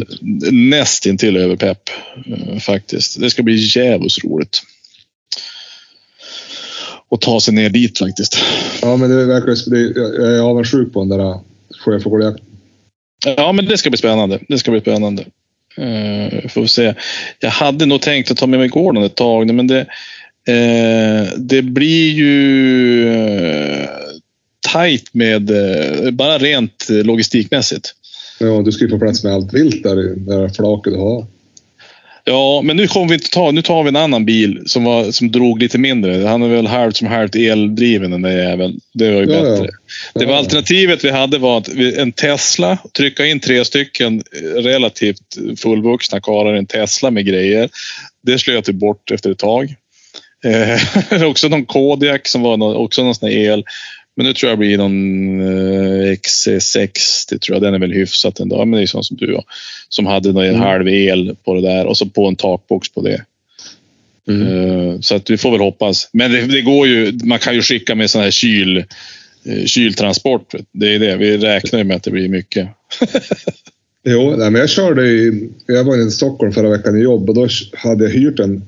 nästintill 0.51 1.37
överpepp 1.37 1.89
eh, 2.27 2.59
faktiskt. 2.59 3.19
Det 3.19 3.29
ska 3.29 3.43
bli 3.43 3.55
jävligt 3.75 4.23
roligt. 4.23 4.61
Och 7.09 7.21
ta 7.21 7.39
sig 7.39 7.53
ner 7.53 7.69
dit 7.69 7.97
faktiskt. 7.99 8.37
Ja, 8.81 8.97
men 8.97 9.09
det 9.09 9.25
verkar 9.25 9.69
det, 9.69 9.99
jag 10.21 10.35
är 10.35 10.39
avundsjuk 10.39 10.93
på 10.93 10.99
den 10.99 11.09
där 11.09 11.39
sjöfågeljakten. 11.85 12.45
Ja, 13.25 13.51
men 13.51 13.65
det 13.65 13.77
ska 13.77 13.89
bli 13.89 13.97
spännande. 13.97 14.39
Det 14.47 14.57
ska 14.57 14.71
bli 14.71 14.81
spännande. 14.81 15.25
Uh, 15.79 16.47
får 16.47 16.61
vi 16.61 16.67
se. 16.67 16.93
Jag 17.39 17.49
hade 17.49 17.85
nog 17.85 18.01
tänkt 18.01 18.31
att 18.31 18.37
ta 18.37 18.47
med 18.47 18.59
mig 18.59 18.67
Gordon 18.67 19.03
ett 19.03 19.15
tag, 19.15 19.53
men 19.53 19.67
det, 19.67 19.79
uh, 20.49 21.29
det 21.37 21.61
blir 21.61 22.11
ju 22.11 23.07
eh, 23.13 23.81
uh, 23.81 23.87
tajt 24.71 25.13
med, 25.13 25.51
uh, 25.51 26.11
bara 26.11 26.37
rent 26.37 26.87
logistikmässigt. 26.89 27.93
Ja, 28.39 28.61
du 28.65 28.71
ska 28.71 28.83
ju 28.83 28.89
få 28.89 28.99
plats 28.99 29.23
med 29.23 29.33
allt 29.33 29.53
vilt 29.53 29.83
där 29.83 29.99
i 29.99 30.19
det 30.19 30.35
där 30.35 30.49
flaket 30.49 30.93
du 30.93 30.99
har. 30.99 31.25
Ja, 32.29 32.61
men 32.61 32.77
nu 32.77 32.87
kommer 32.87 33.07
vi 33.07 33.13
inte 33.13 33.29
ta, 33.29 33.51
nu 33.51 33.61
tar 33.61 33.83
vi 33.83 33.89
en 33.89 33.95
annan 33.95 34.25
bil 34.25 34.63
som, 34.65 34.83
var, 34.83 35.11
som 35.11 35.31
drog 35.31 35.61
lite 35.61 35.77
mindre. 35.77 36.27
Han 36.27 36.41
är 36.43 36.47
väl 36.47 36.67
halvt 36.67 36.97
som 36.97 37.07
halvt 37.07 37.35
eldriven 37.35 38.11
den 38.11 38.21
där 38.21 38.31
jäveln. 38.31 38.79
Det 38.93 39.11
var 39.11 39.21
ju 39.21 39.31
Ja, 39.31 39.35
ja. 39.37 39.43
bättre. 39.43 39.69
Det 40.13 40.25
var 40.25 40.33
Ja. 40.33 40.39
alternativet 40.39 41.03
vi 41.03 41.11
hade 41.11 41.37
var 41.37 41.57
att 41.57 41.69
vi, 41.69 41.99
en 41.99 42.11
Tesla, 42.11 42.77
trycka 42.97 43.25
in 43.25 43.39
tre 43.39 43.65
stycken 43.65 44.23
eh, 44.41 44.61
relativt 44.61 45.37
fullvuxna 45.57 46.19
karlar 46.21 46.55
i 46.55 46.57
en 46.57 46.65
Tesla 46.65 47.11
med 47.11 47.25
grejer. 47.25 47.69
Det 48.23 48.39
slöt 48.39 48.69
vi 48.69 48.73
bort 48.73 49.11
efter 49.11 49.31
ett 49.31 49.39
tag. 49.39 49.75
Eh, 50.43 51.23
också 51.29 51.47
någon 51.47 51.65
Kodiak 51.65 52.27
som 52.27 52.41
var 52.41 52.57
någon, 52.57 52.75
också 52.75 53.03
någon 53.03 53.15
sån 53.15 53.29
här 53.29 53.35
el. 53.37 53.63
Men 54.17 54.25
nu 54.25 54.33
tror 54.33 54.49
jag 54.49 54.59
blir 54.59 54.77
någon 54.77 55.39
eh, 55.41 56.11
XC60 56.11 57.39
tror 57.39 57.55
jag. 57.55 57.61
Den 57.61 57.73
är 57.73 57.79
väl 57.79 57.93
hyfsat 57.93 58.39
ändå. 58.39 58.65
Men 58.65 58.77
det 58.77 58.83
är 58.83 58.87
sån 58.87 59.03
som 59.03 59.17
du. 59.17 59.39
Som 59.89 60.05
hade 60.05 60.31
någon 60.31 60.45
Mm. 60.45 60.59
halv 60.61 60.87
el 60.89 61.35
på 61.43 61.53
det 61.53 61.61
där 61.61 61.85
och 61.85 61.97
så 61.97 62.05
på 62.05 62.27
en 62.27 62.35
takbox 62.35 62.89
på 62.89 63.01
det. 63.01 63.21
Mm. 64.27 64.47
Eh, 64.47 64.99
Så 64.99 65.15
att 65.15 65.29
vi 65.29 65.37
får 65.37 65.51
väl 65.51 65.59
hoppas. 65.59 66.09
Men 66.13 66.31
det, 66.31 66.41
det 66.41 66.61
går 66.61 66.87
ju. 66.87 67.19
Man 67.23 67.39
kan 67.39 67.55
ju 67.55 67.61
skicka 67.61 67.95
med 67.95 68.09
sån 68.09 68.21
här 68.21 68.31
kyl 68.31 68.77
eh, 68.77 69.65
kyltransport. 69.65 70.55
Det 70.71 70.95
är 70.95 70.99
det. 70.99 71.15
Vi 71.15 71.37
räknar 71.37 71.79
ju 71.79 71.85
med 71.85 71.97
att 71.97 72.03
det 72.03 72.11
blir 72.11 72.29
mycket. 72.29 72.69
Jo, 74.09 74.35
nej, 74.37 74.51
men 74.51 74.61
jag 74.61 74.69
körde 74.69 75.07
i... 75.07 75.49
Jag 75.65 75.83
var 75.83 76.07
i 76.07 76.11
Stockholm 76.11 76.53
förra 76.53 76.69
veckan 76.69 76.97
i 76.97 77.01
jobb 77.03 77.29
och 77.29 77.35
då 77.35 77.47
hade 77.77 78.03
jag 78.03 78.11
hyrt 78.11 78.39
en 78.39 78.61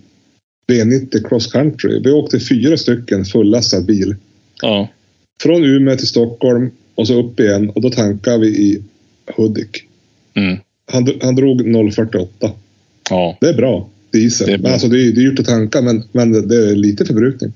V90 0.71 1.27
Cross 1.29 1.51
Country. 1.51 1.99
Vi 2.03 2.11
åkte 2.11 2.39
fyra 2.39 2.77
stycken 2.77 3.25
fullastad 3.25 3.81
bil. 3.81 4.15
Ja. 4.61 4.89
Från 5.41 5.63
Umeå 5.63 5.95
till 5.95 6.07
Stockholm 6.07 6.71
och 6.95 7.07
så 7.07 7.13
upp 7.19 7.39
igen 7.39 7.69
och 7.69 7.81
då 7.81 7.89
tankade 7.89 8.37
vi 8.37 8.47
i 8.47 8.81
Hudik. 9.37 9.83
Mm. 10.35 10.57
Han, 10.91 11.07
han 11.21 11.35
drog 11.35 11.61
0,48. 11.61 12.27
Ja. 13.09 13.37
Det 13.41 13.47
är 13.49 13.53
bra. 13.53 13.89
Diesel. 14.13 14.47
Det 14.47 14.53
är 14.53 14.57
bra. 14.57 14.71
Alltså 14.71 14.87
det 14.87 15.01
är 15.07 15.11
dyrt 15.11 15.39
att 15.39 15.45
tanka 15.45 15.81
men, 15.81 16.03
men 16.11 16.47
det 16.47 16.55
är 16.71 16.75
lite 16.75 17.05
förbrukning. 17.05 17.53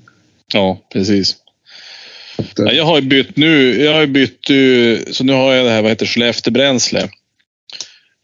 ja, 0.52 0.80
precis. 0.92 1.36
Att, 2.36 2.52
Ja, 2.56 2.72
jag 2.72 2.84
har 2.84 3.00
bytt 3.00 3.36
nu. 3.36 3.82
Jag 3.84 3.92
har 3.94 4.06
bytt, 4.06 4.46
så 5.16 5.24
nu 5.24 5.32
har 5.32 5.54
jag 5.54 5.66
det 5.66 5.70
här, 5.70 5.82
vad 5.82 5.90
heter 5.90 6.06
Skellefteåbränsle. 6.06 7.08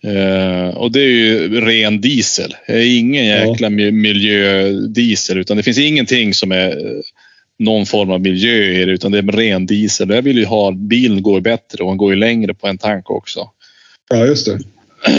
Eh, 0.02 0.68
och 0.76 0.92
det 0.92 1.00
är 1.00 1.08
ju 1.08 1.60
ren 1.60 2.00
diesel. 2.00 2.54
Det 2.66 2.72
är 2.72 2.98
ingen 2.98 3.26
Ja. 3.26 3.46
jäkla 3.50 3.68
mi- 3.68 3.90
miljödiesel 3.90 5.38
utan 5.38 5.56
det 5.56 5.62
finns 5.62 5.78
ingenting 5.78 6.34
som 6.34 6.52
är 6.52 6.78
någon 7.60 7.86
form 7.86 8.10
av 8.10 8.20
miljö 8.20 8.64
i 8.64 8.84
det 8.84 8.92
utan 8.92 9.12
det 9.12 9.18
är 9.18 9.22
ren 9.22 9.66
diesel. 9.66 10.10
Jag 10.10 10.22
vill 10.22 10.38
ju 10.38 10.44
ha, 10.44 10.70
bilen 10.70 11.22
går 11.22 11.40
bättre 11.40 11.84
och 11.84 11.90
den 11.90 11.96
går 11.96 12.12
ju 12.12 12.18
längre 12.18 12.54
på 12.54 12.66
en 12.66 12.78
tank 12.78 13.10
också. 13.10 13.50
Ja, 14.10 14.26
just 14.26 14.46
det. 14.46 14.58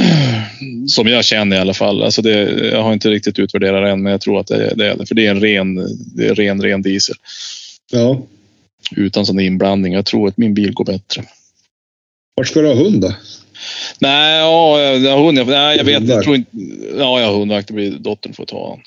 Som 0.88 1.08
jag 1.08 1.26
känner 1.26 1.56
i 1.56 1.60
alla 1.60 1.74
fall. 1.74 2.04
Alltså 2.04 2.22
det, 2.22 2.70
jag 2.72 2.84
har 2.84 2.94
inte 2.94 3.10
riktigt 3.10 3.40
utvärderat 3.40 3.84
det 3.84 3.90
än 3.90 4.04
men 4.04 4.12
jag 4.12 4.22
tror 4.22 4.40
att 4.40 4.48
det 4.48 4.56
är 4.56 4.76
det. 4.76 4.88
är 4.88 4.98
det. 4.98 5.06
För 5.06 5.16
det 5.16 5.26
är 5.26 5.32
en 5.32 5.42
ren, 5.42 5.76
det 6.16 6.28
är 6.28 6.36
ren, 6.36 6.62
ren 6.62 6.82
diesel. 6.82 7.16
Ja. 7.92 8.22
Utan 8.96 9.26
sån 9.26 9.40
inblandning. 9.40 9.94
Jag 9.94 10.06
tror 10.06 10.28
att 10.28 10.38
min 10.38 10.54
bil 10.54 10.74
går 10.74 10.86
bättre. 10.86 11.24
Vart 12.36 12.48
ska 12.48 12.62
du 12.62 12.68
ha 12.68 12.76
hund 12.76 13.02
då? 13.02 13.14
Nej, 14.00 14.40
ja, 14.40 14.82
jag 14.82 15.12
har 15.12 15.26
hund. 15.26 15.48
Nej, 15.48 15.78
jag 15.78 15.84
vet 15.84 16.08
jag 16.08 16.24
tror 16.24 16.36
inte. 16.36 16.52
Ja, 16.98 17.20
jag 17.20 17.28
har 17.28 17.40
hundvakt. 17.40 17.72
Dottern 18.00 18.34
får 18.34 18.46
ta 18.46 18.58
honom. 18.58 18.82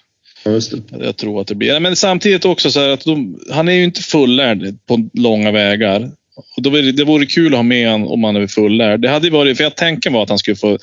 Det. 0.44 1.04
Jag 1.04 1.16
tror 1.16 1.40
att 1.40 1.46
det 1.46 1.54
blir. 1.54 1.80
Men 1.80 1.96
samtidigt 1.96 2.44
också 2.44 2.70
så 2.70 2.80
här 2.80 2.88
att 2.88 3.04
de, 3.04 3.40
han 3.50 3.68
är 3.68 3.72
ju 3.72 3.84
inte 3.84 4.02
fullärd 4.02 4.76
på 4.86 5.08
långa 5.12 5.50
vägar. 5.50 6.10
Och 6.56 6.62
då, 6.62 6.70
vore- 6.70 6.92
det 6.92 7.04
vore 7.04 7.26
kul 7.26 7.46
att 7.54 7.58
ha 7.58 7.62
med 7.62 7.90
honom 7.90 8.08
om 8.08 8.24
han 8.24 8.36
är 8.36 8.46
fullärd. 8.46 9.00
Det 9.00 9.08
hade 9.08 9.30
varit, 9.30 9.56
för 9.56 9.64
jag 9.64 9.76
tänker 9.76 10.10
var 10.10 10.22
att 10.22 10.28
han 10.28 10.38
skulle 10.38 10.56
få, 10.56 10.78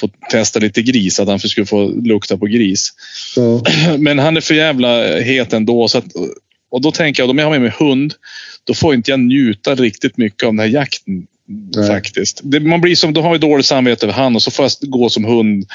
få 0.00 0.08
testa 0.30 0.58
lite 0.58 0.82
gris, 0.82 1.20
att 1.20 1.28
han 1.28 1.38
skulle 1.38 1.66
få 1.66 1.88
lukta 1.88 2.36
på 2.36 2.46
gris. 2.46 2.92
Ja. 3.36 3.62
Men 3.98 4.18
han 4.18 4.36
är 4.36 4.40
för 4.40 4.54
jävla 4.54 5.20
het 5.20 5.52
ändå. 5.52 5.88
Så 5.88 5.98
att, 5.98 6.04
och 6.70 6.80
då 6.80 6.92
tänker 6.92 7.22
jag, 7.22 7.30
om 7.30 7.38
jag 7.38 7.46
har 7.46 7.50
med 7.50 7.60
mig 7.60 7.72
hund, 7.78 8.14
då 8.64 8.74
får 8.74 8.94
inte 8.94 9.10
jag 9.10 9.20
njuta 9.20 9.74
riktigt 9.74 10.16
mycket 10.16 10.42
av 10.46 10.52
den 10.52 10.58
här 10.58 10.66
jakten. 10.66 11.26
Nej. 11.76 11.88
Faktiskt. 11.88 12.40
Det, 12.44 12.60
man 12.60 12.80
blir 12.80 12.94
som, 12.94 13.12
då 13.12 13.22
har 13.22 13.30
jag 13.30 13.40
dåligt 13.40 13.66
samvete 13.66 14.06
över 14.06 14.14
han 14.14 14.36
och 14.36 14.42
så 14.42 14.50
får 14.50 14.64
jag 14.64 14.90
gå 14.90 15.08
som 15.08 15.24
hund. 15.24 15.66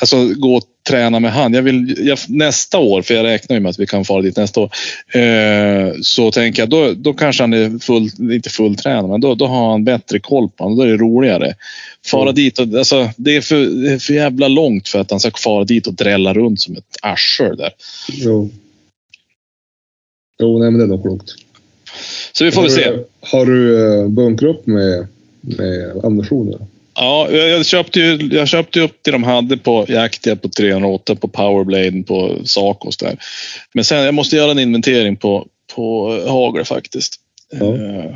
Alltså 0.00 0.28
gå 0.28 0.54
och 0.54 0.62
träna 0.88 1.20
med 1.20 1.32
han. 1.32 1.54
Jag 1.54 1.62
vill, 1.62 2.06
jag, 2.06 2.18
nästa 2.28 2.78
år, 2.78 3.02
för 3.02 3.14
jag 3.14 3.24
räknar 3.24 3.56
ju 3.56 3.60
med 3.60 3.70
att 3.70 3.78
vi 3.78 3.86
kan 3.86 4.04
fara 4.04 4.22
dit 4.22 4.36
nästa 4.36 4.60
år. 4.60 4.70
Eh, 5.14 5.92
så 6.02 6.30
tänker 6.30 6.62
jag, 6.62 6.68
då, 6.68 6.92
då 6.96 7.12
kanske 7.14 7.42
han 7.42 7.52
är 7.52 7.78
full, 7.78 8.32
inte 8.32 8.50
fulltränad, 8.50 9.10
men 9.10 9.20
då, 9.20 9.34
då 9.34 9.46
har 9.46 9.70
han 9.70 9.84
bättre 9.84 10.20
koll 10.20 10.48
på 10.48 10.64
honom. 10.64 10.78
Då 10.78 10.84
är 10.84 10.88
det 10.88 10.96
roligare. 10.96 11.54
Fara 12.06 12.22
Mm. 12.22 12.34
dit 12.34 12.58
och, 12.58 12.74
alltså, 12.74 13.10
det, 13.16 13.36
är 13.36 13.40
för, 13.40 13.66
det 13.66 13.92
är 13.92 13.98
för 13.98 14.14
jävla 14.14 14.48
långt 14.48 14.88
för 14.88 14.98
att 14.98 15.10
han 15.10 15.20
ska 15.20 15.30
fara 15.36 15.64
dit 15.64 15.86
och 15.86 15.94
drälla 15.94 16.34
runt 16.34 16.60
som 16.60 16.76
ett 16.76 16.96
arsel 17.02 17.56
där. 17.56 17.70
Jo. 18.08 18.50
Jo, 20.40 20.58
nej 20.58 20.70
men 20.70 20.78
det 20.78 20.84
är 20.84 20.88
nog 20.88 21.02
klokt. 21.02 21.30
Så 22.32 22.44
vi 22.44 22.52
får 22.52 22.62
väl 22.62 22.70
se. 22.70 22.90
Du, 22.90 23.04
har 23.20 23.46
du 23.46 23.84
eh, 24.00 24.08
bunkrat 24.08 24.50
upp 24.50 24.66
med, 24.66 25.06
med 25.46 26.04
ammunition? 26.04 26.48
eller? 26.48 26.66
Ja, 26.96 27.30
jag, 27.30 27.66
köpte 27.66 28.00
ju, 28.00 28.28
jag 28.32 28.48
köpte 28.48 28.80
upp 28.80 28.98
det 29.02 29.10
de 29.10 29.24
hade 29.24 29.56
på 29.56 29.84
jaktiga 29.88 30.36
på 30.36 30.48
308 30.48 31.14
på 31.14 31.28
Powerbladen 31.28 32.04
på 32.04 32.36
Sacos 32.44 32.96
där. 32.96 33.16
Men 33.74 33.84
sen 33.84 34.04
jag 34.04 34.14
måste 34.14 34.36
göra 34.36 34.50
en 34.50 34.58
inventering 34.58 35.16
på, 35.16 35.46
på 35.74 36.10
hagel 36.28 36.64
faktiskt. 36.64 37.14
Ja. 37.52 37.74
Eh, 37.74 38.14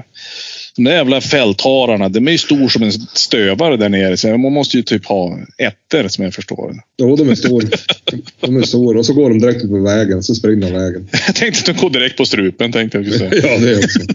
De 0.76 0.84
där 0.84 0.92
jävla 0.92 1.20
fälthararna, 1.20 2.08
de 2.08 2.28
är 2.28 2.32
ju 2.32 2.38
stor 2.38 2.68
som 2.68 2.82
en 2.82 2.92
stövare 2.92 3.76
där 3.76 3.88
nere. 3.88 4.16
Så 4.16 4.38
man 4.38 4.52
måste 4.52 4.76
ju 4.76 4.82
typ 4.82 5.06
ha 5.06 5.38
ettor 5.58 6.08
som 6.08 6.24
jag 6.24 6.34
förstår. 6.34 6.74
Jo, 6.98 7.16
de 7.16 7.28
är 7.28 7.34
stora. 7.34 7.68
de 8.40 8.56
är 8.56 8.62
stora. 8.62 8.98
Och 8.98 9.06
så 9.06 9.12
går 9.14 9.28
de 9.30 9.38
direkt 9.38 9.64
ut 9.64 9.70
på 9.70 9.80
vägen, 9.82 10.22
så 10.22 10.34
springer 10.34 10.66
de 10.66 10.72
vägen. 10.78 11.08
Jag 11.26 11.34
tänkte 11.34 11.70
att 11.70 11.76
de 11.76 11.82
går 11.82 11.90
direkt 11.90 12.16
på 12.16 12.24
strupen. 12.24 12.72
Tänkte 12.72 12.98
jag. 12.98 13.06
Ja, 13.34 13.58
det 13.58 13.70
är 13.70 13.78
också. 13.78 14.00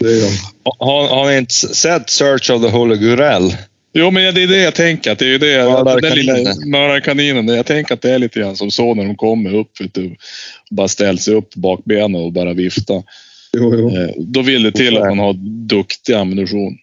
Det 0.00 0.06
är 0.06 0.20
de. 0.20 0.36
Har, 0.78 1.08
har 1.08 1.30
ni 1.30 1.38
inte 1.38 1.54
sett 1.54 2.10
Search 2.10 2.50
of 2.50 2.62
the 2.62 2.68
Holy 2.68 2.96
Grail? 2.96 3.56
Jo, 3.96 4.10
men 4.10 4.34
det 4.34 4.42
är 4.42 4.46
det 4.46 4.62
jag 4.62 4.74
tänker. 4.74 5.12
Att 5.12 5.18
det 5.18 5.24
är 5.24 5.28
ju 5.28 5.38
det. 5.38 5.64
Mördarkaninen. 6.66 7.48
Jag 7.48 7.66
tänker 7.66 7.94
att 7.94 8.02
det 8.02 8.10
är 8.10 8.18
lite 8.18 8.40
grann 8.40 8.56
som 8.56 8.70
så 8.70 8.94
när 8.94 9.04
de 9.04 9.16
kommer 9.16 9.54
upp. 9.54 9.80
Vet 9.80 9.94
du, 9.94 10.06
och 10.70 10.76
bara 10.76 10.88
ställer 10.88 11.18
sig 11.18 11.34
upp 11.34 11.50
på 11.50 11.60
bakbenen 11.60 12.14
och 12.14 12.32
bara 12.32 12.52
vifta. 12.54 13.02
Jo, 13.56 13.74
jo. 13.78 13.96
Eh, 13.96 14.10
Då 14.16 14.42
vill 14.42 14.62
det 14.62 14.72
till 14.72 14.96
att 14.96 15.08
man 15.08 15.18
har 15.18 15.32
duktig 15.68 16.14
ammunition. 16.14 16.78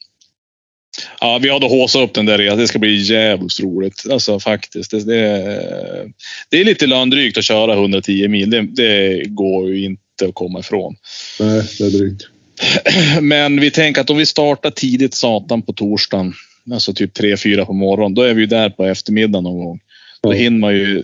Ja, 1.19 1.39
vi 1.41 1.49
har 1.49 1.59
då 1.59 1.67
håsat 1.67 2.01
upp 2.01 2.13
den 2.13 2.25
där. 2.25 2.51
att 2.51 2.57
Det 2.57 2.67
ska 2.67 2.79
bli 2.79 3.01
jävligt 3.01 3.59
roligt. 3.59 4.05
Alltså 4.11 4.39
faktiskt. 4.39 4.91
Det, 4.91 5.05
det, 5.05 5.17
är, 5.17 6.11
det 6.49 6.61
är 6.61 6.63
lite 6.65 6.87
löndrygt 6.87 7.37
att 7.37 7.43
köra 7.43 7.73
110 7.73 8.27
mil. 8.27 8.49
Det, 8.49 8.61
det 8.61 9.23
går 9.27 9.69
ju 9.69 9.85
inte 9.85 10.27
att 10.27 10.35
komma 10.35 10.59
ifrån. 10.59 10.95
Nej, 11.39 11.63
det 11.77 11.85
är 11.85 11.89
drygt. 11.89 12.27
Men 13.21 13.59
vi 13.59 13.71
tänker 13.71 14.01
att 14.01 14.09
om 14.09 14.17
vi 14.17 14.25
startar 14.25 14.71
tidigt 14.71 15.13
satan 15.13 15.61
på 15.61 15.73
torsdagen, 15.73 16.33
alltså 16.71 16.93
typ 16.93 17.17
3-4 17.17 17.65
på 17.65 17.73
morgonen, 17.73 18.13
då 18.13 18.21
är 18.21 18.33
vi 18.33 18.41
ju 18.41 18.47
där 18.47 18.69
på 18.69 18.85
eftermiddagen 18.85 19.43
någon 19.43 19.65
gång. 19.65 19.79
Då 20.21 20.31
hinner 20.31 20.59
man 20.59 20.73
ju 20.73 21.03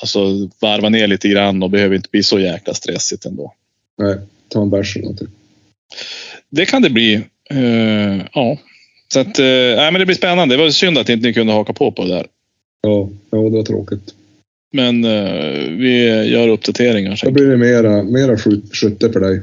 alltså, 0.00 0.48
varva 0.60 0.88
ner 0.88 1.06
lite 1.06 1.28
grann 1.28 1.62
och 1.62 1.70
behöver 1.70 1.96
inte 1.96 2.08
bli 2.12 2.22
så 2.22 2.40
jäkla 2.40 2.74
stressigt 2.74 3.24
ändå. 3.24 3.54
Nej, 3.98 4.18
ta 4.48 4.62
en 4.62 4.70
bärs 4.70 4.96
eller 4.96 5.04
någonting. 5.04 5.28
Det 6.50 6.66
kan 6.66 6.82
det 6.82 6.90
bli. 6.90 7.14
Eh, 7.50 8.26
ja. 8.32 8.58
Så 9.12 9.20
att, 9.20 9.38
eh, 9.38 9.44
nej, 9.76 9.92
men 9.92 9.98
det 9.98 10.06
blir 10.06 10.16
spännande. 10.16 10.56
Det 10.56 10.62
var 10.62 10.70
synd 10.70 10.98
att 10.98 11.08
inte 11.08 11.26
ni 11.26 11.34
kunde 11.34 11.52
haka 11.52 11.72
på 11.72 11.92
på 11.92 12.02
det 12.02 12.08
där. 12.08 12.26
Ja, 12.82 13.08
ja 13.30 13.38
det 13.38 13.56
var 13.56 13.62
tråkigt. 13.62 14.14
Men 14.72 15.04
eh, 15.04 15.70
vi 15.70 16.04
gör 16.30 16.48
uppdateringar. 16.48 17.20
Då 17.24 17.30
blir 17.30 17.46
det 17.46 17.56
mera, 17.56 18.02
mera 18.02 18.38
skjut, 18.38 18.76
skytte 18.76 19.12
för 19.12 19.20
dig. 19.20 19.42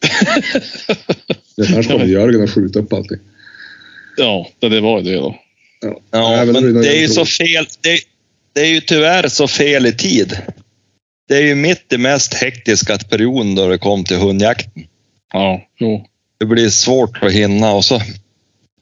Annars 1.74 1.88
kommer 1.88 2.04
Jörgen 2.04 2.44
att 2.44 2.50
skjuta 2.50 2.78
upp 2.78 2.92
allting. 2.92 3.18
Ja, 4.16 4.48
det 4.60 4.80
var 4.80 5.00
ju 5.00 5.04
det 5.12 5.14
då. 5.18 5.36
Ja, 5.80 6.00
Ja, 6.10 6.44
men 6.44 6.74
det 6.82 6.96
är 6.96 7.00
ju 7.00 7.08
så 7.08 7.24
fel. 7.24 7.66
Det, 7.80 8.00
det 8.52 8.60
är 8.60 8.66
ju 8.74 8.80
tyvärr 8.80 9.28
så 9.28 9.48
fel 9.48 9.86
i 9.86 9.92
tid. 9.92 10.38
Det 11.28 11.36
är 11.36 11.42
ju 11.42 11.54
mitt 11.54 11.92
i 11.92 11.98
mest 11.98 12.34
hektiska 12.34 12.98
perioden 12.98 13.54
då 13.54 13.68
det 13.68 13.78
kom 13.78 14.04
till 14.04 14.16
hundjakten. 14.16 14.86
Ja, 15.32 15.62
jo. 15.78 16.06
Det 16.38 16.46
blir 16.46 16.70
svårt 16.70 17.22
att 17.22 17.32
hinna 17.32 17.72
och 17.72 17.84
så. 17.84 18.02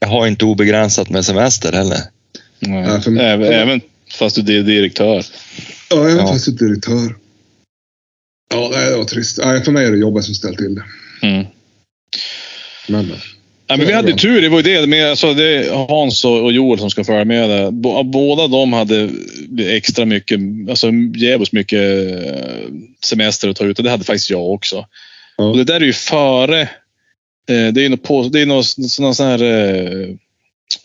Jag 0.00 0.08
har 0.08 0.26
inte 0.26 0.44
obegränsat 0.44 1.10
med 1.10 1.24
semester 1.24 1.72
heller. 1.72 1.98
Nej. 2.60 3.00
För- 3.02 3.20
även, 3.20 3.52
även 3.52 3.80
fast 4.18 4.46
du 4.46 4.58
är 4.58 4.62
direktör. 4.62 5.24
Ja, 5.90 5.96
jag 5.96 6.10
är 6.12 6.16
Ja. 6.16 6.26
faktiskt 6.26 6.58
direktör. 6.58 7.14
Ja, 8.54 8.68
det 8.90 8.96
var 8.96 9.04
trist. 9.04 9.38
Nej, 9.44 9.64
för 9.64 9.72
mig 9.72 9.86
är 9.86 9.90
det 9.90 9.98
jobbet 9.98 10.24
som 10.24 10.34
ställt 10.34 10.58
till 10.58 10.74
det. 10.74 10.84
Mm. 11.22 11.46
Men, 12.88 13.06
men. 13.06 13.16
Ja, 13.70 13.76
men 13.76 13.86
vi 13.86 13.92
hade 13.92 14.12
tur, 14.12 14.40
det 14.42 14.48
var 14.48 14.56
ju 14.56 14.62
det. 14.62 14.86
Med, 14.86 15.10
alltså, 15.10 15.34
det 15.34 15.44
är 15.56 15.72
Hans 15.88 16.24
och 16.24 16.42
och 16.44 16.52
Joel 16.52 16.78
som 16.78 16.90
ska 16.90 17.04
följa 17.04 17.24
med. 17.24 17.74
Bo- 17.74 18.02
Båda 18.02 18.46
de 18.48 18.72
hade 18.72 19.10
extra 19.58 20.04
mycket, 20.04 20.40
alltså 20.68 20.90
jävligt 21.16 21.52
mycket 21.52 21.80
eh, 21.80 22.68
semester 23.04 23.48
att 23.48 23.56
ta 23.56 23.64
ut 23.64 23.78
och 23.78 23.84
det 23.84 23.90
hade 23.90 24.04
faktiskt 24.04 24.30
jag 24.30 24.50
också. 24.52 24.86
Ja. 25.36 25.44
Och 25.44 25.56
det 25.56 25.64
där 25.64 25.80
är 25.80 25.84
ju 25.84 25.92
före, 25.92 26.60
eh, 26.60 26.66
det 27.48 27.80
är 27.80 27.82
ju 27.82 27.88
något, 27.88 28.02
på, 28.02 28.22
det 28.22 28.40
är 28.40 28.46
något, 28.46 28.66
sån 29.16 29.26
här, 29.26 29.42
eh, 29.42 30.08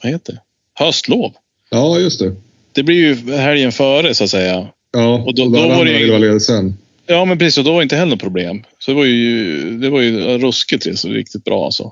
vad 0.03 0.11
heter 0.11 0.33
det? 0.33 0.39
Höstlov. 0.73 1.33
ja, 1.69 1.99
just 1.99 2.19
det. 2.19 2.35
Det 2.71 2.83
blir 2.83 2.95
ju 2.95 3.35
helgen 3.37 3.71
före 3.71 4.13
så 4.13 4.23
att 4.23 4.29
säga. 4.29 4.67
Ja, 4.93 5.13
Och 5.13 5.27
och 5.27 5.35
då- 5.35 5.43
då, 5.45 5.49
då 5.49 5.67
var 5.67 5.85
det 5.85 5.99
ju- 5.99 6.39
sen. 6.39 6.77
Ja, 7.07 7.25
men 7.25 7.37
precis. 7.37 7.57
Och 7.57 7.63
då 7.63 7.71
var 7.71 7.79
det 7.79 7.83
inte 7.83 7.95
heller 7.95 8.11
något 8.11 8.19
problem. 8.21 8.63
Så 8.79 8.91
det 8.91 8.95
var 8.97 9.05
ju, 9.05 9.69
det 9.77 9.89
var 9.89 10.01
ju 10.01 10.19
ruskigt 10.37 10.99
så 10.99 11.09
riktigt 11.09 11.43
bra 11.43 11.65
alltså. 11.65 11.91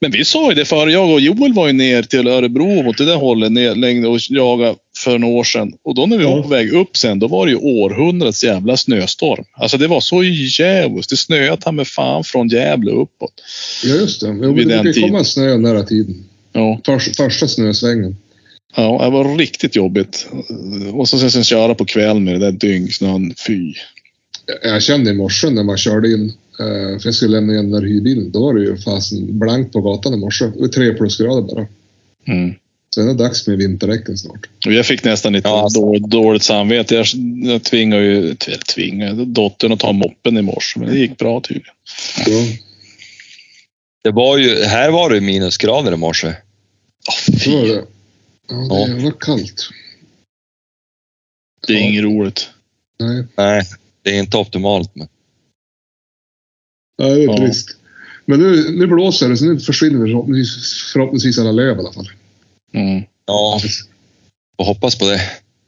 Men 0.00 0.10
vi 0.10 0.24
sa 0.24 0.48
ju 0.48 0.54
det 0.54 0.64
före. 0.64 0.92
Jag 0.92 1.10
och 1.10 1.20
Joel 1.20 1.52
var 1.52 1.66
ju 1.66 1.72
ner 1.72 2.02
till 2.02 2.28
Örebro 2.28 2.82
mot 2.82 2.98
det 2.98 3.04
där 3.04 3.16
hållet 3.16 3.52
ner, 3.52 3.74
längre 3.74 4.08
och 4.08 4.18
jaga 4.28 4.74
för 5.04 5.18
några 5.18 5.34
år 5.34 5.44
sedan. 5.44 5.72
Och 5.84 5.94
då 5.94 6.06
när 6.06 6.18
vi 6.18 6.24
Ja. 6.24 6.34
var 6.36 6.42
på 6.42 6.48
väg 6.48 6.72
upp 6.72 6.96
sen, 6.96 7.18
då 7.18 7.28
var 7.28 7.46
det 7.46 7.52
ju 7.52 7.58
århundradets 7.58 8.44
jävla 8.44 8.76
snöstorm. 8.76 9.44
Alltså 9.52 9.78
det 9.78 9.86
var 9.86 10.00
så 10.00 10.22
jävligt. 10.58 11.08
Det 11.08 11.16
snöade 11.16 11.62
ta 11.62 11.72
med 11.72 11.88
fan 11.88 12.24
från 12.24 12.48
Gävle 12.48 12.90
uppåt. 12.90 13.32
Ja, 13.84 13.94
just 13.94 14.20
det. 14.20 14.26
Jo, 14.42 14.52
det 14.52 14.64
den 14.64 14.68
brukar 14.82 14.92
tiden. 14.92 15.10
komma 15.10 15.24
snö 15.24 15.56
nära 15.56 15.82
tiden. 15.82 16.24
Ja, 16.52 16.80
Först, 16.86 17.16
första 17.16 17.48
snösvängen. 17.48 18.16
ja, 18.76 19.00
det 19.04 19.10
var 19.10 19.36
riktigt 19.38 19.76
jobbigt. 19.76 20.28
Och 20.92 21.08
så 21.08 21.30
sen 21.30 21.44
köra 21.44 21.74
på 21.74 21.84
kvällen 21.84 22.24
med 22.24 22.34
det 22.34 22.38
där 22.50 22.52
dyngsnön. 22.52 23.34
Fy. 23.46 23.72
Jag- 24.62 24.82
kände 24.82 25.10
i 25.10 25.14
morse 25.14 25.50
när 25.50 25.62
man 25.64 25.76
körde 25.78 26.12
in 26.12 26.32
Eh, 26.60 26.98
för 26.98 27.06
jag 27.06 27.14
skulle 27.14 27.30
lämna 27.32 27.52
igen 27.52 27.70
den 27.70 27.80
där 27.82 27.88
hyrbilen. 27.88 28.30
Då 28.32 28.42
var 28.44 28.54
det 28.54 28.60
ju 28.60 28.76
fasen 28.76 29.38
blankt 29.38 29.72
på 29.72 29.80
gatan 29.80 30.14
i 30.14 30.16
morse. 30.16 30.44
Det 30.44 30.60
var 30.60 30.68
tre 30.68 30.94
plusgrader 30.94 31.42
bara. 31.54 31.66
Mm. 32.26 32.54
Så 32.90 33.00
det 33.00 33.10
är 33.10 33.14
dags 33.14 33.46
med 33.46 33.58
vinterdäcken 33.58 34.18
snart. 34.18 34.48
Jag 34.66 34.86
fick 34.86 35.04
nästan 35.04 35.32
lite 35.32 35.48
Ja, 35.48 35.62
alltså. 35.62 35.80
dåligt, 35.80 36.10
dåligt 36.10 36.42
samvete. 36.42 36.94
Jag, 36.94 37.06
jag 37.44 37.62
tvingade 37.64 38.02
ju 38.04 38.34
tvingade 38.74 39.24
dottern 39.24 39.72
att 39.72 39.80
ta 39.80 39.92
moppen 39.92 40.36
i 40.36 40.42
morse, 40.42 40.80
men 40.80 40.88
det 40.88 40.98
gick 40.98 41.18
bra 41.18 41.40
tydligen. 41.40 41.74
Så, 42.24 42.30
Det 44.04 44.10
var 44.10 44.38
ju, 44.38 44.62
här 44.64 44.90
var 44.90 45.10
det 45.10 45.20
minusgrader 45.20 45.92
i 45.92 45.96
morse. 45.96 46.32
så 47.44 47.50
var 47.50 47.62
det. 47.66 47.68
Ja, 48.48 48.56
det 48.56 48.74
Ja. 48.74 48.88
jävla 48.88 49.10
kallt. 49.10 49.68
Det 51.66 51.72
är 51.72 51.78
inget 51.80 52.04
roligt. 52.04 52.48
Nej, 53.00 53.24
Nej, 53.36 53.62
det 54.08 54.16
är 54.16 54.20
inte 54.20 54.36
optimalt. 54.36 54.90
Men. 54.94 55.08
Nej 56.98 57.14
det 57.14 57.22
är 57.22 57.26
Ja. 57.26 57.36
trist. 57.36 57.76
Men 58.24 58.40
nu, 58.40 58.70
nu 58.70 58.86
blåser 58.86 59.28
det 59.28 59.36
så 59.36 59.44
nu 59.44 59.60
försvinner 59.60 60.06
förhoppningsvis, 60.06 60.92
förhoppningsvis 60.92 61.38
alla 61.38 61.52
löv 61.52 61.76
i 61.76 61.80
alla 61.80 61.92
fall. 61.92 62.10
Mm. 62.72 63.02
Ja, 63.26 63.60
får 64.56 64.64
hoppas 64.64 64.98
på 64.98 65.04
det. 65.04 65.20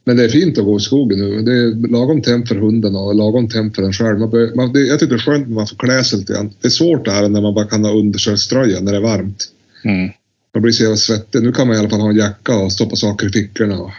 Men 0.05 0.17
det 0.17 0.25
är 0.25 0.29
fint 0.29 0.59
att 0.59 0.65
gå 0.65 0.77
i 0.77 0.81
skogen 0.81 1.19
nu. 1.19 1.43
Det 1.43 1.53
är 1.53 1.89
lagom 1.93 2.23
temp 2.23 2.49
för 2.49 2.55
hunden 2.55 2.97
och 2.97 3.15
lagom 3.15 3.49
temp 3.49 3.77
för 3.77 3.83
en 3.83 3.93
själv. 3.93 4.19
Man 4.19 4.31
bör, 4.31 4.55
man, 4.55 4.73
det, 4.73 4.81
jag 4.81 5.01
tycker 5.01 5.15
det 5.15 5.21
är 5.21 5.25
skönt 5.25 5.49
när 5.49 5.55
man 5.55 5.67
får 5.67 5.77
klä 5.77 6.05
sig 6.05 6.19
lite 6.19 6.33
grann. 6.33 6.53
Det 6.61 6.69
är 6.69 6.71
svårt 6.71 7.05
det 7.05 7.11
här 7.11 7.29
när 7.29 7.41
man 7.41 7.55
bara 7.55 7.67
kan 7.67 7.85
ha 7.85 7.93
underkörströja 7.93 8.81
när 8.81 8.93
det 8.93 8.99
är 8.99 9.03
varmt. 9.03 9.45
Mm. 9.85 10.11
Man 10.55 10.63
blir 10.63 10.73
så 10.73 10.83
jävla 10.83 10.97
svettig. 10.97 11.43
Nu 11.43 11.53
kan 11.53 11.67
man 11.67 11.77
i 11.77 11.79
alla 11.79 11.91
fall 11.91 12.01
ha 12.01 12.11
en 12.11 12.17
jacka 12.17 12.57
och 12.59 12.73
stoppa 12.73 12.97
saker 12.97 13.27
i 13.27 13.31
fickorna. 13.33 13.79
Och, 13.81 13.91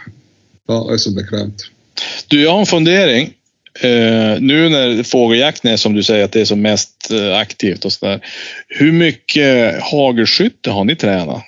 ja, 0.68 0.84
det 0.88 0.94
är 0.94 0.98
så 0.98 1.10
bekvämt. 1.10 1.62
Du, 2.28 2.42
jag 2.42 2.52
har 2.52 2.60
en 2.60 2.66
fundering. 2.66 3.34
Eh, 3.80 4.40
nu 4.40 4.68
när 4.68 5.02
fågeljakten 5.02 5.72
är 5.72 5.76
som 5.76 5.94
du 5.94 6.02
säger 6.02 6.24
att 6.24 6.32
det 6.32 6.40
är 6.40 6.44
som 6.44 6.62
mest 6.62 7.10
eh, 7.10 7.36
aktivt 7.38 7.84
och 7.84 7.92
sådär. 7.92 8.26
Hur 8.68 8.92
mycket 8.92 9.82
hagelskytte 9.82 10.70
har 10.70 10.84
ni 10.84 10.96
tränat? 10.96 11.42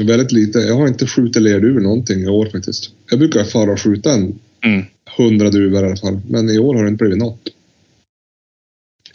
Väldigt 0.00 0.32
lite. 0.32 0.58
Jag 0.58 0.76
har 0.76 0.88
inte 0.88 1.06
skjutit 1.06 1.42
lerduvor 1.42 1.80
någonting 1.80 2.20
i 2.22 2.28
år 2.28 2.46
faktiskt. 2.46 2.90
Jag 3.10 3.18
brukar 3.18 3.44
fara 3.44 3.72
och 3.72 3.80
skjuta 3.80 4.12
en 4.12 4.38
Mm. 4.64 4.84
hundra 5.16 5.50
duvor 5.50 5.82
i 5.82 5.86
alla 5.86 5.96
fall. 5.96 6.20
Men 6.28 6.50
i 6.50 6.58
år 6.58 6.74
har 6.74 6.82
det 6.82 6.88
inte 6.88 7.04
blivit 7.04 7.18
något. 7.18 7.48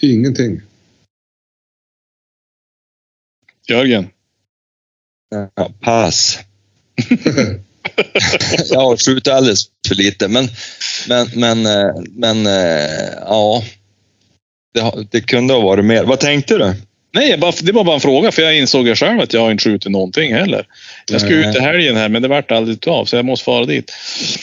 Ingenting. 0.02 0.62
Jörgen? 3.68 4.08
Ja, 5.56 5.74
pass. 5.80 6.40
jag 8.70 8.80
har 8.80 8.98
skjutit 8.98 9.28
alldeles 9.28 9.66
för 9.88 9.96
lite, 9.96 10.28
men, 10.28 10.48
men, 11.08 11.28
men, 11.36 11.66
eh, 11.66 11.94
men 12.10 12.48
eh, 12.48 13.10
ja. 13.26 13.64
Det, 14.74 15.08
det 15.12 15.22
kunde 15.22 15.54
ha 15.54 15.62
varit 15.62 15.86
mer. 15.86 16.04
Vad 16.04 16.20
tänkte 16.20 16.58
du? 16.58 16.74
Nej, 17.12 17.38
det 17.62 17.72
var 17.72 17.84
bara 17.84 17.96
en 17.96 18.02
fråga 18.02 18.32
för 18.32 18.42
jag 18.42 18.58
insåg 18.58 18.88
jag 18.88 18.98
själv 18.98 19.20
att 19.20 19.34
jag 19.34 19.42
har 19.42 19.52
inte 19.52 19.64
skjutit 19.64 19.92
någonting 19.92 20.34
heller. 20.34 20.68
Jag 21.12 21.22
ska 21.22 21.30
Nej. 21.30 21.50
ut 21.50 21.56
i 21.56 21.60
helgen 21.60 21.96
här 21.96 22.10
men 22.10 22.22
det 22.22 22.28
vart 22.28 22.52
aldrig 22.52 22.88
av 22.88 23.06
så 23.06 23.16
jag 23.16 23.26
måste 23.26 23.46
fara 23.46 23.66
dit. 23.66 23.92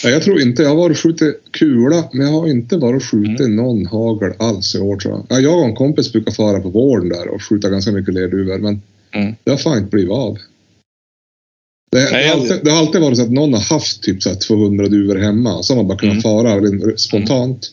Nej, 0.05 0.13
jag 0.13 0.23
tror 0.23 0.41
inte. 0.41 0.63
Jag 0.63 0.69
har 0.69 0.77
varit 0.77 0.99
skjutit 0.99 1.41
kula, 1.51 2.05
men 2.13 2.27
jag 2.27 2.33
har 2.33 2.49
inte 2.49 2.77
varit 2.77 3.05
skjutit 3.05 3.51
någon 3.51 3.87
hagel 3.87 4.33
alls 4.39 4.75
i 4.75 4.79
år 4.79 4.97
tror 4.97 5.15
jag. 5.15 5.27
Ja, 5.29 5.41
Jag 5.41 5.59
och 5.59 5.65
en 5.65 5.75
kompis 5.77 6.13
brukar 6.13 6.33
fara 6.33 6.61
på 6.61 6.69
våren 6.69 7.09
där 7.09 7.29
och 7.29 7.43
skjuta 7.43 7.69
ganska 7.69 7.93
mycket 7.93 8.15
lerduvor, 8.15 8.59
men 8.59 8.83
Mm. 9.15 9.35
det 9.45 9.51
har 9.51 9.59
fan 9.59 9.79
inte 9.79 9.91
blivit 9.91 10.13
av. 10.13 10.39
Det, 11.93 11.99
det, 11.99 12.11
Nej, 12.13 12.13
har 12.13 12.21
jag- 12.21 12.41
alltid, 12.41 12.65
det 12.65 12.71
har 12.71 12.79
alltid 12.79 13.01
varit 13.01 13.17
så 13.17 13.23
att 13.23 13.31
någon 13.31 13.53
har 13.55 13.61
haft 13.61 14.03
typ 14.03 14.23
så 14.23 14.29
här 14.29 14.37
200 14.37 14.89
duvor 14.89 15.17
hemma, 15.17 15.63
så 15.63 15.73
har 15.73 15.77
man 15.77 15.89
bara 15.89 15.99
kunnat 15.99 16.13
Mm. 16.13 16.23
fara 16.23 16.57
rent 16.61 17.01
spontant. 17.01 17.73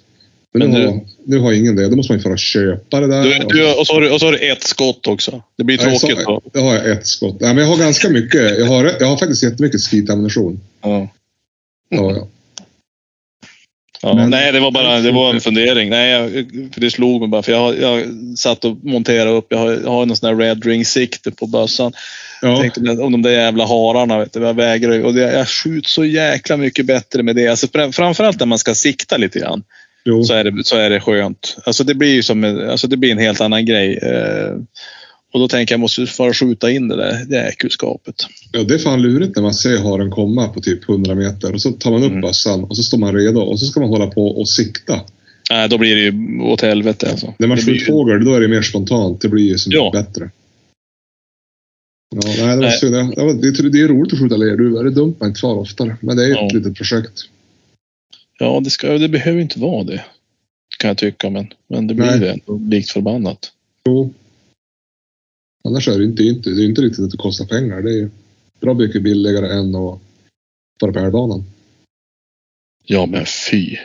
Men, 0.55 0.69
Men 0.69 0.79
nu, 0.81 0.87
har, 0.87 0.99
nu 1.25 1.39
har 1.39 1.53
ingen 1.53 1.75
det. 1.75 1.89
Då 1.89 1.95
måste 1.95 2.11
man 2.13 2.17
ju 2.19 2.23
fara 2.23 2.33
och 2.33 2.39
köpa 2.39 2.99
det 2.99 3.07
där. 3.07 3.23
Du, 3.23 3.47
du, 3.59 3.73
och, 3.73 3.87
så 3.87 3.93
har 3.93 4.01
du, 4.01 4.11
och 4.11 4.19
så 4.19 4.25
har 4.25 4.31
du 4.31 4.51
ett 4.51 4.63
skott 4.63 5.07
också. 5.07 5.41
Det 5.57 5.63
blir 5.63 5.77
Nej, 5.77 5.99
tråkigt 5.99 6.19
så, 6.23 6.41
då. 6.53 6.59
har 6.59 6.75
jag 6.75 6.89
ett 6.91 7.07
skott. 7.07 7.37
Nej, 7.39 7.53
men 7.53 7.63
jag 7.63 7.71
har 7.71 7.77
ganska 7.77 8.09
mycket. 8.09 8.59
Jag 8.59 8.65
har, 8.65 8.91
jag 8.99 9.07
har 9.07 9.17
faktiskt 9.17 9.43
jättemycket 9.43 9.81
skitammunition. 9.81 10.59
Ja. 10.81 11.07
Ja, 11.89 12.11
ja. 12.15 12.27
Ja, 14.01 14.13
Men- 14.15 14.29
nej, 14.29 14.51
det 14.51 14.59
var 14.59 14.71
bara 14.71 14.99
det 14.99 15.11
var 15.11 15.33
en 15.33 15.41
fundering. 15.41 15.89
Nej, 15.89 16.11
jag, 16.11 16.31
för 16.73 16.81
det 16.81 16.91
slog 16.91 17.19
mig 17.21 17.29
bara. 17.29 17.41
För 17.43 17.51
jag, 17.51 17.59
har- 17.59 17.73
jag 17.73 18.03
satt 18.37 18.65
och 18.65 18.77
monterade 18.83 19.31
upp. 19.31 19.45
Jag 19.49 19.57
har, 19.57 19.71
jag 19.71 19.89
har 19.91 20.05
någon 20.05 20.17
sån 20.17 20.29
här 20.29 20.35
red 20.35 20.65
ring-sikte 20.65 21.31
på 21.31 21.47
bössan. 21.47 21.93
Ja. 22.43 22.57
Tänkte 22.61 22.79
om 22.91 23.11
de 23.11 23.21
där 23.21 23.31
jävla 23.31 23.65
hararna. 23.65 24.19
Vet 24.19 24.33
du, 24.33 24.39
jag 24.39 24.53
vägrar 24.53 24.93
ju- 24.93 25.03
och 25.03 25.13
det, 25.13 25.21
Jag 25.33 25.47
skjuter 25.47 25.89
så 25.89 26.05
jäkla 26.05 26.57
mycket 26.57 26.85
bättre 26.85 27.23
med 27.23 27.35
det. 27.35 27.47
Alltså, 27.47 27.67
fram- 27.67 27.91
framförallt 27.93 28.39
när 28.39 28.45
man 28.47 28.57
ska 28.59 28.75
sikta 28.75 29.17
lite 29.17 29.39
grann. 29.39 29.63
Jo. 30.05 30.23
Så 30.23 30.33
är 30.33 30.43
det, 30.43 30.63
så 30.65 30.75
är 30.77 30.89
det 30.89 30.99
skönt. 31.01 31.57
Alltså, 31.65 31.83
det 31.83 31.93
blir 31.95 32.13
ju 32.13 32.23
som 32.23 32.43
en, 32.43 32.69
alltså, 32.69 32.87
det 32.87 32.97
blir 32.97 33.11
en 33.11 33.17
helt 33.17 33.41
annan 33.41 33.65
grej. 33.65 33.97
Eh, 33.97 34.51
och 35.33 35.39
då 35.39 35.47
tänker 35.47 35.73
jag, 35.73 35.77
jag 35.77 35.81
måste 35.81 36.05
bara 36.17 36.33
skjuta 36.33 36.71
in 36.71 36.87
det 36.87 36.95
där 36.95 37.25
jäkelskapet. 37.45 38.15
Ja, 38.51 38.63
det 38.63 38.73
är 38.73 38.77
fan 38.77 39.01
lurigt 39.01 39.35
när 39.35 39.43
man 39.43 39.53
ser 39.53 39.77
haren 39.77 40.11
komma 40.11 40.47
på 40.47 40.61
typ 40.61 40.89
100 40.89 41.15
meter 41.15 41.53
och 41.53 41.61
så 41.61 41.71
tar 41.71 41.91
man 41.91 42.03
upp 42.03 42.09
Mm. 42.09 42.21
bössan 42.21 42.63
och 42.63 42.75
så 42.77 42.83
står 42.83 42.97
man 42.97 43.15
redo 43.15 43.39
och 43.41 43.59
så 43.59 43.65
ska 43.65 43.79
man 43.79 43.89
hålla 43.89 44.07
på 44.07 44.27
och 44.27 44.49
sikta. 44.49 44.99
Nej, 45.51 45.69
då 45.69 45.77
blir 45.77 45.95
det 45.95 46.01
ju 46.01 46.39
åt 46.41 46.61
helvete 46.61 47.07
alltså. 47.11 47.33
När 47.39 47.47
man 47.47 47.57
skjuter 47.57 47.71
ju- 47.71 47.85
fågel 47.85 48.25
då 48.25 48.33
är 48.35 48.39
det 48.41 48.47
mer 48.47 48.61
spontant. 48.61 49.21
Det 49.21 49.27
blir 49.29 49.43
ju 49.43 49.57
så 49.57 49.69
mycket 49.69 49.83
Ja. 49.83 49.91
bättre. 49.93 50.29
Ja, 52.15 52.45
nej, 52.45 52.55
det, 52.55 52.61
var 52.61 52.69
synd. 52.69 52.93
Det, 52.93 53.23
var, 53.23 53.33
det, 53.33 53.69
det 53.69 53.81
är 53.81 53.87
roligt 53.87 54.13
att 54.13 54.19
skjuta 54.19 54.37
lerduvor. 54.37 54.83
Det 54.83 54.89
är 54.89 54.95
dumt 54.95 55.11
att 55.13 55.19
man 55.19 55.29
inte 55.29 55.39
far 55.41 55.55
oftare. 55.55 55.97
Men 56.01 56.17
det 56.17 56.23
är 56.25 56.31
ett 56.31 56.37
Ja. 56.53 56.57
litet 56.59 56.75
projekt. 56.75 57.29
Ja, 58.39 58.59
det, 58.63 58.69
ska, 58.69 58.97
det 58.97 59.09
behöver 59.09 59.41
inte 59.41 59.59
vara 59.59 59.83
det. 59.83 60.05
Kan 60.79 60.87
jag 60.87 60.97
tycka, 60.97 61.29
men, 61.29 61.53
men 61.67 61.87
det 61.87 61.93
blir 61.93 62.05
Nej. 62.05 62.19
det 62.19 62.31
ändå 62.31 62.57
likt 62.57 62.89
förbannat. 62.91 63.51
Jo. 63.85 64.13
Annars 65.63 65.87
är 65.87 65.97
det 65.97 66.05
inte, 66.05 66.23
inte, 66.23 66.49
det 66.49 66.61
är 66.63 66.65
inte 66.65 66.81
riktigt 66.81 67.03
att 67.05 67.11
det 67.11 67.17
kostar 67.17 67.45
pengar. 67.45 67.81
Det 67.81 67.99
är 67.99 68.09
bra 68.59 68.73
mycket 68.73 69.03
billigare 69.03 69.53
än 69.53 69.75
att 69.75 69.99
vara 70.81 70.93
på 70.93 70.99
älvbanan. 70.99 71.43
Ja, 72.85 73.05
men 73.05 73.25
fy. 73.25 73.77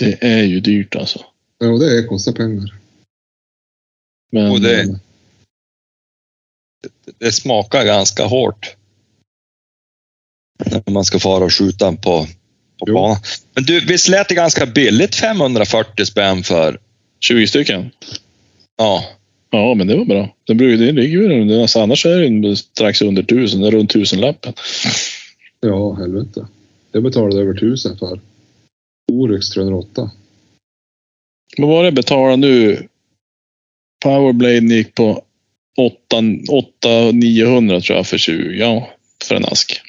Det 0.00 0.24
är 0.24 0.42
ju 0.42 0.60
dyrt 0.60 0.96
alltså. 0.96 1.24
Ja, 1.58 1.66
det 1.66 1.98
är, 1.98 2.06
kostar 2.06 2.32
pengar. 2.32 2.74
Men, 4.32 4.50
Och 4.50 4.60
det- 4.60 5.00
Det 7.18 7.32
smakar 7.32 7.84
ganska 7.84 8.24
hårt. 8.24 8.76
När 10.64 10.92
man 10.92 11.04
ska 11.04 11.18
fara 11.18 11.44
och 11.44 11.52
skjuta 11.52 11.92
på, 11.92 11.98
på 12.02 12.26
Jo. 12.86 12.94
banan. 12.94 13.16
Men 13.54 13.64
du, 13.64 13.86
visst 13.86 14.08
lät 14.08 14.28
det 14.28 14.34
ganska 14.34 14.66
billigt 14.66 15.14
540 15.14 16.04
spänn 16.04 16.42
för? 16.42 16.80
20 17.20 17.46
stycken? 17.46 17.90
Ja. 18.76 19.04
Ja, 19.50 19.74
men 19.74 19.86
det 19.86 19.96
var 19.96 20.04
bra. 20.04 20.34
Beror, 20.46 20.76
det 20.76 20.92
ligger 20.92 21.18
ju 21.18 21.60
alltså, 21.62 21.80
annars 21.80 22.06
är 22.06 22.18
det 22.18 22.48
ju 22.48 22.56
strax 22.56 23.02
under 23.02 23.22
tusen, 23.22 23.60
det 23.60 23.66
är 23.66 23.70
runt 23.70 23.90
tusenlappen. 23.90 24.52
Ja, 25.60 25.94
helvete. 25.94 26.46
Jag 26.92 27.02
betalade 27.02 27.40
över 27.40 27.54
tusen 27.54 27.98
för 27.98 28.20
Oryx 29.12 29.50
308. 29.50 30.10
Vad 31.56 31.68
var 31.68 31.82
det 31.82 31.86
jag 31.86 31.94
betalade 31.94 32.36
nu? 32.36 32.88
Powerblade 34.04 34.74
gick 34.74 34.94
på 34.94 35.22
8, 35.76 35.96
8 36.50 37.12
900 37.12 37.80
tror 37.80 37.96
jag 37.96 38.06
för 38.06 38.18
20. 38.18 38.58
Ja, 38.58 38.90
för 39.24 39.34
en 39.34 39.44
ask. 39.44 39.80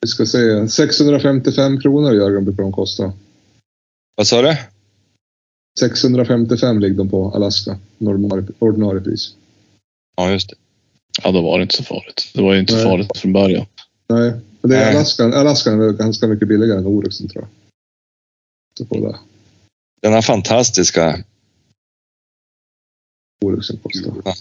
Vi 0.00 0.08
ska 0.08 0.26
se. 0.26 0.68
655 0.68 1.80
kronor 1.80 2.14
Jörgen 2.14 2.44
brukar 2.44 2.62
de 2.62 2.72
kosta. 2.72 3.12
Vad 4.16 4.26
sa 4.26 4.42
du? 4.42 4.56
655 5.80 6.80
ligger 6.80 6.96
de 6.96 7.08
på 7.08 7.30
Alaska. 7.30 7.78
Ordinarie, 7.98 8.46
ordinarie 8.58 9.00
pris. 9.00 9.34
Ja, 10.16 10.30
just 10.30 10.48
det. 10.50 10.56
Ja, 11.22 11.30
då 11.30 11.42
var 11.42 11.58
det 11.58 11.62
inte 11.62 11.76
så 11.76 11.84
farligt. 11.84 12.30
Det 12.34 12.42
var 12.42 12.54
ju 12.54 12.60
inte 12.60 12.74
Nej. 12.74 12.84
farligt 12.84 13.18
från 13.18 13.32
början. 13.32 13.66
Nej, 14.08 14.32
men 14.60 14.70
det 14.70 14.76
är. 14.76 14.90
Alaska. 14.90 15.24
Alaska 15.24 15.70
är 15.70 15.92
ganska 15.92 16.26
mycket 16.26 16.48
billigare 16.48 16.78
än 16.78 16.86
Oryxen 16.86 17.28
tror 17.28 17.42
jag. 17.44 17.50
Så 18.78 18.94
på 18.94 19.06
det. 19.06 19.16
Den 20.02 20.12
här 20.12 20.22
fantastiska 20.22 21.24
Oryxen 23.44 23.76
kostar. 23.76 24.34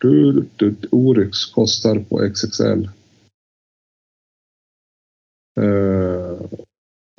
Du, 0.00 0.46
Oryx 0.90 1.46
kostar 1.46 1.98
på 1.98 2.28
XXL. 2.34 2.88
Eh, 5.60 6.40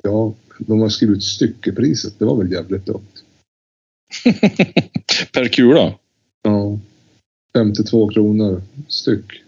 ja, 0.02 0.34
de 0.58 0.80
har 0.80 0.88
skrivit 0.88 1.22
styckepriset. 1.22 2.18
Det 2.18 2.24
var 2.24 2.36
väl 2.36 2.52
jävligt 2.52 2.86
dumt. 2.86 3.12
per 5.32 5.48
kula? 5.48 5.98
Ja. 6.42 6.78
52 7.54 8.08
kronor 8.08 8.62
styck. 8.88 9.42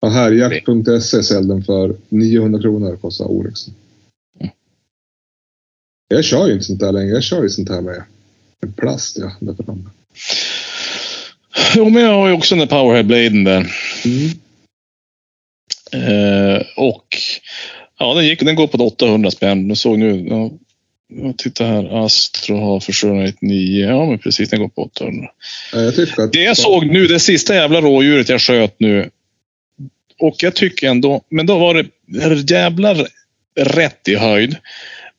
Ja, 0.00 0.08
Härjakt.se 0.08 1.22
säljer 1.22 1.54
den 1.54 1.64
för 1.64 1.96
900 2.08 2.60
kronor 2.60 2.96
kostar 2.96 3.24
Oryxen. 3.24 3.74
Jag 6.08 6.24
kör 6.24 6.46
ju 6.46 6.52
inte 6.52 6.64
sånt 6.64 6.80
där 6.80 6.92
längre. 6.92 7.10
Jag 7.10 7.22
kör 7.22 7.42
ju 7.42 7.48
sånt 7.48 7.68
här 7.68 7.80
med 7.80 8.04
plast 8.76 9.18
ja, 9.18 9.32
där 9.40 9.64
framme. 9.64 9.90
Jo, 11.76 11.90
men 11.90 12.02
jag 12.02 12.12
har 12.12 12.28
ju 12.28 12.34
också 12.34 12.54
den 12.54 12.68
där 12.68 12.76
powerheadbladen 12.76 13.44
där. 13.44 13.72
Mm. 14.04 14.30
Eh, 15.92 16.62
och 16.76 17.06
ja, 17.98 18.14
den, 18.14 18.26
gick, 18.26 18.40
den 18.40 18.56
går 18.56 18.66
på 18.66 18.86
800 18.86 19.30
spänn. 19.30 19.68
Jag 19.68 19.78
såg 19.78 19.98
nu, 19.98 20.26
ja, 20.28 20.50
jag 21.08 21.38
tittar 21.38 21.66
här. 21.66 22.04
Astro 22.04 22.56
har 22.56 22.80
försvunnit 22.80 23.42
9. 23.42 23.86
Ja, 23.86 24.06
men 24.06 24.18
precis. 24.18 24.50
Den 24.50 24.60
går 24.60 24.68
på 24.68 24.82
800. 24.82 25.30
Ja, 25.72 25.80
Jag 25.80 26.24
att... 26.24 26.32
Det 26.32 26.42
jag 26.42 26.56
såg 26.56 26.86
nu, 26.86 27.06
det 27.06 27.20
sista 27.20 27.54
jävla 27.54 27.80
rådjuret 27.80 28.28
jag 28.28 28.40
sköt 28.40 28.80
nu. 28.80 29.10
Och 30.18 30.42
jag 30.42 30.54
tycker 30.54 30.88
ändå, 30.88 31.22
men 31.28 31.46
då 31.46 31.58
var 31.58 31.74
det 31.74 32.50
jävlar 32.50 33.06
rätt 33.56 34.08
i 34.08 34.14
höjd. 34.14 34.56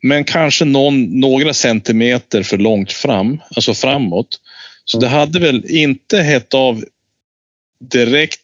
Men 0.03 0.23
kanske 0.23 0.65
någon, 0.65 1.19
några 1.19 1.53
centimeter 1.53 2.43
för 2.43 2.57
långt 2.57 2.91
fram, 2.91 3.41
alltså 3.55 3.73
framåt. 3.73 4.39
Så 4.85 4.99
det 4.99 5.07
hade 5.07 5.39
väl 5.39 5.65
inte 5.65 6.17
hett 6.17 6.53
av 6.53 6.85
direkt 7.91 8.39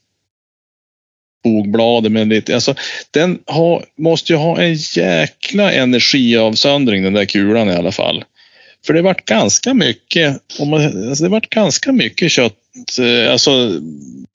bogbladet, 1.43 2.12
men 2.12 2.30
lite, 2.30 2.55
alltså 2.55 2.76
den 3.12 3.39
ha, 3.45 3.84
måste 3.97 4.34
ju 4.34 4.38
ha 4.38 4.62
en 4.62 4.76
jäkla 4.76 5.72
energiavsöndring 5.72 7.03
den 7.03 7.14
där 7.14 7.26
kulan 7.26 7.70
i 7.70 7.74
alla 7.74 7.91
fall. 7.91 8.24
För 8.86 8.93
det 8.93 9.01
vart 9.01 9.26
ganska 9.26 9.74
mycket, 9.74 10.38
om 10.60 10.70
man, 10.70 11.10
alltså 11.10 11.24
det 11.24 11.30
vart 11.30 11.49
ganska 11.49 11.91
mycket 11.91 12.32
kött. 12.32 12.55
Eh, 12.99 13.32
alltså, 13.32 13.82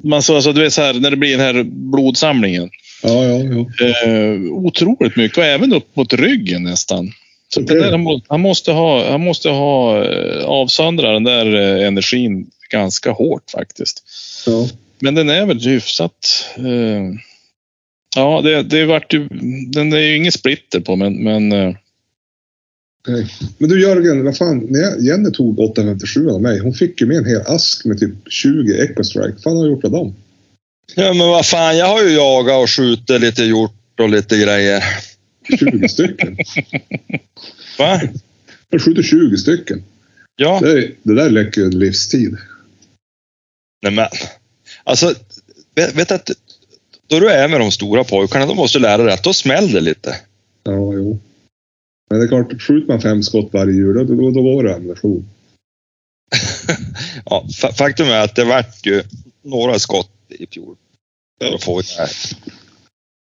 man 0.03 0.17
alltså 0.17 0.53
du 0.53 0.61
vet 0.61 0.73
så 0.73 0.83
här, 0.83 0.95
när 0.95 1.11
det 1.11 1.17
blir 1.17 1.37
den 1.37 1.57
här 1.57 1.63
blodsamlingen. 1.63 2.71
Ja, 3.05 3.25
ja, 3.25 3.39
ja. 3.39 3.87
Eh, 3.87 4.41
otroligt 4.53 5.17
mycket 5.17 5.39
och 5.39 5.45
även 5.45 5.73
upp 5.73 5.97
mot 5.97 6.13
ryggen 6.13 6.63
nästan. 6.63 7.13
Så 7.55 7.61
det 7.61 7.81
där, 7.81 7.91
han, 7.91 8.01
må- 8.01 8.23
han 8.29 8.41
måste 8.41 8.73
ha, 8.73 9.11
han 9.11 9.21
måste 9.21 9.49
ha 9.49 10.05
eh, 10.05 10.45
avsöndra 10.45 11.13
den 11.13 11.25
där 11.25 11.55
eh, 11.55 11.87
energin 11.87 12.51
ganska 12.71 13.11
hårt 13.11 13.51
faktiskt. 13.51 14.03
ja. 14.47 14.69
Men 14.99 15.15
den 15.15 15.29
är 15.31 15.47
väl 15.47 15.61
hyfsat... 15.61 16.47
Eh, 16.57 17.19
ja, 18.17 18.41
det, 18.45 18.63
det 18.63 18.85
vart 18.85 19.13
ju... 19.15 19.29
Den 19.73 19.93
är 19.93 19.99
ju 19.99 20.17
ingen 20.17 20.33
splitter 20.33 20.81
på, 20.81 20.97
men... 20.97 21.25
men 21.25 21.53
eh, 21.53 21.75
Okej. 23.09 23.27
Men 23.59 23.71
du 23.71 23.83
Jörgen, 23.83 24.25
vad 24.25 24.37
fan, 24.37 24.67
när 24.71 25.07
Jenny 25.07 25.31
tog 25.31 25.61
857 25.61 26.29
av 26.31 26.43
mig, 26.43 26.59
hon 26.59 26.73
fick 26.75 27.01
ju 27.01 27.07
med 27.07 27.17
en 27.17 27.25
hel 27.25 27.41
ask 27.47 27.85
med 27.85 27.99
typ 27.99 28.15
20 28.31 28.83
Ecostrike. 28.83 29.33
Vad 29.33 29.43
fan 29.43 29.57
har 29.57 29.65
du 29.65 29.71
gjort 29.71 29.85
av 29.85 29.91
dem? 29.91 30.15
Ja, 30.95 31.13
men 31.15 31.29
vad 31.29 31.47
fan, 31.47 31.77
jag 31.77 31.87
har 31.87 32.03
ju 32.03 32.11
jagat 32.15 32.63
och 32.63 32.71
skjutit 32.71 33.21
lite 33.21 33.43
hjort 33.45 34.01
och 34.01 34.09
lite 34.09 34.39
grejer. 34.39 34.85
20 35.59 35.89
stycken? 35.89 36.37
Va? 37.79 38.01
Jag 38.71 38.83
skjuter 38.83 39.03
20 39.03 39.37
stycken. 39.37 39.85
Ja, 40.37 40.61
Det, 40.61 40.91
det 41.03 41.15
där 41.15 41.31
läcker 41.31 41.61
ju 41.61 41.67
en 41.67 41.79
livstid. 41.79 42.37
nej 43.83 43.93
men. 43.93 44.09
Alltså, 44.85 45.15
vet, 45.75 45.95
vet 45.95 46.11
att 46.13 46.31
då 47.07 47.21
du 47.21 47.29
är 47.31 47.49
med 47.49 47.61
de 47.61 47.71
stora 47.71 48.05
pojkarna, 48.05 48.47
då 48.47 48.55
måste 48.55 48.79
du 48.79 48.83
lära 48.83 49.03
dig 49.03 49.15
att 49.15 49.25
då 49.25 49.33
smäller 49.33 49.73
det 49.73 49.81
lite. 49.81 50.17
Ja, 50.65 50.73
jo. 50.95 51.21
Men 52.11 52.19
det 52.21 52.27
är 52.27 52.29
klart, 52.29 52.63
skjuter 52.63 52.89
man 52.89 53.01
fem 53.01 53.23
skott 53.23 53.49
varje 53.53 53.73
jul, 53.75 53.95
då, 53.95 54.15
då, 54.15 54.31
då 54.31 54.43
går 54.43 54.65
det 54.65 54.75
ammunition. 54.75 55.29
Ja, 57.27 57.45
fa- 57.49 57.73
faktum 57.73 58.07
är 58.09 58.21
att 58.25 58.37
det 58.37 58.45
vart 58.45 58.87
ju 58.87 59.03
några 59.43 59.79
skott 59.79 60.11
i 60.35 60.47
fjol. 60.47 60.77
För 61.43 61.55
att 61.55 61.65
få 61.65 61.81
det 61.81 61.87
här. 61.99 62.11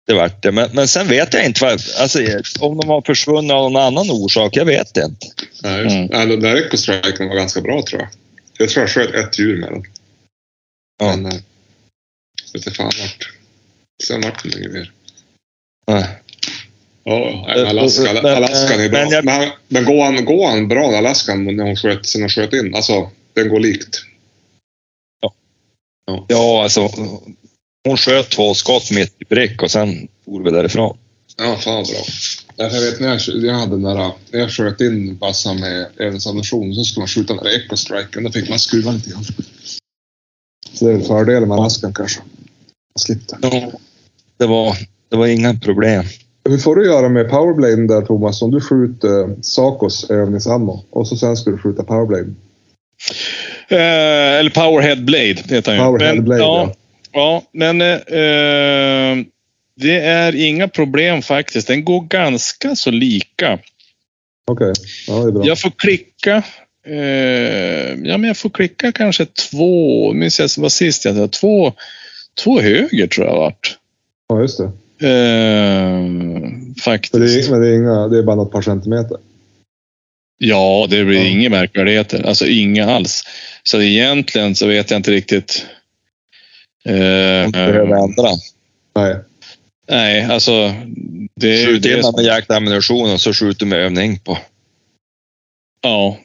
Det 0.08 0.14
vart 0.14 0.44
det. 0.44 0.52
Men, 0.52 0.70
men 0.74 0.88
sen 0.88 1.08
vet 1.08 1.34
jag 1.34 1.46
inte 1.46 1.64
vad, 1.66 1.72
alltså, 2.00 2.20
om 2.60 2.78
de 2.78 2.90
har 2.90 3.02
försvunnit 3.02 3.52
av 3.52 3.72
någon 3.72 3.82
annan 3.82 4.12
orsak. 4.12 4.56
Jag 4.58 4.66
vet 4.66 4.98
inte. 4.98 5.28
Nej, 5.64 5.82
Mm. 5.82 6.06
Nej, 6.06 6.28
den 6.28 6.40
där 6.40 6.56
ecostriken 6.68 7.28
var 7.30 7.36
ganska 7.36 7.62
bra 7.62 7.82
tror 7.82 8.02
jag. 8.02 8.10
Jag 8.58 8.70
tror 8.70 8.82
jag 8.84 8.90
sköt 8.90 9.14
ett 9.16 9.40
djur 9.40 9.58
med 9.62 9.72
den. 9.72 9.84
Ja. 11.00 11.16
Men, 11.16 11.26
eh, 11.26 11.32
vet 12.54 12.56
inte 12.56 12.72
fan 12.72 12.92
vart. 13.00 13.30
Sen 14.04 14.22
vart 14.22 14.44
det 14.44 14.58
inget 14.60 14.72
mer. 14.72 14.92
Nej. 15.88 16.06
Ja, 17.04 17.46
Alaska, 17.68 18.14
Men- 18.14 18.26
Alaskan 18.26 18.80
är 18.82 18.90
bra. 18.90 19.00
men 19.00 19.10
jag- 19.10 19.26
Men, 19.26 19.50
men 19.68 19.86
går, 19.86 20.04
han, 20.06 20.26
går 20.26 20.48
han 20.50 20.68
bra 20.68 20.98
Alaskan 20.98 21.46
när 21.56 21.64
hon 21.64 21.76
sköt, 21.76 22.06
sen 22.06 22.22
hon 22.22 22.30
sköt 22.30 22.54
in? 22.54 22.76
Alltså, 22.76 23.10
den 23.34 23.50
går 23.50 23.60
likt. 23.60 24.02
Ja, 26.28 26.64
alltså. 26.64 26.90
Hon 27.88 27.98
sköt 27.98 28.30
två 28.30 28.54
skott 28.54 28.92
mitt 28.92 29.22
i 29.22 29.26
prick 29.26 29.64
och 29.64 29.72
sen 29.72 30.08
for 30.26 30.44
vi 30.44 30.52
därifrån. 30.52 30.98
Ja, 31.38 31.56
fan 31.56 31.84
bra. 31.84 32.04
Jag 32.56 32.82
vet 32.82 33.00
när 33.00 33.08
jag, 33.08 33.20
jag 33.44 33.54
hade 33.54 33.72
den 33.72 33.82
där, 33.82 34.12
när 34.32 34.40
jag 34.40 34.52
sköt 34.52 34.82
in 34.82 35.18
bassan 35.18 35.60
med 35.60 35.88
övningsammunition 35.98 36.76
så 36.76 36.84
skulle 36.84 37.02
man 37.02 37.08
skjuta 37.08 37.34
den 37.34 37.44
där 37.44 37.66
ecostriken. 37.66 38.24
Då 38.24 38.32
fick 38.32 38.50
man 38.50 38.60
skruva 38.60 38.92
lite 38.92 39.10
grann. 39.10 39.24
Så 40.74 40.86
det 40.86 40.92
är 40.92 40.98
väl 40.98 41.06
fördelen 41.06 41.50
med 41.50 41.58
Alaskan 41.58 41.94
kanske. 41.94 42.20
Man 42.20 43.00
slipper. 43.00 43.38
Det 44.38 44.46
var, 44.46 44.78
det 45.10 45.18
var 45.18 45.28
inga 45.28 45.54
problem. 45.54 46.06
Hur 46.50 46.58
får 46.58 46.76
du 46.76 46.86
göra 46.86 47.10
med 47.10 47.30
powerbladen 47.30 47.88
där 47.88 48.02
Thomas? 48.02 48.42
Om 48.42 48.52
du 48.52 48.62
skjuter 48.62 49.36
Sacos 49.42 50.10
övningsammo 50.10 50.84
och 50.90 51.08
så 51.08 51.18
sen 51.18 51.38
ska 51.38 51.52
du 51.52 51.58
skjuta 51.58 51.84
powerbladen. 51.84 52.36
Eh, 53.70 54.40
eller 54.40 54.50
Powerhead 54.50 54.96
Blade 54.96 55.36
heter 55.50 55.64
han 55.66 55.76
ju. 55.76 55.84
Powerhead 55.84 56.16
men, 56.16 56.24
Blade, 56.26 56.42
ja. 56.42 56.74
Ja, 57.12 57.44
men 57.52 57.82
eh, 57.82 59.26
det 59.76 60.00
är 60.00 60.36
inga 60.36 60.68
problem 60.68 61.22
faktiskt. 61.22 61.68
Den 61.68 61.86
går 61.86 62.02
ganska 62.02 62.76
så 62.76 62.92
lika. 62.92 63.60
Okej, 64.52 64.74
ja 65.08 65.14
det 65.14 65.28
är 65.28 65.32
bra. 65.32 65.46
Jag 65.46 65.60
får 65.60 65.72
klicka. 65.72 66.44
Eh, 66.88 66.96
ja, 68.04 68.18
men 68.18 68.24
jag 68.24 68.38
får 68.38 68.50
klicka 68.50 68.92
kanske 68.92 69.26
två, 69.26 70.14
minns 70.14 70.40
jag 70.40 70.50
vad 70.58 70.72
sist 70.72 71.06
jag 71.06 71.16
sa, 71.16 71.28
två, 71.28 71.74
två 72.44 72.60
höger 72.62 73.08
tror 73.08 73.28
jag 73.28 73.36
vart. 73.36 73.78
Ja, 74.30 74.42
just 74.42 74.58
det. 74.58 74.64
Eh, 75.08 76.00
Så 76.02 76.76
det 76.76 76.82
faktiskt. 76.82 77.48
är, 77.48 77.52
men 77.52 77.62
det 77.62 77.68
är, 77.68 77.74
inga, 77.76 78.08
det 78.08 78.18
är 78.18 78.24
bara 78.24 78.36
något 78.36 78.52
par 78.52 78.62
centimeter. 78.62 79.18
Ja, 80.38 80.88
det 80.90 81.04
blir 81.06 81.18
Ja. 81.20 81.28
inga 81.28 81.50
märkvärdigheter. 81.50 82.24
Alltså 82.28 82.48
inga 82.48 82.86
alls. 82.92 83.24
Så 83.70 83.82
egentligen 83.82 84.56
så 84.56 84.68
vet 84.68 84.92
jag 84.92 84.98
inte 84.98 85.12
riktigt. 85.12 85.66
Eh, 86.86 87.46
Inte 87.46 87.60
behöver 87.60 88.04
ändra. 88.04 88.30
Nej. 88.96 89.16
nej, 89.90 90.24
alltså. 90.24 90.74
Det 91.36 91.48
är 91.48 91.58
ju 91.60 91.66
Skjut 91.66 91.86
in 91.86 92.14
med 92.16 92.26
jaktammunition 92.26 93.14
och 93.14 93.22
så 93.22 93.34
skjuter 93.34 93.66
med 93.66 93.80
övning 93.80 94.20
på. 94.20 94.38
Ja. 95.82 96.18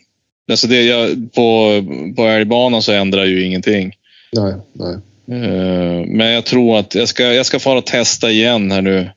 Alltså 0.50 0.66
det 0.66 0.82
jag, 0.82 1.32
på, 1.34 1.82
på 2.16 2.26
älgbanan 2.26 2.82
så 2.82 2.92
ändrar 2.92 3.24
ju 3.24 3.44
ingenting. 3.44 3.92
Nej, 4.32 4.54
nej. 4.72 4.94
Eh, 5.42 6.06
Men 6.06 6.26
jag 6.26 6.44
tror 6.44 6.78
att 6.78 6.94
jag 6.94 7.08
ska, 7.08 7.22
jag 7.22 7.46
ska 7.46 7.58
fara 7.58 7.78
och 7.78 7.86
testa 7.86 8.30
igen 8.30 8.70
här 8.72 8.82
nu. 8.82 9.10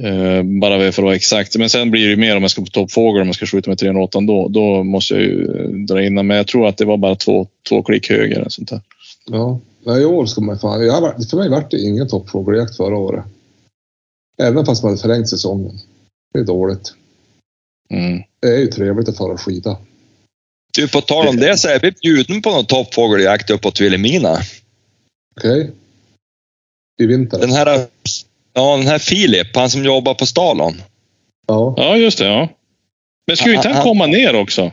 Eh, 0.00 0.42
Bara 0.42 0.78
för 0.78 0.88
att 0.88 0.98
vara 0.98 1.14
exakt. 1.14 1.56
Men 1.56 1.70
sen 1.70 1.90
blir 1.90 2.04
det 2.04 2.10
ju 2.10 2.16
mer 2.16 2.36
om 2.36 2.42
jag 2.42 2.50
ska 2.50 2.62
på 2.62 2.70
toppfågel, 2.70 3.22
om 3.22 3.28
jag 3.28 3.34
ska 3.34 3.46
skjuta 3.46 3.70
med 3.70 3.78
308 3.78 4.20
då. 4.20 4.48
Då 4.48 4.82
måste 4.84 5.14
jag 5.14 5.22
ju 5.22 5.44
eh, 5.44 5.68
dra 5.70 6.02
in. 6.02 6.14
Men 6.14 6.36
jag 6.36 6.46
tror 6.46 6.68
att 6.68 6.76
det 6.76 6.84
var 6.84 6.96
bara 6.96 7.14
två, 7.14 7.46
två 7.68 7.82
klick 7.82 8.10
höger. 8.10 8.36
eller 8.36 8.48
Sånt 8.48 8.70
där. 8.70 8.80
Ja. 9.26 9.60
I 9.86 10.04
år 10.04 10.26
ska 10.26 10.40
man 10.40 10.58
fan... 10.58 10.86
Jag, 10.86 11.28
för 11.30 11.36
mig 11.36 11.48
vart 11.48 11.70
det 11.70 11.80
ingen 11.80 12.08
toppfågeljakt 12.08 12.76
förra 12.76 12.96
året. 12.96 13.24
Även 14.38 14.66
fast 14.66 14.82
man 14.82 14.90
hade 14.90 15.02
förlängt 15.02 15.28
säsongen. 15.28 15.78
Det 16.34 16.40
är 16.40 16.44
dåligt. 16.44 16.94
Mm. 17.90 18.22
Det 18.40 18.48
är 18.48 18.58
ju 18.58 18.66
trevligt 18.66 19.08
att 19.08 19.16
fara 19.16 19.36
skida. 19.38 19.78
Du, 20.74 20.88
på 20.88 21.00
tal 21.00 21.28
om 21.28 21.36
det 21.36 21.58
så 21.58 21.68
är 21.68 21.80
vi 21.80 21.92
bjuden 22.02 22.42
på 22.42 22.50
någon 22.50 22.66
toppfågeljakt 22.66 23.50
uppåt 23.50 23.80
Vilhelmina. 23.80 24.38
Okej? 25.36 25.70
I 27.00 27.06
vinter? 27.06 27.38
Den 27.38 27.52
här, 27.52 27.86
ja, 28.56 28.76
den 28.76 28.86
här 28.86 28.98
Filip, 28.98 29.56
han 29.56 29.70
som 29.70 29.84
jobbar 29.84 30.14
på 30.14 30.26
Stalon. 30.26 30.82
Ja. 31.48 31.74
Ja, 31.76 31.96
just 31.96 32.18
det. 32.18 32.26
Ja. 32.26 32.48
Men 33.26 33.36
skulle 33.36 33.54
inte 33.54 33.68
han 33.68 33.74
Han- 33.76 33.84
komma 33.84 34.06
ner 34.06 34.36
också? 34.36 34.70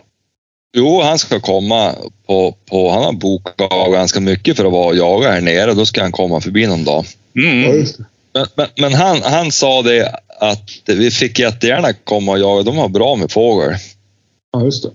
Jo, 0.78 1.02
han 1.02 1.20
ska 1.20 1.40
komma 1.40 1.96
på, 2.28 2.56
på 2.66 2.90
han 2.92 3.04
har 3.04 3.14
bokat 3.14 3.92
ganska 3.92 4.20
mycket 4.20 4.58
för 4.58 4.66
att 4.66 4.72
vara 4.72 4.88
och 4.88 4.96
jaga 4.96 5.32
här 5.32 5.42
nere. 5.42 5.74
Då 5.74 5.86
ska 5.86 6.02
han 6.02 6.12
komma 6.12 6.42
förbi 6.42 6.68
någon 6.68 6.84
dag. 6.84 7.06
ja, 7.34 7.42
Mm. 7.42 7.76
just 7.80 7.98
det. 7.98 8.06
Men, 8.34 8.46
men, 8.56 8.68
men 8.78 8.94
han, 8.94 9.22
han 9.22 9.52
sa 9.52 9.82
det 9.82 10.16
att 10.40 10.70
vi 10.86 11.12
fick 11.12 11.40
jättegärna 11.40 11.94
komma 11.94 12.32
och 12.32 12.40
jaga. 12.40 12.64
De 12.64 12.78
har 12.78 12.90
bra 12.90 13.16
med 13.16 13.32
fågel. 13.32 13.76
Ja, 14.54 14.64
just 14.64 14.84
det. 14.84 14.90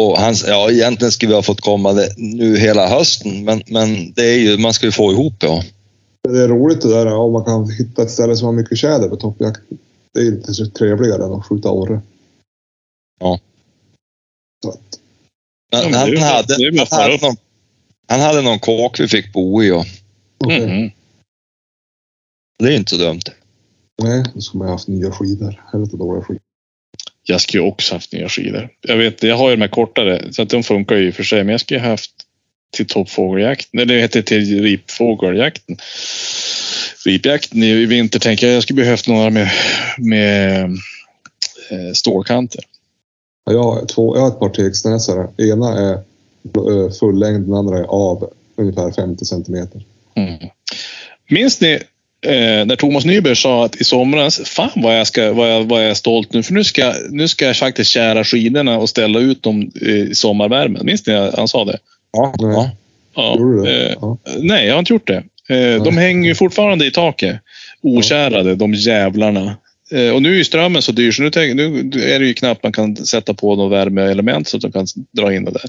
Och 0.00 0.18
han, 0.18 0.34
ja, 0.46 0.70
egentligen 0.70 1.12
skulle 1.12 1.28
vi 1.28 1.34
ha 1.34 1.42
fått 1.42 1.60
komma 1.60 1.92
det, 1.92 2.08
nu 2.16 2.58
hela 2.58 2.88
hösten, 2.88 3.44
men, 3.44 3.62
men 3.66 4.12
det 4.12 4.24
är 4.24 4.38
ju, 4.38 4.58
man 4.58 4.74
ska 4.74 4.86
ju 4.86 4.92
få 4.92 5.12
ihop 5.12 5.40
det. 5.40 5.46
Ja. 5.46 5.62
Det 6.32 6.42
är 6.42 6.48
roligt 6.48 6.80
det 6.80 6.88
där 6.88 7.14
om 7.14 7.32
man 7.32 7.44
kan 7.44 7.70
hitta 7.70 8.02
ett 8.02 8.10
ställe 8.10 8.36
som 8.36 8.46
har 8.46 8.52
mycket 8.52 8.78
tjäder 8.78 9.08
på 9.08 9.16
toppjakten. 9.16 9.78
Det 10.14 10.20
är 10.20 10.24
lite 10.30 10.54
så 10.54 10.66
trevligare 10.66 11.24
än 11.24 11.32
att 11.32 11.46
skjuta 11.46 11.70
orre. 11.70 12.00
Ja. 13.20 13.40
Så 14.64 14.70
att, 14.70 14.98
Ja, 15.70 15.82
Men 15.82 15.90
men 15.90 16.00
han, 16.00 16.10
det 16.10 16.20
hade, 16.20 16.70
det 16.70 16.88
han, 16.90 17.00
hade 17.00 17.26
någon, 17.26 17.36
han 18.08 18.20
hade 18.20 18.42
någon 18.42 18.58
kåk 18.58 19.00
vi 19.00 19.08
fick 19.08 19.32
bo 19.32 19.62
i 19.62 19.70
och 19.70 19.84
okej. 20.38 20.64
Mm. 20.64 20.90
det 22.58 22.64
är 22.64 22.76
inte 22.76 22.90
så 22.90 22.96
dumt. 22.96 23.20
Nej, 24.02 24.24
då 24.34 24.40
skulle 24.40 24.58
man 24.58 24.68
ha 24.68 24.74
haft 24.74 24.88
nya 24.88 25.10
skidor. 25.10 25.64
Helvete 25.72 25.96
dåliga 25.96 26.24
skidor. 26.24 26.42
Jag 27.22 27.40
skulle 27.40 27.62
ju 27.62 27.68
också 27.68 27.94
haft 27.94 28.12
nya 28.12 28.28
skidor. 28.28 28.70
Jag 28.80 28.96
vet, 28.96 29.22
jag 29.22 29.36
har 29.36 29.50
ju 29.50 29.56
de 29.56 29.62
här 29.62 29.68
kortare, 29.68 30.32
så 30.32 30.42
att 30.42 30.50
de 30.50 30.62
funkar 30.62 30.96
ju 30.96 31.08
i 31.08 31.10
och 31.10 31.14
för 31.14 31.22
sig. 31.22 31.44
Men 31.44 31.52
jag 31.52 31.60
skulle 31.60 31.80
haft 31.80 32.17
till 32.70 32.86
toppfågeljakten. 32.86 33.80
Eller 33.80 33.94
det 33.94 34.00
heter 34.00 34.22
till 34.22 34.62
ripfågeljakten. 34.62 35.76
Ripjakten 37.06 37.62
i, 37.62 37.86
vinter 37.86 38.18
tänker 38.18 38.46
jag. 38.46 38.56
Jag 38.56 38.62
skulle 38.62 38.82
behövt 38.82 39.08
några 39.08 39.30
med, 39.30 39.50
med 39.98 40.64
eh, 41.70 41.92
stålkanter. 41.94 42.64
Ja, 43.44 43.52
Jag 43.52 43.62
har, 43.62 43.86
två, 43.86 44.16
jag 44.16 44.20
har 44.22 44.28
ett 44.28 44.38
par 44.38 44.48
tegsnäsare. 44.48 45.28
Ena 45.38 45.78
är 45.78 45.92
eh, 45.92 46.90
fullängd, 47.00 47.46
den 47.46 47.54
andra 47.54 47.78
är 47.78 47.84
av 47.84 48.30
ungefär 48.56 48.92
50 48.92 49.24
centimeter. 49.24 49.82
Mm. 50.14 50.38
Minns 51.30 51.60
ni 51.60 51.72
eh, 52.20 52.66
när 52.66 52.76
Thomas 52.76 53.04
Nyberg 53.04 53.36
sa 53.36 53.64
att 53.64 53.76
i 53.76 53.84
somras, 53.84 54.40
fan 54.44 54.70
vad 54.74 54.98
jag, 54.98 55.06
ska, 55.06 55.32
vad 55.32 55.50
jag, 55.50 55.64
vad 55.64 55.82
jag 55.82 55.90
är 55.90 55.94
stolt 55.94 56.32
nu, 56.32 56.42
för 56.42 56.54
nu 56.54 56.64
ska, 56.64 56.94
nu 57.10 57.28
ska 57.28 57.44
jag 57.44 57.56
faktiskt 57.56 57.90
kära 57.90 58.24
skidorna 58.24 58.78
och 58.78 58.88
ställa 58.88 59.18
ut 59.18 59.42
dem 59.42 59.62
i 59.62 60.14
sommarvärmen. 60.14 60.86
Minns 60.86 61.06
ni 61.06 61.14
att 61.14 61.34
han 61.34 61.48
sa 61.48 61.64
det? 61.64 61.78
Ja, 62.12 62.34
Nej. 62.40 62.52
ja. 62.52 62.70
Ja. 63.14 63.68
Eh, 63.68 63.94
Ja. 64.00 64.18
nej, 64.38 64.66
jag 64.66 64.74
har 64.74 64.78
inte 64.78 64.92
gjort 64.92 65.06
det. 65.06 65.22
Eh, 65.48 65.82
de 65.82 65.96
hänger 65.96 66.28
ju 66.28 66.34
fortfarande 66.34 66.86
i 66.86 66.90
taket. 66.90 67.40
Okärade, 67.82 68.54
de 68.54 68.74
jävlarna. 68.74 69.56
Eh, 69.90 70.10
och 70.10 70.22
nu 70.22 70.32
är 70.32 70.36
ju 70.36 70.44
strömmen 70.44 70.82
så 70.82 70.92
dyr 70.92 71.12
så 71.12 71.22
nu, 71.22 71.30
är 72.14 72.18
det 72.18 72.26
ju 72.26 72.34
knappt 72.34 72.62
man 72.62 72.72
kan 72.72 72.96
sätta 72.96 73.34
på 73.34 73.56
något 73.56 73.72
värmeelement 73.72 74.48
så 74.48 74.56
att 74.56 74.62
de 74.62 74.72
kan 74.72 74.86
dra 75.12 75.34
in 75.34 75.44
det 75.44 75.50
där. 75.50 75.64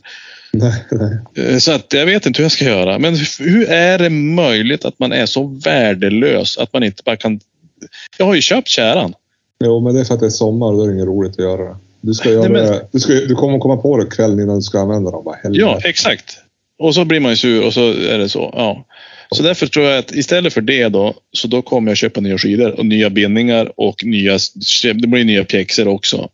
Nej, 0.54 0.74
nej. 0.92 1.62
Så 1.62 1.72
att 1.72 1.94
jag 1.94 2.06
vet 2.06 2.26
inte 2.26 2.38
hur 2.38 2.46
jag 2.46 2.52
ska 2.52 2.66
göra. 2.66 3.00
Men 3.00 3.16
hur 3.40 3.70
är 3.70 3.98
det 3.98 4.10
möjligt 4.10 4.86
att 4.86 5.00
man 5.00 5.12
är 5.12 5.26
så 5.26 5.44
värdelös 5.44 6.58
att 6.58 6.74
man 6.74 6.84
inte 6.84 7.04
bara 7.06 7.16
kan... 7.16 7.40
Jag 8.18 8.26
har 8.26 8.36
ju 8.36 8.42
köpt 8.42 8.68
käran. 8.68 9.14
Jo, 9.64 9.80
men 9.80 9.94
det 9.94 10.00
är 10.00 10.06
för 10.06 10.14
att 10.14 10.20
det 10.20 10.26
är 10.26 10.30
sommar 10.30 10.68
och 10.68 10.78
då 10.78 10.84
är 10.84 10.88
det 10.88 10.94
inget 10.94 11.06
roligt 11.06 11.32
att 11.32 11.40
göra 11.46 11.64
det. 11.64 11.76
Du, 12.02 12.14
ska 12.14 12.30
göra 12.32 12.41
Nej, 12.41 12.52
men- 12.52 12.66
det. 12.66 12.88
Du, 12.91 13.00
ska, 13.00 13.14
du 13.14 13.36
kommer 13.36 13.60
komma 13.60 13.78
på 13.78 13.97
det 13.97 14.06
kvällen 14.06 14.39
innan 14.39 14.56
du 14.56 14.62
ska 14.62 14.80
använda 14.80 15.12
dem. 15.12 15.24
Bara. 15.24 15.38
Ja, 15.43 15.80
exakt. 15.84 16.38
Och 16.80 16.95
så 16.95 17.06
blir 17.06 17.20
man 17.20 17.32
ju 17.32 17.38
sur 17.38 17.66
och 17.66 17.74
så 17.74 17.89
är 17.93 18.18
det 18.18 18.30
så. 18.30 18.54
Ja. 18.58 18.86
Så 19.36 19.43
därför 19.43 19.68
tror 19.68 19.86
jag 19.86 20.00
att 20.00 20.12
istället 20.12 20.54
för 20.54 20.62
det 20.62 20.89
då, 20.89 21.14
så 21.32 21.47
då 21.47 21.62
kommer 21.62 21.91
jag 21.91 21.97
köpa 21.97 22.22
nya 22.22 22.38
skidor 22.38 22.80
och 22.80 22.86
nya 22.86 23.10
bindningar 23.10 23.72
och 23.76 24.06
nya, 24.06 24.38
det 24.84 24.93
blir 25.08 25.24
nya 25.26 25.43
pjäxor 25.45 25.88
också. 25.88 26.30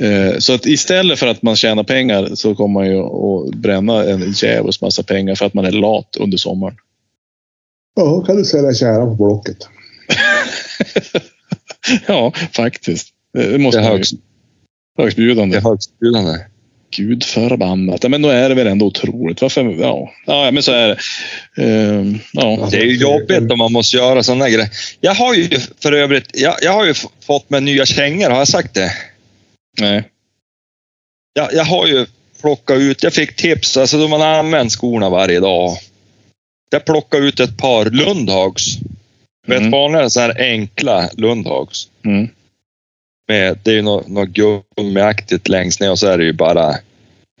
Eh, 0.00 0.38
Så 0.38 0.54
att 0.54 0.66
istället 0.66 1.18
för 1.18 1.26
att 1.26 1.42
man 1.42 1.56
tjänar 1.56 1.82
pengar 1.84 2.30
så 2.34 2.54
kommer 2.54 2.72
man 2.80 2.86
ju 2.86 2.98
att 3.00 3.54
bränna 3.54 4.04
en 4.04 4.32
djävulsk 4.32 4.80
massa 4.80 5.02
pengar 5.02 5.34
för 5.34 5.46
att 5.46 5.54
man 5.54 5.64
är 5.64 5.70
lat 5.72 6.16
under 6.20 6.38
sommaren. 6.38 6.76
Ja, 7.96 8.20
kan 8.20 8.36
du 8.36 8.44
sälja 8.44 8.74
käran 8.74 9.08
på 9.08 9.24
Blocket. 9.24 9.56
Ja, 12.06 12.32
faktiskt. 12.52 13.08
Det 13.32 13.52
Det 13.52 13.58
måste 13.58 13.80
ju. 13.80 13.86
högst, 13.86 14.14
Högstbjudande. 15.02 15.56
det 15.56 15.60
är 15.60 15.70
högstbjudande. 15.70 16.38
Gud 16.96 17.24
förbannat. 17.24 18.10
Men 18.10 18.22
då 18.22 18.28
är 18.28 18.48
det 18.48 18.54
väl 18.54 18.66
ändå 18.66 18.86
otroligt. 18.86 19.42
Varför? 19.42 19.76
Ja, 19.80 20.12
ja 20.26 20.50
men 20.50 20.62
så 20.62 20.72
är 20.72 20.88
det. 20.88 20.98
Ehm, 21.64 22.18
ja. 22.32 22.68
Det 22.70 22.76
är 22.76 22.84
ju 22.84 22.96
jobbigt 22.96 23.50
om 23.50 23.58
man 23.58 23.72
måste 23.72 23.96
göra 23.96 24.22
sådana 24.22 24.48
grejer. 24.48 24.70
Jag 25.00 25.14
har 25.14 25.34
ju 25.34 25.48
för 25.82 25.92
övrigt, 25.92 26.30
jag, 26.34 26.54
jag 26.62 26.72
har 26.72 26.84
ju 26.84 26.94
fått 27.26 27.50
med 27.50 27.62
nya 27.62 27.86
kängor, 27.86 28.30
har 28.30 28.38
jag 28.38 28.48
sagt 28.48 28.74
det? 28.74 28.92
Nej. 29.80 30.04
Jag, 31.32 31.48
jag 31.52 31.64
har 31.64 31.86
ju 31.86 32.06
plockat 32.40 32.78
ut, 32.78 33.02
jag 33.02 33.12
fick 33.12 33.36
tips, 33.36 33.76
alltså 33.76 33.98
då 33.98 34.08
man 34.08 34.22
använder 34.22 34.70
skorna 34.70 35.10
varje 35.10 35.40
dag. 35.40 35.76
Jag 36.70 36.84
plockade 36.84 37.26
ut 37.26 37.40
ett 37.40 37.58
par 37.58 37.84
Lundhags. 37.84 38.78
Mm. 39.48 39.64
ett 39.64 39.72
vanliga 39.72 40.10
så 40.10 40.20
här 40.20 40.40
enkla 40.40 41.10
Lundhags. 41.16 41.88
Mm. 42.04 42.28
Med, 43.30 43.58
det 43.62 43.70
är 43.70 43.74
ju 43.74 43.82
något, 43.82 44.08
något 44.08 44.28
gummiaktigt 44.28 45.48
längst 45.48 45.80
ner 45.80 45.90
och 45.90 45.98
så 45.98 46.06
är 46.06 46.18
det 46.18 46.24
ju 46.24 46.32
bara 46.32 46.74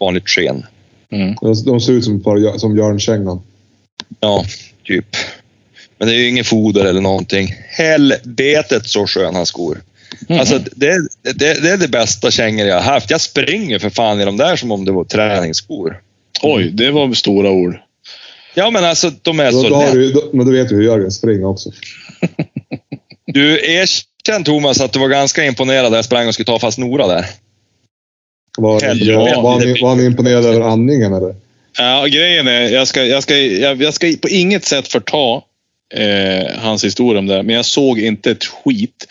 vanligt 0.00 0.28
sken. 0.28 0.66
Mm. 1.12 1.34
De, 1.64 1.80
ser 1.80 1.92
ut 1.92 2.04
som, 2.04 2.22
som 2.58 2.74
Björnkängan. 2.74 3.42
Ja, 4.20 4.44
typ. 4.84 5.16
Men 5.98 6.08
det 6.08 6.14
är 6.14 6.18
ju 6.18 6.28
ingen 6.28 6.44
foder 6.44 6.84
eller 6.84 7.00
någonting. 7.00 7.54
Helvetet 7.68 8.86
så 8.86 9.06
sköna 9.06 9.46
skor. 9.46 9.80
Mm. 10.28 10.40
Alltså, 10.40 10.58
det, 10.76 11.08
det, 11.22 11.62
det 11.62 11.70
är 11.70 11.76
det 11.76 11.88
bästa 11.88 12.30
kängor 12.30 12.66
jag 12.66 12.74
har 12.80 12.92
haft. 12.92 13.10
Jag 13.10 13.20
springer 13.20 13.78
för 13.78 13.90
fan 13.90 14.20
i 14.20 14.24
de 14.24 14.36
där 14.36 14.56
som 14.56 14.72
om 14.72 14.84
det 14.84 14.92
var 14.92 15.04
träningsskor. 15.04 16.00
Oj, 16.42 16.70
det 16.70 16.90
var 16.90 17.14
stora 17.14 17.50
ord. 17.50 17.76
Ja, 18.54 18.70
men 18.70 18.84
alltså 18.84 19.12
de 19.22 19.40
är 19.40 19.52
Då, 19.52 19.62
så 19.62 19.68
då 19.68 19.74
har 19.74 19.84
lätt. 19.84 19.94
du, 19.94 20.12
då, 20.12 20.30
men 20.32 20.46
du 20.46 20.52
vet 20.52 20.72
ju 20.72 20.76
hur 20.76 20.82
Jörgen 20.82 21.10
springer 21.10 21.44
också. 21.44 21.70
Du 23.32 23.58
erkänn 24.30 24.44
Thomas 24.44 24.80
att 24.80 24.92
du 24.92 24.98
var 24.98 25.08
ganska 25.08 25.44
imponerad 25.44 25.90
när 25.90 25.98
jag 25.98 26.04
sprang 26.04 26.28
och 26.28 26.34
skulle 26.34 26.46
ta 26.46 26.58
fast 26.58 26.78
Nora 26.78 27.06
där. 27.06 27.26
Var, 28.58 28.80
Helvete. 28.80 29.16
var, 29.16 29.42
var, 29.42 29.58
ni, 29.60 29.82
var 29.82 29.96
ni 29.96 30.04
imponerade 30.04 30.48
över 30.48 30.60
andningen 30.60 31.12
eller? 31.12 31.34
Ja, 31.78 32.06
grejen 32.06 32.48
är, 32.48 32.68
jag 32.68 32.88
ska, 32.88 33.04
jag 33.04 33.22
ska, 33.22 33.36
jag, 33.36 33.82
jag 33.82 33.94
ska 33.94 34.12
på 34.22 34.28
inget 34.28 34.64
sätt 34.64 34.88
förta 34.88 35.42
eh, 35.94 36.58
hans 36.58 36.84
historia 36.84 37.18
om 37.18 37.26
det 37.26 37.34
där, 37.34 37.42
men 37.42 37.54
jag 37.54 37.64
såg 37.64 37.98
inte 37.98 38.30
ett 38.30 38.44
skit 38.44 39.06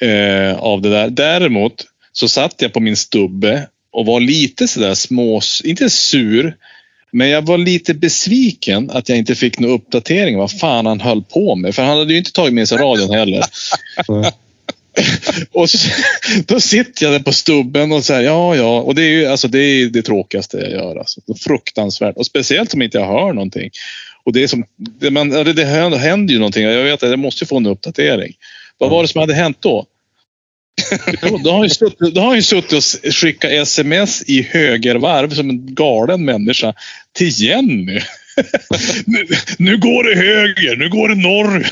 eh, 0.00 0.58
av 0.58 0.82
det 0.82 0.90
där. 0.90 1.10
Däremot 1.10 1.72
så 2.12 2.28
satt 2.28 2.54
jag 2.62 2.72
på 2.72 2.80
min 2.80 2.96
stubbe 2.96 3.66
och 3.92 4.06
var 4.06 4.20
lite 4.20 4.68
sådär 4.68 4.94
smås, 4.94 5.62
inte 5.64 5.90
sur, 5.90 6.56
men 7.12 7.28
jag 7.28 7.42
var 7.42 7.58
lite 7.58 7.94
besviken 7.94 8.90
att 8.90 9.08
jag 9.08 9.18
inte 9.18 9.34
fick 9.34 9.58
någon 9.58 9.70
uppdatering 9.70 10.38
vad 10.38 10.58
fan 10.58 10.86
han 10.86 11.00
höll 11.00 11.22
på 11.22 11.56
med. 11.56 11.74
För 11.74 11.82
han 11.82 11.98
hade 11.98 12.12
ju 12.12 12.18
inte 12.18 12.32
tagit 12.32 12.54
med 12.54 12.68
sig 12.68 12.78
radion 12.78 13.10
heller. 13.10 13.44
Och 15.52 15.70
så, 15.70 15.88
då 16.46 16.60
sitter 16.60 17.04
jag 17.04 17.12
där 17.12 17.20
på 17.20 17.32
stubben 17.32 17.92
och 17.92 18.04
säger 18.04 18.22
ja, 18.22 18.56
ja. 18.56 18.80
Och 18.80 18.94
det 18.94 19.02
är 19.02 19.10
ju 19.10 19.26
alltså, 19.26 19.48
det, 19.48 19.58
är 19.58 19.86
det 19.86 20.02
tråkigaste 20.02 20.56
jag 20.56 20.70
gör. 20.70 20.96
Alltså. 20.96 21.20
Fruktansvärt. 21.40 22.16
Och 22.16 22.26
speciellt 22.26 22.74
om 22.74 22.82
inte 22.82 22.98
jag 22.98 23.06
hör 23.06 23.32
någonting. 23.32 23.70
Och 24.24 24.32
det, 24.32 24.42
är 24.42 24.46
som, 24.46 24.64
det, 24.76 25.10
man, 25.10 25.28
det, 25.28 25.52
det 25.52 25.64
händer 25.64 26.32
ju 26.32 26.38
någonting. 26.38 26.64
Jag 26.64 26.84
vet 26.84 27.02
att 27.02 27.10
jag 27.10 27.18
måste 27.18 27.46
få 27.46 27.56
en 27.56 27.66
uppdatering. 27.66 28.34
Vad 28.78 28.90
var 28.90 29.02
det 29.02 29.08
som 29.08 29.20
hade 29.20 29.34
hänt 29.34 29.56
då? 29.60 29.86
Då 31.44 31.50
har 31.50 31.56
han 31.56 31.62
ju 31.62 31.68
suttit, 31.68 32.16
har 32.16 32.34
ju 32.34 32.42
suttit 32.42 32.72
och 32.72 33.14
skickat 33.14 33.50
sms 33.50 34.22
i 34.22 34.42
högervarv 34.42 35.30
som 35.30 35.50
en 35.50 35.74
galen 35.74 36.24
människa 36.24 36.74
till 37.12 37.42
Jenny. 37.42 38.00
nu, 39.06 39.26
nu 39.58 39.78
går 39.78 40.04
det 40.04 40.16
höger, 40.16 40.76
nu 40.76 40.88
går 40.88 41.08
det 41.08 41.14
norr. 41.14 41.66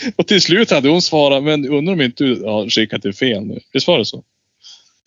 Och 0.16 0.26
till 0.26 0.40
slut 0.42 0.70
hade 0.70 0.88
hon 0.88 1.02
svarat, 1.02 1.42
men 1.44 1.68
undrar 1.68 1.92
om 1.92 2.00
inte 2.00 2.24
du 2.24 2.42
har 2.44 2.68
skickat 2.70 3.02
det 3.02 3.12
fel 3.12 3.44
nu? 3.44 3.60
Visst 3.72 3.86
var 3.88 3.98
det 3.98 4.04
så? 4.04 4.24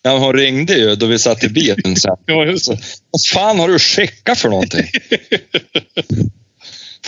Ja, 0.02 0.18
hon 0.18 0.34
ringde 0.34 0.74
ju 0.74 0.96
då 0.96 1.06
vi 1.06 1.20
satt 1.20 1.44
i 1.44 1.50
bilen 1.50 1.96
sen. 1.96 2.16
Ja, 2.26 2.46
just 2.46 2.68
det. 2.72 2.78
Vad 3.12 3.22
fan 3.34 3.60
har 3.60 3.68
du 3.68 3.80
skickat 3.80 4.38
för 4.40 4.50
någonting? 4.50 4.86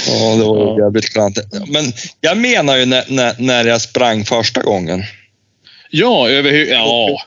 Ja, 0.07 0.35
det 0.35 0.43
var 0.43 0.57
Ja. 0.57 0.79
jävligt 0.85 1.09
klantigt. 1.09 1.47
Men 1.67 1.93
jag 2.21 2.37
menar 2.37 2.77
ju 2.77 2.85
när, 2.85 3.03
när, 3.07 3.35
när 3.39 3.65
jag 3.65 3.81
sprang 3.81 4.25
första 4.25 4.61
gången. 4.61 5.03
Ja, 5.89 6.29
över 6.29 6.51
Ja, 6.51 7.21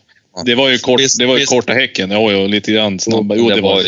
det 0.45 0.55
var 0.55 0.69
ju, 0.69 0.79
kort, 0.79 1.01
det 1.19 1.27
var 1.27 1.39
ju 1.39 1.45
korta 1.47 1.73
häcken. 1.73 2.11
Ja, 2.11 2.33
ja, 2.33 2.47
lite 2.47 2.73
grann 2.73 3.01
snabbare. 3.01 3.39
Jo, 3.39 3.49
det 3.49 3.61
var 3.61 3.83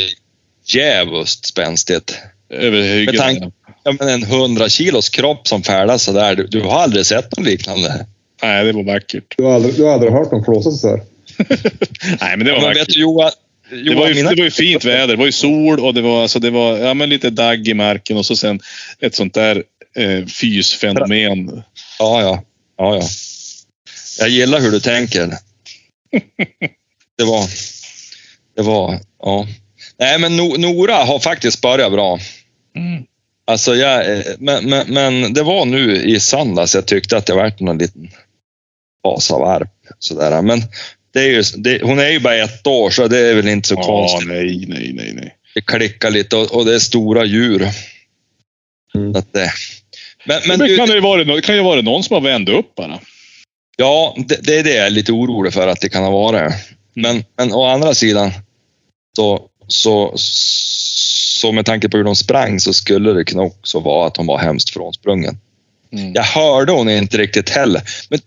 djävulskt 0.66 1.46
spänstigt. 1.46 2.18
Över 2.50 2.78
Med 2.80 2.94
hyggen. 2.94 3.16
tanke- 3.16 3.50
Ja, 3.84 3.92
men 4.00 4.08
en 4.08 4.22
100 4.22 4.68
kilos 4.68 5.08
kropp 5.08 5.48
som 5.48 5.62
färdas 5.62 6.02
sådär. 6.02 6.34
Du, 6.34 6.46
du 6.46 6.60
har 6.60 6.70
aldrig 6.80 7.06
sett 7.06 7.36
något 7.36 7.46
liknande. 7.46 8.06
Nej, 8.42 8.64
det 8.64 8.72
var 8.72 8.82
vackert. 8.82 9.34
Du 9.36 9.44
har 9.44 9.52
aldrig, 9.54 9.74
du 9.76 9.84
har 9.84 9.92
aldrig 9.92 10.12
hört 10.12 10.32
någon 10.32 10.44
flåsa 10.44 10.70
sådär? 10.70 11.02
Nej, 12.20 12.36
men 12.36 12.46
det 12.46 12.52
var 12.52 12.60
Men 12.60 12.68
vet 12.68 12.78
vackert. 12.78 12.94
du 12.94 13.00
Johan? 13.00 13.30
Det 13.84 13.94
var, 13.94 14.08
ju, 14.08 14.14
mina- 14.14 14.30
det 14.30 14.36
var 14.36 14.44
ju 14.44 14.50
fint 14.50 14.84
väder. 14.84 15.06
Det 15.06 15.16
var 15.16 15.26
ju 15.26 15.32
sol 15.32 15.80
och 15.80 15.94
det 15.94 16.00
var, 16.00 16.22
alltså, 16.22 16.38
det 16.38 16.50
var 16.50 16.78
ja, 16.78 16.94
men 16.94 17.08
lite 17.08 17.30
dagg 17.30 17.68
i 17.68 17.74
marken 17.74 18.16
och 18.16 18.26
så 18.26 18.36
sen 18.36 18.60
ett 19.00 19.14
sånt 19.14 19.34
där 19.34 19.62
eh, 19.96 20.26
fysfenomen. 20.26 21.62
Ja, 21.98 22.20
ja. 22.22 22.42
ja, 22.78 22.96
ja. 22.96 23.02
Jag 24.18 24.28
gillar 24.28 24.60
hur 24.60 24.70
du 24.70 24.80
tänker. 24.80 25.26
Det 27.18 27.24
var... 27.24 27.46
Det 28.56 28.62
var... 28.62 29.00
Ja. 29.22 29.46
Nej, 29.98 30.18
men 30.18 30.40
No- 30.40 30.58
Nora 30.58 30.94
har 30.94 31.18
faktiskt 31.18 31.60
börjat 31.60 31.92
bra. 31.92 32.18
Mm. 32.76 33.02
Alltså, 33.46 33.74
jag, 33.74 34.18
eh, 34.18 34.24
men, 34.38 34.70
men, 34.70 34.94
men 34.94 35.34
det 35.34 35.42
var 35.42 35.64
nu 35.64 35.96
i 35.96 36.20
söndags 36.20 36.74
jag 36.74 36.86
tyckte 36.86 37.16
att 37.16 37.26
det 37.26 37.34
var 37.34 37.52
någon 37.58 37.78
liten 37.78 38.10
Vasavarp. 39.02 39.70
Sådär. 39.98 40.42
Men 40.42 40.62
det 41.12 41.20
är 41.20 41.28
ju, 41.28 41.42
det, 41.56 41.82
hon 41.82 41.98
är 41.98 42.10
ju 42.10 42.20
bara 42.20 42.36
ett 42.36 42.66
år, 42.66 42.90
så 42.90 43.08
det 43.08 43.18
är 43.18 43.34
väl 43.34 43.48
inte 43.48 43.68
så 43.68 43.74
Ja, 43.74 43.82
konstigt. 43.82 44.28
nej, 44.28 44.64
nej, 44.68 44.92
nej, 44.94 45.12
nej. 45.14 45.36
Det 45.54 45.60
klickar 45.60 46.10
lite 46.10 46.36
och, 46.36 46.54
och 46.54 46.64
det 46.64 46.74
är 46.74 46.78
stora 46.78 47.24
djur. 47.24 47.68
Mm. 48.94 49.16
Att 49.16 49.32
det, 49.32 49.52
men, 50.24 50.40
men 50.48 50.58
Men 50.58 50.68
du, 50.68 50.76
kan 50.76 50.88
det, 50.88 50.94
ju 50.94 51.00
vara, 51.00 51.24
det 51.24 51.42
kan 51.42 51.56
ju 51.56 51.62
vara 51.62 51.80
någon 51.80 52.02
som 52.02 52.14
har 52.14 52.20
vänt 52.20 52.48
upp 52.48 52.74
bara. 52.74 53.00
Ja, 53.76 54.14
det, 54.28 54.38
det 54.42 54.58
är 54.58 54.64
det 54.64 54.74
jag 54.74 54.86
är 54.86 54.90
lite 54.90 55.12
orolig 55.12 55.52
för 55.52 55.68
att 55.68 55.80
det 55.80 55.88
kan 55.88 56.02
ha 56.02 56.10
varit. 56.10 56.52
Men, 56.94 57.24
men 57.36 57.52
å 57.52 57.64
andra 57.64 57.94
sidan, 57.94 58.32
så, 59.16 59.48
så, 59.68 60.14
så 61.40 61.52
med 61.52 61.66
tanke 61.66 61.88
på 61.88 61.96
hur 61.96 62.04
de 62.04 62.16
sprang 62.16 62.60
så 62.60 62.72
skulle 62.72 63.12
det 63.12 63.24
kunna 63.24 63.42
också 63.42 63.80
vara 63.80 64.06
att 64.06 64.14
de 64.14 64.26
var 64.26 64.38
hemskt 64.38 64.70
frånsprungen. 64.70 65.38
Mm. 65.92 66.12
Jag 66.12 66.22
hörde 66.22 66.72
hon 66.72 66.88
inte 66.88 67.18
riktigt 67.18 67.50
heller. 67.50 67.82
Men, 68.10 68.20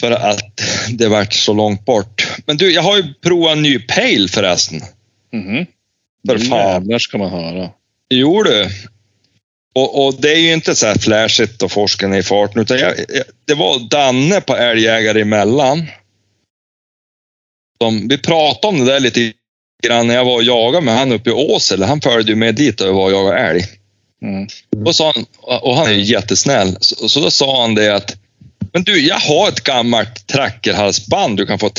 för 0.00 0.10
att 0.10 0.60
det 0.90 1.08
vart 1.08 1.32
så 1.32 1.52
långt 1.52 1.84
bort. 1.84 2.28
Men 2.46 2.56
du, 2.56 2.72
jag 2.72 2.82
har 2.82 2.96
ju 2.96 3.14
provat 3.14 3.52
en 3.52 3.62
ny 3.62 3.78
pale 3.78 4.28
förresten. 4.28 4.80
Mhm. 5.32 5.66
För 6.28 6.38
fan. 6.38 6.58
Jävlar 6.58 6.98
ska 6.98 7.18
man 7.18 7.30
höra. 7.30 7.70
Jo 8.10 8.42
du. 8.42 8.68
Och, 9.74 10.06
och 10.06 10.14
det 10.20 10.32
är 10.32 10.38
ju 10.38 10.52
inte 10.52 10.74
så 10.74 10.86
här 10.86 10.98
flashigt 10.98 11.62
och 11.62 11.72
forskarna 11.72 12.18
i 12.18 12.22
farten, 12.22 12.62
utan 12.62 12.78
jag, 12.78 12.94
jag, 12.98 13.24
det 13.44 13.54
var 13.54 13.90
Danne 13.90 14.40
på 14.40 14.56
Älgjägare 14.56 15.20
emellan. 15.20 15.86
Som, 17.82 18.08
vi 18.08 18.18
pratade 18.18 18.66
om 18.66 18.84
det 18.84 18.92
där 18.92 19.00
lite 19.00 19.32
grann 19.82 20.06
när 20.06 20.14
jag 20.14 20.24
var 20.24 20.34
och 20.34 20.42
jagade 20.42 20.84
med 20.84 20.94
han 20.94 21.12
uppe 21.12 21.30
i 21.30 21.32
Åsele. 21.32 21.86
Han 21.86 22.00
följde 22.00 22.32
ju 22.32 22.36
med 22.36 22.54
dit 22.54 22.80
och 22.80 22.94
var 22.94 23.04
och 23.04 23.12
jagade 23.12 23.38
älg. 23.38 23.64
Mm. 24.22 24.48
Och, 24.86 24.96
sa 24.96 25.12
han, 25.14 25.26
och 25.62 25.76
han 25.76 25.86
är 25.86 25.92
ju 25.92 26.02
jättesnäll, 26.02 26.76
så, 26.80 27.08
så 27.08 27.20
då 27.20 27.30
sa 27.30 27.62
han 27.62 27.74
det 27.74 27.94
att 27.94 28.16
men 28.72 28.84
du, 28.84 29.06
jag 29.06 29.16
har 29.16 29.48
ett 29.48 29.60
gammalt 29.60 30.26
trackerhalsband 30.26 31.36
du 31.36 31.46
kan 31.46 31.58
få 31.58 31.70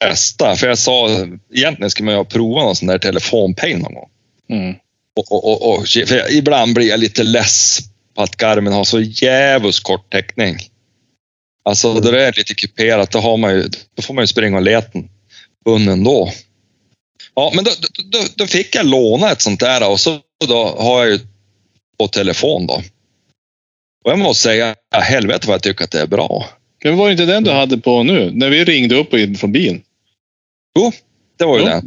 testa. 0.00 0.56
För 0.56 0.68
jag 0.68 0.78
sa, 0.78 1.08
egentligen 1.54 1.90
skulle 1.90 2.06
man 2.06 2.18
ju 2.18 2.24
prova 2.24 2.62
någon 2.62 2.76
sån 2.76 2.88
där 2.88 2.98
telefonpeng 2.98 3.78
någon 3.78 3.94
gång. 3.94 4.08
Mm. 4.50 4.74
Och, 5.16 5.32
och, 5.32 5.44
och, 5.44 5.78
och, 5.78 5.86
jag, 5.96 6.32
ibland 6.32 6.74
blir 6.74 6.88
jag 6.88 7.00
lite 7.00 7.22
less 7.22 7.78
på 8.14 8.22
att 8.22 8.36
Garmin 8.36 8.72
har 8.72 8.84
så 8.84 9.00
jävligt 9.00 9.80
kort 9.80 10.12
täckning. 10.12 10.56
Alltså, 11.64 11.90
Mm. 11.90 12.02
då 12.02 12.10
det 12.10 12.24
är 12.24 12.32
lite 12.36 12.54
kuperat, 12.54 13.10
då, 13.10 13.18
har 13.18 13.36
man 13.36 13.54
ju, 13.54 13.68
då 13.96 14.02
får 14.02 14.14
man 14.14 14.22
ju 14.22 14.26
springa 14.26 14.56
och 14.56 14.62
leta 14.62 14.98
bunnen 15.64 16.04
då. 16.04 16.32
Ja, 17.34 17.52
men 17.54 17.64
då, 17.64 17.70
då, 18.04 18.18
då, 18.34 18.46
fick 18.46 18.74
jag 18.74 18.86
låna 18.86 19.30
ett 19.30 19.40
sånt 19.40 19.60
där 19.60 19.90
och 19.90 20.00
så 20.00 20.20
då 20.48 20.64
har 20.64 21.04
jag 21.04 21.12
ju 21.12 21.18
på 21.98 22.08
telefon 22.08 22.66
då. 22.66 22.74
Och 24.04 24.10
jag 24.10 24.18
måste 24.18 24.42
säga, 24.42 24.76
ja, 24.90 25.00
helvete 25.00 25.46
vad 25.46 25.54
jag 25.54 25.62
tycker 25.62 25.84
att 25.84 25.90
det 25.90 26.00
är 26.00 26.06
bra. 26.06 26.48
Men 26.84 26.96
var 26.96 27.06
det 27.06 27.12
inte 27.12 27.24
den 27.24 27.44
du 27.44 27.50
hade 27.50 27.78
på 27.78 28.02
nu? 28.02 28.30
När 28.34 28.50
vi 28.50 28.64
ringde 28.64 28.96
upp 28.96 29.38
från 29.38 29.52
bilen? 29.52 29.82
Det 31.38 31.44
var 31.44 31.58
ju 31.58 31.64
Ja. 31.64 31.70
det. 31.70 31.80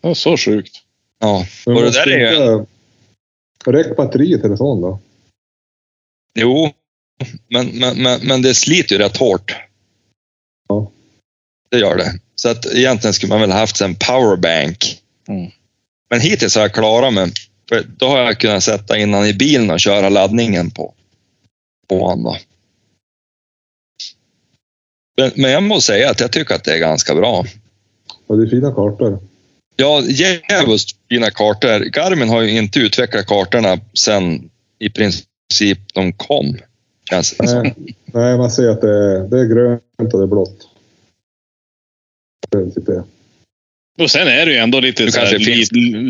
Det 0.00 0.08
var 0.08 0.14
så 0.14 0.36
sjukt. 0.36 0.76
Ja. 1.18 1.46
Men 1.66 1.76
Och 1.76 1.82
det 1.82 1.90
där 1.90 2.10
är 2.10 2.18
ju, 2.18 2.36
inte... 2.36 2.66
Räck 3.70 3.96
batteri 3.96 4.34
i 4.34 4.38
telefon 4.38 4.80
då? 4.80 4.98
jo, 6.34 6.72
men, 7.48 7.66
men, 7.66 8.02
men, 8.02 8.20
men 8.22 8.42
det 8.42 8.54
sliter 8.54 8.96
ju 8.96 9.02
rätt 9.02 9.16
hårt. 9.16 9.56
Ja. 10.68 10.90
Det 11.70 11.78
gör 11.78 11.96
det. 11.96 12.20
Så 12.40 12.48
att 12.48 12.66
egentligen 12.66 13.14
skulle 13.14 13.30
man 13.30 13.40
väl 13.40 13.50
haft 13.50 13.80
en 13.80 13.94
powerbank. 13.94 14.98
Mm. 15.28 15.50
Men 16.10 16.20
hittills 16.20 16.54
har 16.54 16.62
jag 16.62 16.74
klarat 16.74 17.14
mig. 17.14 17.32
För 17.68 17.86
då 17.96 18.06
har 18.06 18.18
jag 18.18 18.38
kunnat 18.38 18.62
sätta 18.62 18.98
in 18.98 19.12
den 19.12 19.26
i 19.26 19.34
bilen 19.34 19.70
och 19.70 19.80
köra 19.80 20.08
laddningen 20.08 20.70
på, 20.70 20.94
på 21.88 22.06
honom. 22.06 22.36
Men, 25.16 25.30
men 25.34 25.50
jag 25.50 25.62
måste 25.62 25.92
säga 25.92 26.10
att 26.10 26.20
jag 26.20 26.32
tycker 26.32 26.54
att 26.54 26.64
det 26.64 26.74
är 26.74 26.78
ganska 26.78 27.14
bra. 27.14 27.44
Ja, 28.28 28.34
det 28.34 28.42
är 28.42 28.50
fina 28.50 28.72
kartor. 28.72 29.18
Ja, 29.76 30.02
jävligt 30.02 30.82
fina 31.08 31.30
kartor. 31.30 31.80
Garmin 31.80 32.28
har 32.28 32.42
ju 32.42 32.58
inte 32.58 32.78
utvecklat 32.78 33.26
kartorna 33.26 33.80
sen 33.94 34.50
i 34.78 34.90
princip 34.90 35.78
de 35.94 36.12
kom. 36.12 36.56
Känns 37.10 37.36
det. 37.36 37.62
Nej, 37.62 37.74
nej, 38.04 38.38
man 38.38 38.50
ser 38.50 38.68
att 38.68 38.80
det 38.80 38.88
är, 38.88 39.28
det 39.28 39.40
är 39.40 39.44
grönt 39.44 40.14
och 40.14 40.18
det 40.18 40.24
är 40.24 40.26
blått. 40.26 40.69
Typ 42.52 42.86
det. 42.86 43.04
Och 43.98 44.10
sen 44.10 44.28
är 44.28 44.46
det 44.46 44.52
ju 44.52 44.58
ändå 44.58 44.80
lite, 44.80 45.12
så 45.12 45.20
här, 45.20 45.38
li, 45.38 45.64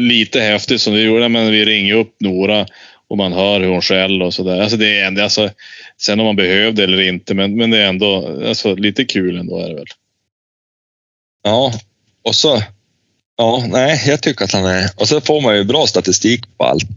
lite 0.08 0.40
häftigt 0.40 0.80
som 0.80 0.94
vi 0.94 1.02
gjorde, 1.02 1.28
men 1.28 1.50
vi 1.50 1.64
ringer 1.64 1.94
upp 1.94 2.16
Nora 2.20 2.66
och 3.08 3.16
man 3.16 3.32
hör 3.32 3.60
hur 3.60 3.68
hon 3.68 3.82
skäller 3.82 4.24
och 4.24 4.34
sådär. 4.34 4.60
Alltså 4.60 4.76
det 4.76 4.98
är 4.98 5.06
ändå, 5.06 5.22
alltså, 5.22 5.50
sen 5.98 6.20
om 6.20 6.26
man 6.26 6.36
behövde 6.36 6.84
eller 6.84 7.00
inte, 7.00 7.34
men, 7.34 7.56
men 7.56 7.70
det 7.70 7.78
är 7.78 7.88
ändå 7.88 8.40
alltså, 8.48 8.74
lite 8.74 9.04
kul 9.04 9.38
ändå 9.38 9.58
är 9.58 9.68
det 9.68 9.74
väl. 9.74 9.86
Ja, 11.42 11.72
och 12.22 12.34
så... 12.34 12.62
Ja, 13.36 13.64
nej, 13.68 14.02
jag 14.06 14.22
tycker 14.22 14.44
att 14.44 14.52
han 14.52 14.66
är... 14.66 14.90
Och 14.96 15.08
så 15.08 15.20
får 15.20 15.40
man 15.40 15.56
ju 15.56 15.64
bra 15.64 15.86
statistik 15.86 16.40
på 16.58 16.64
allt. 16.64 16.88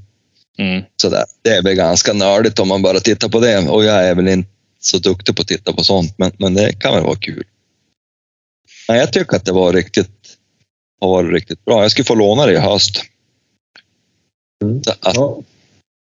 Mm. 0.58 0.84
Sådär. 0.96 1.24
Det 1.42 1.50
är 1.50 1.64
väl 1.64 1.76
ganska 1.76 2.14
nördigt 2.14 2.60
om 2.60 2.68
man 2.68 2.82
bara 2.82 3.00
tittar 3.00 3.30
på 3.30 3.40
det. 3.40 3.58
Och 3.58 3.84
jag 3.84 4.06
är 4.08 4.16
väl 4.16 4.28
inte 4.28 4.50
så 4.80 4.98
duktig 4.98 5.36
på 5.36 5.42
att 5.42 5.48
titta 5.48 5.74
på 5.74 5.84
sånt, 5.84 6.14
men, 6.18 6.32
men 6.38 6.54
det 6.54 6.80
kan 6.80 6.94
väl 6.94 7.04
vara 7.04 7.16
kul. 7.16 7.44
Nej, 8.90 9.00
jag 9.00 9.14
tycker 9.14 9.36
att 9.36 9.46
det 9.46 9.52
var 9.52 9.74
riktigt, 9.74 10.38
har 11.02 11.10
varit 11.10 11.34
riktigt 11.34 11.66
bra. 11.66 11.82
Jag 11.82 11.92
skulle 11.92 12.06
få 12.06 12.16
låna 12.16 12.46
det 12.46 12.54
i 12.54 12.58
höst. 12.58 13.02
Mm. 14.64 14.82
Att 15.00 15.16
Ja, 15.16 15.42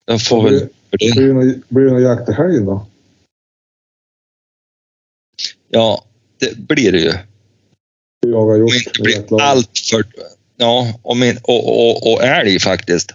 jag 0.05 0.23
får 0.23 0.43
väl... 0.43 0.69
Blir, 0.91 1.35
det. 1.35 1.63
blir 1.69 1.85
det 1.85 1.91
någon 1.91 2.03
jakt 2.03 2.29
i 2.29 2.33
helgen 2.33 2.65
då? 2.65 2.87
Ja, 5.69 6.05
det 6.39 6.57
blir 6.57 6.93
det 6.93 6.99
ju. 6.99 7.13
Jagar 8.27 8.63
Om 8.63 8.75
inte 8.75 9.03
blir 9.03 9.41
allt 9.41 9.79
för... 9.91 10.05
Ja, 10.57 10.99
om 11.03 11.23
in, 11.23 11.39
och, 11.43 11.69
och, 11.69 12.13
och 12.13 12.23
älg 12.23 12.59
faktiskt. 12.59 13.15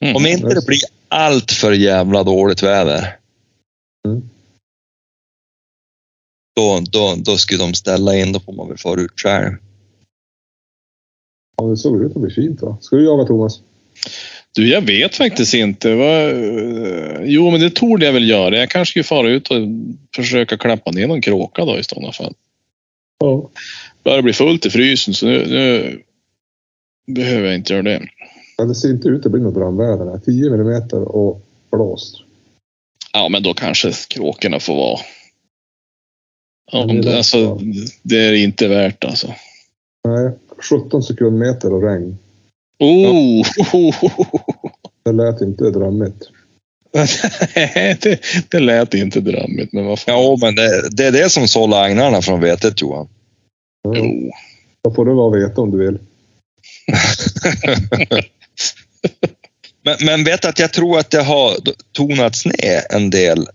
Mm. 0.00 0.16
Om 0.16 0.26
inte 0.26 0.54
det 0.54 0.66
blir 0.66 0.80
allt 1.08 1.52
för 1.52 1.72
jävla 1.72 2.24
dåligt 2.24 2.62
väder. 2.62 3.16
Mm. 4.08 4.28
Då, 6.58 6.80
då, 6.92 7.14
då 7.18 7.36
skulle 7.36 7.64
de 7.64 7.74
ställa 7.74 8.16
in, 8.16 8.32
då 8.32 8.40
får 8.40 8.52
man 8.52 8.68
väl 8.68 8.78
fara 8.78 9.00
ut 9.00 9.20
själv. 9.20 9.54
Ja, 11.56 11.64
det 11.64 11.76
såg 11.76 12.02
ut 12.02 12.16
att 12.16 12.22
bli 12.22 12.30
fint 12.30 12.62
va? 12.62 12.76
Ska 12.80 12.96
du 12.96 13.04
jaga 13.04 13.24
Thomas? 13.24 13.60
Du, 14.54 14.68
jag 14.68 14.80
vet 14.80 15.16
faktiskt 15.16 15.54
inte. 15.54 15.94
Vad, 15.94 16.32
jo, 17.24 17.50
men 17.50 17.60
det 17.60 17.70
torde 17.70 18.06
jag 18.06 18.12
väl 18.12 18.28
göra. 18.28 18.58
Jag 18.58 18.70
kanske 18.70 18.90
skulle 18.90 19.04
fara 19.04 19.30
ut 19.30 19.50
och 19.50 19.56
försöka 20.16 20.56
klappa 20.56 20.90
ner 20.90 21.06
någon 21.06 21.20
kråka 21.20 21.64
då 21.64 21.78
i 21.78 21.84
sådana 21.84 22.12
fall. 22.12 22.34
Ja. 23.18 23.50
Börjar 24.04 24.22
bli 24.22 24.32
fullt 24.32 24.66
i 24.66 24.70
frysen, 24.70 25.14
så 25.14 25.26
nu, 25.26 25.46
nu 25.46 26.02
behöver 27.14 27.46
jag 27.46 27.54
inte 27.54 27.72
göra 27.72 27.82
det. 27.82 28.08
ja 28.56 28.64
det 28.64 28.74
ser 28.74 28.90
inte 28.90 29.08
ut 29.08 29.26
att 29.26 29.32
bli 29.32 29.40
något 29.40 29.54
brandväder. 29.54 30.10
här. 30.10 30.18
10 30.18 30.50
millimeter 30.50 31.16
och 31.16 31.46
blåst. 31.70 32.22
Ja, 33.12 33.28
men 33.28 33.42
då 33.42 33.54
kanske 33.54 33.92
kråkorna 34.08 34.60
får 34.60 34.76
vara. 34.76 34.98
Om, 36.72 37.00
Det 37.00 37.16
alltså, 37.16 37.38
ja. 37.38 37.58
det 38.02 38.16
är 38.16 38.32
inte 38.32 38.68
värt 38.68 39.04
alltså. 39.04 39.34
Nej, 40.08 40.30
17 40.70 41.02
sekundmeter 41.02 41.72
och 41.72 41.82
regn. 41.82 42.18
Oh! 42.78 43.46
Det 45.04 45.12
lät 45.12 45.40
inte 45.40 45.70
drömmigt. 45.70 46.28
det, 48.00 48.20
det 48.48 48.60
lät 48.60 48.94
inte 48.94 49.20
drömmigt, 49.20 49.72
men 49.72 49.86
vad 49.86 49.98
fan. 49.98 50.14
Ja, 50.14 50.36
men 50.40 50.54
det, 50.54 50.88
det 50.90 51.06
är 51.06 51.12
det 51.12 51.30
som 51.30 51.48
sållar 51.48 51.84
agnarna 51.84 52.22
från 52.22 52.40
vetet, 52.40 52.80
Johan. 52.80 53.08
Ja. 53.82 53.92
Jo. 53.96 54.32
Då 54.82 54.90
får 54.90 55.04
du 55.04 55.14
vara 55.14 55.38
veta 55.40 55.60
om 55.60 55.70
du 55.70 55.78
vill. 55.78 55.98
Men, 59.84 59.96
men 60.06 60.24
vet 60.24 60.44
att 60.44 60.58
jag 60.58 60.72
tror 60.72 60.98
att 60.98 61.10
det 61.10 61.22
har 61.22 61.56
tonats 61.92 62.46
ner 62.46 62.82
en 62.90 63.10
del. 63.10 63.46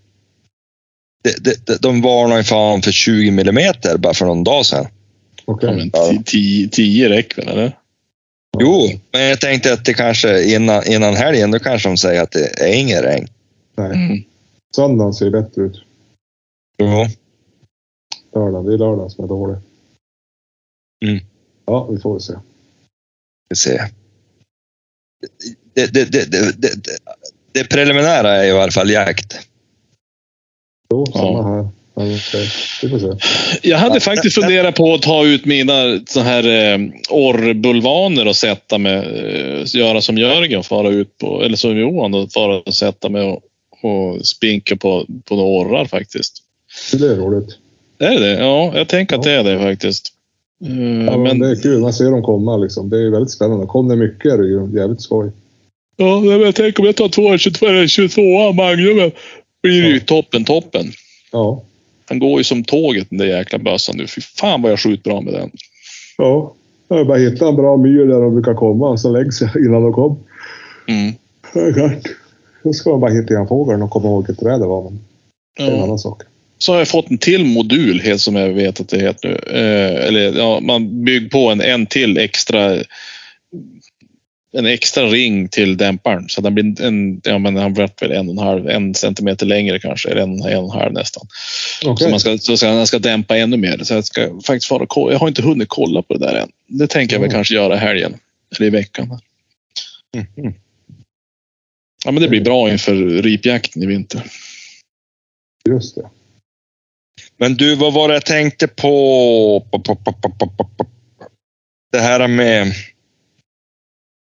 Det, 1.24 1.66
det, 1.66 1.82
de 1.82 2.02
varnar 2.02 2.38
ju 2.38 2.44
fan 2.44 2.82
för 2.82 2.92
20 2.92 3.32
millimeter 3.32 3.98
bara 3.98 4.14
för 4.14 4.26
någon 4.26 4.44
dag 4.44 4.66
sedan. 4.66 4.88
Okej. 5.46 5.90
Ja, 5.94 6.12
ti- 6.12 6.70
tio 6.70 7.10
räcker 7.10 7.36
väl, 7.46 7.48
eller? 7.58 7.78
Jo, 8.60 8.90
men 9.12 9.22
jag 9.22 9.42
tänkte 9.42 9.74
att 9.74 9.86
det 9.86 9.94
kanske 9.94 10.44
innan, 10.56 10.88
innan 10.88 11.16
helgen, 11.16 11.52
då 11.52 11.60
kanske 11.60 11.90
de 11.90 11.98
säger 11.98 12.22
att 12.22 12.32
det 12.32 12.60
är 12.62 12.74
ingen 12.76 13.02
regn. 13.02 13.28
Nej, 13.76 13.92
Mm. 13.92 14.24
söndagen 14.76 15.14
ser 15.14 15.30
bättre 15.30 15.62
ut. 15.62 15.82
Jo. 16.78 17.06
Lördagen, 18.36 18.66
det 18.66 18.74
är 18.74 18.78
lördagen 18.78 19.10
som 19.10 19.24
är 19.24 19.28
dålig. 19.28 19.58
Mm. 21.06 21.20
Ja, 21.66 21.88
vi 21.92 22.00
får 22.00 22.14
väl 22.14 22.22
se. 22.22 22.34
Vi 23.50 23.56
ser. 23.56 23.84
Det, 25.74 25.94
det, 25.94 26.06
det, 26.12 26.32
det, 26.32 26.52
det, 26.62 26.98
det 27.52 27.64
preliminära 27.70 28.32
är 28.36 28.44
ju 28.44 28.50
i 28.50 28.60
alla 28.60 28.72
fall 28.72 28.90
jakt. 28.90 29.40
Jo, 30.92 31.06
Ja. 31.14 31.20
samma 31.20 31.56
här. 31.56 31.68
Får 31.96 33.00
se. 33.00 33.70
Jag 33.70 33.78
hade 33.78 33.96
Ja, 33.96 34.00
faktiskt 34.00 34.36
funderat 34.36 34.76
på 34.76 34.94
att 34.94 35.02
ta 35.02 35.26
ut 35.26 35.46
mina 35.46 36.00
så 36.08 36.20
här 36.20 36.74
eh, 36.74 36.80
orrbulvaner 37.10 38.28
och 38.28 38.36
sätta 38.36 38.78
med, 38.78 38.98
eh, 38.98 39.76
göra 39.76 40.02
som 40.02 40.18
Jörgen 40.18 40.64
fara 40.64 40.90
ut 40.90 41.18
på, 41.18 41.44
eller 41.44 41.56
som 41.58 41.78
Johan 41.80 42.14
och 42.14 42.32
fara 42.32 42.60
och 42.60 42.74
sätta 42.74 43.10
med 43.10 43.24
och, 43.26 43.42
och 43.82 44.26
spinka 44.28 44.76
på, 44.76 45.06
på 45.26 45.36
några 45.36 45.50
orrar 45.68 45.86
faktiskt. 45.86 46.34
Det 46.94 47.08
är 47.08 47.16
roligt. 47.16 47.58
Är 48.00 48.20
det? 48.20 48.32
Ja, 48.40 48.72
jag 48.76 48.88
tänker 48.88 49.16
att 49.16 49.24
det 49.24 49.32
är 49.32 49.44
det 49.44 49.60
faktiskt. 49.60 50.08
Eh, 50.66 50.70
Ja, 51.06 51.18
men 51.18 51.24
men, 51.24 51.40
det 51.40 51.50
är 51.52 51.56
kul. 51.62 51.80
Man 51.80 51.94
ser 51.94 52.12
dem 52.12 52.24
komma 52.24 52.58
liksom. 52.58 52.90
Det 52.90 52.98
är 52.98 53.10
väldigt 53.10 53.32
spännande. 53.32 53.66
Kom 53.66 53.88
det 53.88 53.96
mycket 53.96 54.32
är 54.34 54.38
det 54.38 54.48
ju 54.48 54.70
jävligt 54.80 55.02
skoj. 55.02 55.32
ja, 55.98 56.20
men 56.20 56.42
jag 56.42 56.56
tänker 56.56 56.80
om 56.80 56.86
jag 56.86 56.96
tar 56.96 57.10
222 57.10 57.66
eller 57.66 57.88
22 57.88 58.54
Magnumen 58.54 59.12
blir 59.64 59.82
det 59.82 59.90
ju 59.90 60.00
toppen, 60.00 60.46
toppen. 60.46 60.92
Ja. 61.32 61.64
Han 62.10 62.20
går 62.20 62.40
ju 62.40 62.44
som 62.44 62.64
tåget 62.64 63.08
den 63.10 63.20
där 63.20 63.26
jäkla 63.26 63.58
bössan 63.60 63.98
nu. 63.98 64.08
Fy 64.08 64.22
fan 64.22 64.62
vad 64.62 64.72
jag 64.72 64.80
skjuter 64.80 65.04
bra 65.04 65.22
med 65.22 65.34
den. 65.34 65.52
Ja. 66.18 66.54
Jag 66.88 66.96
har 66.98 67.06
bara 67.06 67.18
hittat 67.18 67.50
en 67.50 67.56
bra 67.56 67.78
myr 67.78 68.06
där 68.06 68.22
de 68.22 68.34
brukar 68.34 68.54
komma. 68.54 68.98
Så 68.98 69.08
jag 69.42 69.66
innan 69.66 69.84
de 69.84 69.94
kom. 69.94 70.20
Mm. 70.88 71.14
Då 72.64 72.74
ska 72.74 72.90
man 72.90 73.00
bara 73.00 73.12
hitta 73.12 73.34
igen 73.34 73.48
fågeln 73.48 73.82
och 73.82 73.90
komma 73.90 74.08
ihåg 74.08 74.28
vilket 74.28 74.46
träd 74.46 74.60
det 74.60 74.66
var. 74.68 74.84
Men 74.84 75.00
det 75.58 75.64
är 75.64 75.72
en 75.72 75.78
Ja. 75.78 75.84
annan 75.84 76.00
sak. 76.00 76.22
Så 76.58 76.72
har 76.72 76.80
jag 76.80 76.88
fått 76.88 77.10
en 77.10 77.18
till 77.18 77.46
modul, 77.46 78.02
helt 78.02 78.22
som 78.22 78.36
jag 78.36 78.50
vet 78.50 78.80
att 78.80 78.90
det 78.90 79.00
heter 79.00 79.30
nu. 79.30 79.36
Eh, 79.60 80.08
eller 80.08 80.38
ja, 80.38 80.60
man 80.60 81.04
bygger 81.06 81.30
på 81.30 81.50
en, 81.52 81.62
en 81.62 81.86
till 81.86 82.18
extra 82.18 82.76
en 84.54 84.66
extra 84.66 85.04
ring 85.06 85.50
till 85.50 85.78
dämparen. 85.78 86.30
Så 86.30 86.42
den 86.42 86.54
blir 86.54 86.82
en, 86.82 87.22
ja, 87.24 87.38
men 87.38 87.56
han 87.56 87.74
vart 87.74 88.02
väl 88.02 88.12
en 88.12 88.30
och 88.30 88.34
en 88.34 88.38
halv, 88.38 88.70
en 88.70 88.96
centimeter 88.96 89.46
längre 89.46 89.80
kanske, 89.80 90.10
eller 90.10 90.22
en, 90.22 90.42
en 90.42 90.58
och 90.58 90.74
en 90.74 90.80
halv 90.80 90.94
nästan. 90.94 91.28
Okej. 91.86 92.06
Så 92.06 92.10
man 92.10 92.20
ska, 92.20 92.38
så 92.38 92.58
ska, 92.58 92.68
han 92.68 92.88
ska 92.88 93.00
dämpa 93.00 93.38
ännu 93.38 93.58
mer. 93.58 93.78
Så 93.84 93.94
jag 93.94 94.06
ska 94.06 94.42
faktiskt 94.48 94.72
kolla. 94.88 95.12
Jag 95.14 95.20
har 95.20 95.28
inte 95.28 95.42
hunnit 95.42 95.70
kolla 95.70 96.02
på 96.02 96.14
det 96.14 96.26
där 96.26 96.36
än. 96.36 96.52
Det 96.68 96.88
tänker 96.88 97.16
jag 97.16 97.20
väl 97.20 97.30
Mm. 97.30 97.38
kanske 97.38 97.56
göra 97.56 97.76
helgen. 97.76 98.18
Eller 98.56 98.68
i 98.68 98.70
veckan. 98.70 99.20
Mhm. 100.16 100.54
Ja, 102.06 102.12
men 102.12 102.24
det 102.24 102.30
blir 102.30 102.42
bra 102.42 102.72
inför 102.72 102.96
ripjakten 103.22 103.84
i 103.84 103.86
vinter. 103.86 104.24
Just 105.70 105.96
det. 105.96 106.10
Men 107.38 107.56
du, 107.56 107.76
vad 107.76 107.94
var 107.94 108.08
det 108.08 108.14
jag 108.14 108.26
tänkte 108.26 108.68
på? 108.68 109.66
Det 111.92 112.00
här 112.00 112.28
med, 112.28 112.74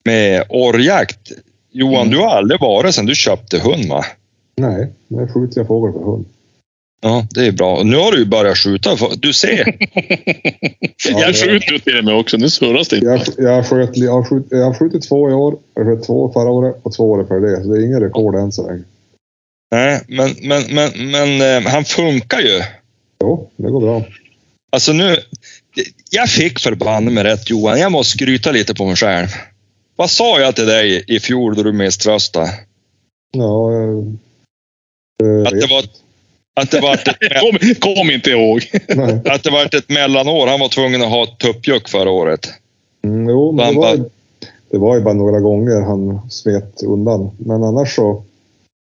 med 0.05 0.43
orrjakt. 0.49 1.31
Johan, 1.71 2.01
Mm. 2.01 2.09
du 2.11 2.17
har 2.17 2.29
aldrig 2.29 2.61
varit 2.61 2.95
sedan 2.95 3.05
du 3.05 3.15
köpte 3.15 3.59
hund 3.59 3.85
va? 3.89 4.05
Nej, 4.57 4.87
nu 5.07 5.27
skjuter 5.27 5.59
jag 5.59 5.67
fågel 5.67 5.93
för 5.93 5.99
hund. 5.99 6.25
Ja, 7.01 7.27
det 7.31 7.45
är 7.47 7.51
bra. 7.51 7.83
Nu 7.83 7.97
har 7.97 8.11
du 8.11 8.17
ju 8.17 8.25
börjat 8.25 8.57
skjuta. 8.57 8.97
Du 9.17 9.33
ser. 9.33 9.65
jag 11.09 11.35
skjuter 11.35 11.71
ju 11.71 11.79
till 11.79 12.01
med 12.03 12.15
också. 12.15 12.37
Nu 12.37 12.49
surras 12.49 12.87
det 12.87 12.95
inte. 12.95 13.07
Jag, 13.07 13.21
jag, 13.37 13.67
sköt, 13.67 13.97
jag, 13.97 14.11
har 14.11 14.23
skjut, 14.23 14.45
jag 14.49 14.65
har 14.65 14.73
skjutit 14.73 15.07
två 15.07 15.29
i 15.29 15.33
år, 15.33 15.57
jag 15.73 15.85
sköt 15.85 16.05
två 16.05 16.31
förra 16.33 16.49
året 16.49 16.75
och 16.83 16.93
två 16.93 17.11
året 17.11 17.27
för 17.27 17.39
det. 17.39 17.63
Så 17.63 17.69
det 17.73 17.81
är 17.81 17.85
ingen 17.85 18.01
rekord 18.01 18.35
än 18.35 18.51
så 18.51 18.67
länge. 18.67 18.83
Nej, 19.71 20.01
men, 20.07 20.35
men, 20.41 20.63
men, 20.69 21.11
men 21.11 21.63
eh, 21.65 21.71
han 21.71 21.85
funkar 21.85 22.39
ju. 22.39 22.61
Jo, 23.21 23.49
det 23.55 23.69
går 23.71 23.81
bra. 23.81 24.05
Alltså 24.71 24.93
nu, 24.93 25.17
jag 26.09 26.29
fick 26.29 26.59
förbanne 26.59 27.11
med 27.11 27.23
rätt 27.23 27.49
Johan. 27.49 27.79
Jag 27.79 27.91
måste 27.91 28.11
skryta 28.17 28.51
lite 28.51 28.75
på 28.75 28.85
mig 28.85 28.95
själv. 28.95 29.27
Vad 29.95 30.09
sa 30.09 30.39
jag 30.39 30.55
till 30.55 30.65
dig 30.65 31.05
i 31.07 31.19
fjol 31.19 31.55
då 31.55 31.63
du 31.63 31.73
misströstade? 31.73 32.49
Ja, 33.31 33.71
eh, 33.73 35.47
Att 35.47 35.61
det 35.61 35.67
var, 35.69 35.83
att 36.55 36.71
det 36.71 36.79
var 36.79 36.93
ett, 36.93 37.05
Kom, 37.41 37.93
kom 37.95 38.11
inte 38.11 38.29
ihåg. 38.29 38.61
att 39.25 39.43
det 39.43 39.51
var 39.51 39.75
ett 39.75 39.89
mellanår. 39.89 40.47
Han 40.47 40.59
var 40.59 40.69
tvungen 40.69 41.01
att 41.01 41.09
ha 41.09 41.23
ett 41.23 41.37
tuppjuck 41.37 41.89
förra 41.89 42.09
året. 42.09 42.49
Mm, 43.03 43.29
jo, 43.29 43.51
men 43.51 43.73
det 43.73 43.79
var, 43.79 44.09
det 44.69 44.77
var 44.77 44.95
ju 44.95 45.01
bara 45.01 45.13
några 45.13 45.39
gånger 45.39 45.81
han 45.81 46.29
smet 46.29 46.83
undan. 46.83 47.31
Men 47.37 47.63
annars 47.63 47.95
så... 47.95 48.23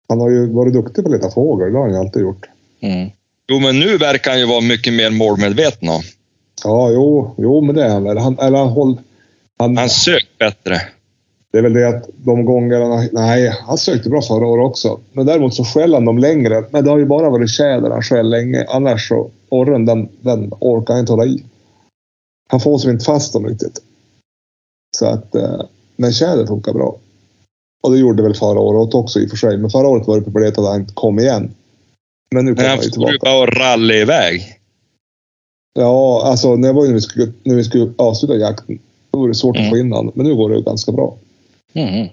Han 0.09 0.19
har 0.21 0.29
ju 0.29 0.53
varit 0.53 0.73
duktig 0.73 1.03
på 1.03 1.09
att 1.09 1.15
leta 1.15 1.31
fågel, 1.31 1.71
det 1.71 1.77
har 1.77 1.83
han 1.85 1.93
ju 1.93 1.99
alltid 1.99 2.21
gjort. 2.21 2.45
Mm. 2.81 3.09
Jo, 3.47 3.59
men 3.59 3.79
nu 3.79 3.97
verkar 3.97 4.31
han 4.31 4.39
ju 4.39 4.45
vara 4.45 4.61
mycket 4.61 4.93
mer 4.93 5.09
målmedveten. 5.09 5.89
Ja, 6.63 6.91
jo, 6.91 7.35
jo 7.37 7.61
men 7.61 7.75
det 7.75 7.83
är 7.83 7.89
han 7.89 8.03
väl. 8.03 8.17
Han, 8.17 8.39
eller 8.39 8.57
han 8.57 8.67
håll, 8.67 8.97
han, 9.61 9.77
Han 9.77 9.89
söker 9.89 10.27
bättre. 10.39 10.81
Det 11.51 11.57
är 11.57 11.61
väl 11.61 11.73
det 11.73 11.87
att 11.87 12.09
de 12.17 12.45
gångerna... 12.45 13.07
Nej, 13.11 13.53
han 13.61 13.77
sökte 13.77 14.09
bra 14.09 14.21
förra 14.21 14.47
året 14.47 14.65
också. 14.65 14.99
Men 15.13 15.25
däremot 15.25 15.53
så 15.53 15.63
skäller 15.65 15.93
han 15.97 16.05
dem 16.05 16.17
längre. 16.17 16.63
Men 16.71 16.83
det 16.83 16.89
har 16.89 16.97
ju 16.97 17.05
bara 17.05 17.29
varit 17.29 17.49
tjäder 17.49 17.89
han 17.89 18.01
skäll 18.01 18.29
länge. 18.29 18.65
Annars 18.69 19.07
så... 19.07 19.29
Orren, 19.49 19.85
den, 19.85 20.09
den 20.21 20.51
orkar 20.59 20.93
han 20.93 20.99
inte 20.99 21.11
hålla 21.11 21.25
i. 21.25 21.43
Han 22.49 22.59
får 22.59 22.77
som 22.77 22.91
inte 22.91 23.05
fast 23.05 23.33
dem 23.33 23.47
riktigt. 23.47 23.79
Så 24.97 25.05
att... 25.05 25.35
Eh, 25.35 25.61
men 25.95 26.13
tjäder 26.13 26.45
funkar 26.45 26.73
bra. 26.73 26.95
Och 27.83 27.91
det 27.91 27.97
gjorde 27.97 28.23
väl 28.23 28.33
förra 28.35 28.59
året 28.59 28.93
också 28.93 29.19
i 29.19 29.25
och 29.25 29.29
för 29.29 29.37
sig. 29.37 29.57
Men 29.57 29.69
förra 29.69 29.87
året 29.87 30.07
var 30.07 30.17
det 30.17 30.23
problemet 30.23 30.57
att 30.57 30.65
han 30.65 30.79
inte 30.79 30.93
kom 30.93 31.19
igen. 31.19 31.53
Men 32.35 32.45
nu 32.45 32.51
Men 32.51 32.55
kommer 32.55 32.69
han 32.69 32.77
han 32.77 32.85
ju 32.85 32.91
får 32.91 33.11
ju 33.11 33.17
tillbaka. 33.17 33.17
bara 33.21 33.71
ralla 33.71 33.93
iväg. 33.93 34.41
Ja, 35.79 36.21
alltså 36.25 36.55
det 36.55 36.73
var 36.73 36.81
ju 36.83 36.87
när 36.87 36.95
vi 36.95 37.01
skulle, 37.01 37.31
när 37.43 37.55
vi 37.55 37.63
skulle 37.63 37.93
avsluta 37.97 38.35
jakten. 38.35 38.79
Då 39.11 39.19
var 39.19 39.27
det 39.27 39.35
svårt 39.35 39.57
att 39.57 39.69
få 39.69 39.77
in 39.77 39.91
honom. 39.91 40.11
Men 40.15 40.25
nu 40.25 40.35
går 40.35 40.49
det 40.49 40.61
ganska 40.61 40.91
bra. 40.91 41.17
Mm. 41.73 42.07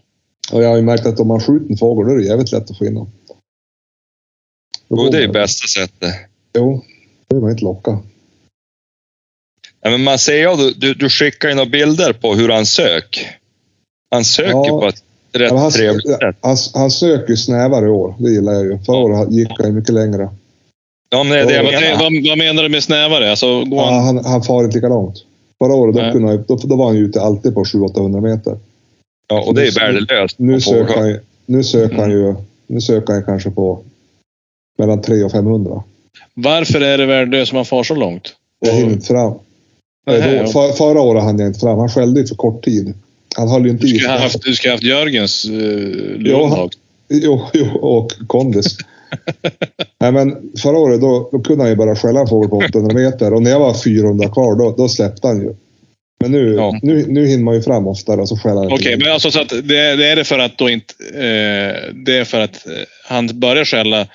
Och 0.53 0.63
jag 0.63 0.69
har 0.69 0.77
ju 0.77 0.83
märkt 0.83 1.07
att 1.07 1.21
om 1.21 1.29
man 1.29 1.41
skjuter 1.41 1.71
en 1.71 1.77
fågel 1.79 2.07
då 2.07 2.13
är 2.13 2.17
det 2.19 2.25
jävligt 2.25 2.53
lätt 2.53 2.71
att 2.71 2.79
få 2.79 2.85
in 2.87 2.97
honom. 2.97 3.13
Då 4.89 4.97
Jo, 4.97 4.97
går 4.97 5.11
det 5.11 5.19
är 5.19 5.23
ju 5.23 5.29
bästa 5.29 5.67
sättet. 5.69 6.15
Jo, 6.55 6.85
det 7.29 7.35
vill 7.35 7.43
man 7.43 7.51
inte 7.51 7.65
locka. 7.65 7.99
Ja, 9.81 9.91
men 9.91 10.03
man 10.05 10.19
ser 10.19 10.37
ju, 10.51 10.57
du, 10.57 10.73
du, 10.75 10.95
du 10.95 11.09
skickar 11.09 11.49
ju 11.49 11.55
några 11.55 11.71
bilder 11.71 12.13
på 12.13 12.35
hur 12.35 12.49
han 12.49 12.67
sök. 12.67 13.27
Han 14.11 14.25
söker 14.25 14.51
Ja. 14.51 14.81
på 14.81 14.87
ett 14.89 15.03
rätt 15.33 15.51
Ja, 15.51 15.57
han, 15.59 15.71
trevligt 15.71 16.07
sätt. 16.09 16.37
han, 16.41 16.57
han 16.75 16.91
söker 16.91 17.31
ju 17.31 17.37
snävare 17.37 17.87
i 17.87 17.89
år. 17.89 18.15
Det 18.19 18.31
gillar 18.31 18.53
jag 18.53 18.65
ju. 18.65 18.79
Förra 18.79 18.97
året 18.97 19.33
gick 19.33 19.49
han 19.59 19.67
ju 19.67 19.73
mycket 19.73 19.95
längre. 19.95 20.31
Ja, 21.11 21.23
men 21.23 21.33
det 21.33 21.39
är 21.41 21.47
det 21.47 21.55
jag 21.55 21.65
Vad, 21.65 21.73
menar. 21.73 22.03
vad, 22.03 22.29
vad 22.29 22.39
menar 22.39 22.63
du 22.63 22.69
med 22.69 22.83
snävare? 22.85 23.31
Alltså, 23.31 23.65
går 23.65 23.79
Ja, 23.79 23.91
han... 23.91 24.05
han, 24.17 24.25
han 24.25 24.43
far 24.43 24.65
inte 24.65 24.77
lika 24.77 24.89
långt. 24.89 25.25
Förra 25.59 25.75
året 25.75 25.95
då, 25.95 26.13
kunde 26.13 26.45
då, 26.49 26.57
då 26.57 26.77
var 26.77 26.87
han 26.87 26.97
ju 26.97 27.05
ute 27.05 27.21
alltid 27.21 27.55
på 27.55 27.65
700-800 27.65 28.21
meter. 28.21 28.59
Ja, 29.29 29.45
och 29.47 29.55
det 29.55 29.67
är 29.67 29.73
värdelöst. 29.81 30.39
Nu 30.39 30.55
på 30.55 30.61
söker 30.61 30.95
han, 31.01 31.19
nu 31.47 31.65
söker 31.65 31.97
han 31.97 32.11
ju 32.11 32.35
nu 32.67 32.81
söker 32.81 33.13
han 33.13 33.25
kanske 33.25 33.51
på 33.51 33.79
mellan 34.79 35.03
300 35.03 35.27
och 35.27 35.33
500. 35.33 35.83
Varför 36.35 36.81
är 36.81 36.99
det 36.99 37.07
värdelöst 37.07 37.53
om 37.53 37.57
man 37.57 37.65
far 37.65 37.83
så 37.83 37.95
långt? 37.95 38.35
Jag 38.61 38.73
hinner 38.73 38.93
inte 38.93 39.07
fram. 39.07 39.35
Nähä, 40.07 40.43
då, 40.43 40.49
för, 40.49 40.73
förra 40.73 41.01
året 41.01 41.23
hann 41.23 41.39
jag 41.39 41.49
inte 41.49 41.61
fram. 41.61 41.79
Han 41.79 41.89
skällde 41.89 42.21
ju 42.21 42.27
för 42.27 42.35
kort 42.35 42.65
tid. 42.65 42.95
Han 43.37 43.49
höll 43.49 43.65
ju 43.65 43.71
inte 43.71 43.87
Du 43.87 43.97
i. 43.97 44.07
haft, 44.07 44.43
du 44.43 44.55
ska 44.55 44.69
ha 44.69 44.75
haft 44.75 44.85
Jörgens 44.85 45.45
Ja, 45.45 45.59
Lundhag. 46.19 46.73
Jo, 47.09 47.43
jo, 47.53 47.67
och 47.79 48.13
kondis. 48.27 48.77
Nej, 50.01 50.13
men 50.13 50.51
förra 50.63 50.79
året 50.79 51.01
då, 51.01 51.29
då 51.33 51.39
kunde 51.39 51.63
han 51.65 51.71
ju 51.71 51.77
bara 51.77 51.97
skälla 51.97 52.21
en 52.21 52.27
fågel 52.27 52.51
på 52.51 52.57
800 52.57 52.95
meter 52.95 53.35
och 53.35 53.43
när 53.43 53.51
jag 53.51 53.61
var 53.61 53.75
400 53.75 54.29
kvar 54.29 54.59
då, 54.59 54.75
då 54.77 54.89
släppte 54.89 55.27
han 55.27 55.41
ju. 55.41 55.55
Men 56.21 56.33
nu, 56.33 56.55
Ja. 56.55 56.79
nu, 56.83 57.07
nu 57.09 57.27
hinner 57.27 57.45
man 57.45 57.55
ju 57.55 57.63
fram 57.63 57.87
oftare 57.87 58.21
och 58.21 58.29
så 58.29 58.37
skäller 58.37 58.57
han 58.63 58.73
Okej, 58.73 58.97
men 58.99 59.13
alltså 59.13 59.31
så 59.31 59.41
att 59.41 59.49
det, 59.49 59.97
det 59.97 60.07
är 60.09 60.17
det 60.17 60.25
för 60.25 60.39
att 60.39 60.59
då 60.59 60.71
inte... 60.71 60.95
Eh, 61.15 61.95
det 61.95 62.17
är 62.19 62.25
för 62.25 62.41
att 62.41 62.67
eh, 62.67 62.73
han 63.09 63.41
börjar 63.41 63.65
skälla 63.65 64.07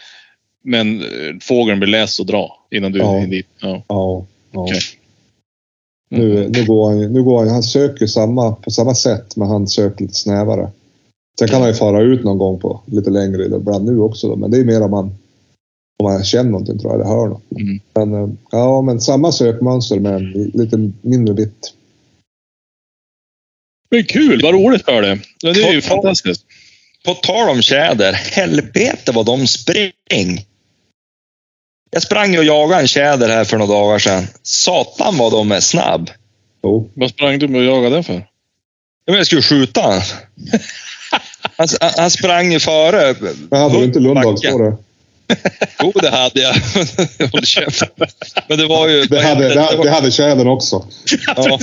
men 0.63 0.99
eh, 1.01 1.07
fågeln 1.41 1.79
blir 1.79 1.89
less 1.89 2.19
och 2.19 2.25
dra 2.25 2.57
innan 2.71 2.91
du 2.91 2.99
Ja. 2.99 3.17
är 3.21 3.27
dit. 3.27 3.47
Ja. 3.61 3.83
Ja, 3.87 4.25
ja. 4.51 4.61
Okej. 4.61 4.79
Nu, 6.09 6.49
nu 6.49 6.65
går 6.65 6.89
han 6.89 6.99
ju, 6.99 7.09
nu 7.09 7.23
går 7.23 7.39
han, 7.39 7.49
han 7.49 7.63
söker 7.63 8.07
samma, 8.07 8.55
på 8.55 8.71
samma 8.71 8.95
sätt 8.95 9.35
men 9.35 9.47
han 9.47 9.67
söker 9.67 10.01
lite 10.01 10.13
snävare. 10.13 10.69
Sen 11.39 11.47
kan 11.47 11.61
han 11.61 11.69
ju 11.69 11.75
fara 11.75 12.01
ut 12.01 12.23
någon 12.23 12.37
gång 12.37 12.59
på 12.59 12.81
lite 12.85 13.09
längre 13.09 13.45
ibland 13.45 13.85
nu 13.85 13.99
också 13.99 14.27
då, 14.27 14.35
men 14.35 14.51
det 14.51 14.57
är 14.57 14.63
mer 14.65 14.81
om 14.83 14.91
man, 14.91 15.05
om 15.99 16.03
man 16.03 16.23
känner 16.23 16.51
någonting 16.51 16.79
tror 16.79 16.91
jag, 16.93 17.01
eller 17.01 17.09
hör 17.15 17.27
något. 17.27 17.51
Mm. 17.51 17.79
Men, 17.93 18.13
eh, 18.23 18.29
ja, 18.51 18.81
men 18.81 19.01
samma 19.01 19.31
sökmönster 19.31 19.99
men 19.99 20.31
lite 20.31 20.91
mindre 21.01 21.35
vitt. 21.35 21.73
Men 23.89 24.03
kul, 24.03 24.41
vad 24.43 24.53
roligt 24.53 24.85
för 24.85 25.01
det. 25.01 25.19
Det 25.41 25.49
är 25.49 25.73
ju 25.73 25.81
På- 25.81 25.87
fantastiskt. 25.87 26.45
På 27.05 27.13
tal 27.13 27.49
om 27.49 27.61
tjäder, 27.61 28.13
helvete 28.13 29.11
vad 29.11 29.25
de 29.25 29.47
spring. 29.47 30.45
Jag 31.91 32.03
sprang 32.03 32.37
och 32.37 32.43
jagade 32.43 32.81
en 32.81 32.87
tjäder 32.87 33.29
här 33.29 33.43
för 33.45 33.57
några 33.57 33.73
dagar 33.73 33.99
sedan. 33.99 34.23
Satan 34.43 35.17
vad 35.17 35.31
de 35.31 35.51
är 35.51 35.59
snabb. 35.59 36.09
Jo. 36.63 36.89
Vad 36.93 37.09
sprang 37.09 37.39
du 37.39 37.47
med 37.47 37.61
och 37.61 37.67
jagade 37.67 37.95
den 37.95 38.03
för? 38.03 38.27
Jag 39.05 39.25
skulle 39.25 39.41
skjuta 39.41 40.01
han. 41.57 41.67
Han, 41.97 42.11
sprang 42.11 42.51
ju 42.53 42.59
före. 42.59 43.15
Men 43.49 43.61
hade 43.61 43.77
du 43.77 43.83
inte 43.83 43.99
Backen. 43.99 44.51
på 44.51 44.57
det? 44.57 44.77
Jo, 45.79 45.91
det 46.01 46.09
hade 46.09 46.41
jag. 46.41 46.53
Håll 47.31 47.45
käften. 47.45 47.87
Men 48.47 48.57
det 48.57 48.67
var 48.67 48.87
ju... 48.87 49.05
Det 49.05 49.21
hade, 49.21 49.53
det, 49.53 49.61
hade- 49.61 49.83
det 49.83 49.89
hade 49.89 50.11
tjädern 50.11 50.47
också. 50.47 50.85
Ja, 51.35 51.59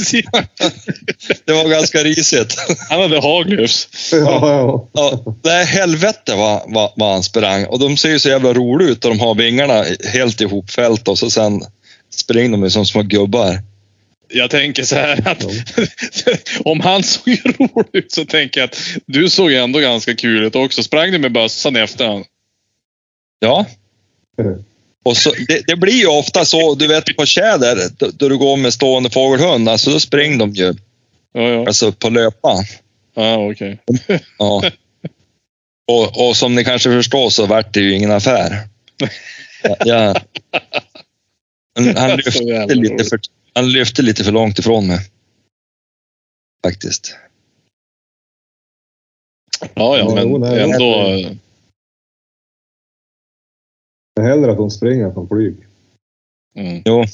det 1.45 1.53
var 1.53 1.69
ganska 1.69 1.99
risigt. 1.99 2.57
Han 2.89 3.01
hade 3.01 3.21
haglöfs. 3.21 3.89
Ja, 4.13 4.19
ja. 4.43 4.89
Ja, 4.93 5.35
det 5.43 5.51
är 5.53 5.65
helvete 5.65 6.35
vad, 6.37 6.63
vad, 6.67 6.93
vad 6.97 7.13
han 7.13 7.23
sprang. 7.23 7.67
Och 7.67 7.79
de 7.79 7.97
ser 7.97 8.09
ju 8.09 8.19
så 8.19 8.29
jävla 8.29 8.53
roliga 8.53 8.89
ut 8.89 9.05
och 9.05 9.11
de 9.11 9.21
har 9.21 9.35
vingarna 9.35 9.85
helt 10.13 10.41
ihopfällt 10.41 11.09
och 11.09 11.19
så 11.19 11.31
sen 11.31 11.63
springer 12.15 12.51
de 12.51 12.63
ju 12.65 12.71
som 12.71 12.87
små 12.87 13.03
gubbar. 13.03 13.59
Jag 14.33 14.51
tänker 14.51 14.83
så 14.83 14.97
här 14.97 15.29
att 15.29 15.45
om 16.65 16.81
han 16.81 17.03
såg 17.03 17.29
rolig 17.45 17.87
ut 17.93 18.13
så 18.13 18.25
tänker 18.25 18.61
jag 18.61 18.69
att 18.69 18.79
du 19.07 19.31
såg 19.31 19.53
ändå 19.53 19.79
ganska 19.79 20.15
kul 20.15 20.45
ut 20.45 20.57
också. 20.57 20.83
Sprang 20.83 21.13
du 21.13 21.19
med 21.19 21.33
bössan 21.33 21.77
efter 21.77 22.07
han? 22.07 22.25
Ja. 23.39 23.67
Mm. 24.39 24.65
Och 25.05 25.17
så, 25.17 25.33
det, 25.49 25.63
det 25.67 25.77
blir 25.77 26.01
ju 26.01 26.07
ofta 26.07 26.45
så, 26.45 26.75
du 26.75 26.87
vet 26.87 27.17
på 27.17 27.27
tjäder, 27.27 27.77
då, 27.99 28.29
du 28.29 28.39
går 28.39 28.57
med 28.57 28.75
stående 28.75 29.11
fågelhund, 29.11 29.69
alltså 29.69 29.91
då 29.91 30.01
springer 30.01 30.39
de 30.39 30.51
ju 30.51 30.75
Ja, 31.33 31.41
ja. 31.43 31.67
alltså 31.67 31.93
på 31.93 32.11
löpan. 32.11 32.65
ja 33.15 33.51
okej. 33.51 33.79
Ja. 34.39 34.63
Och, 35.89 36.29
och 36.29 36.37
som 36.37 36.55
ni 36.55 36.65
kanske 36.65 36.91
förstår 36.91 37.31
så 37.31 37.47
vart 37.47 37.75
det 37.75 37.81
ju 37.81 37.95
ingen 37.95 38.11
affär. 38.11 38.69
Ja, 39.63 39.77
ja. 39.85 40.15
Han 41.97 42.17
lyfte, 42.17 42.75
lite 42.75 43.05
för, 43.05 43.21
han 43.53 43.73
lyfte 43.73 44.03
lite 44.03 44.25
för 44.25 44.33
långt 44.33 44.59
ifrån 44.59 44.87
mig. 44.87 44.99
Faktiskt. 46.63 47.17
Ja, 49.61 49.69
ja, 49.75 49.99
Ja, 49.99 50.23
jo, 50.23 50.39
men 50.39 50.41
nej, 50.41 50.63
ändå. 50.63 51.09
Men 54.17 54.27
hellre 54.27 54.51
att 54.51 54.57
de 54.57 54.71
springer 54.71 55.11
från 55.13 55.29
flyg. 55.29 55.57
Mm. 56.55 56.83
Jo. 56.85 57.05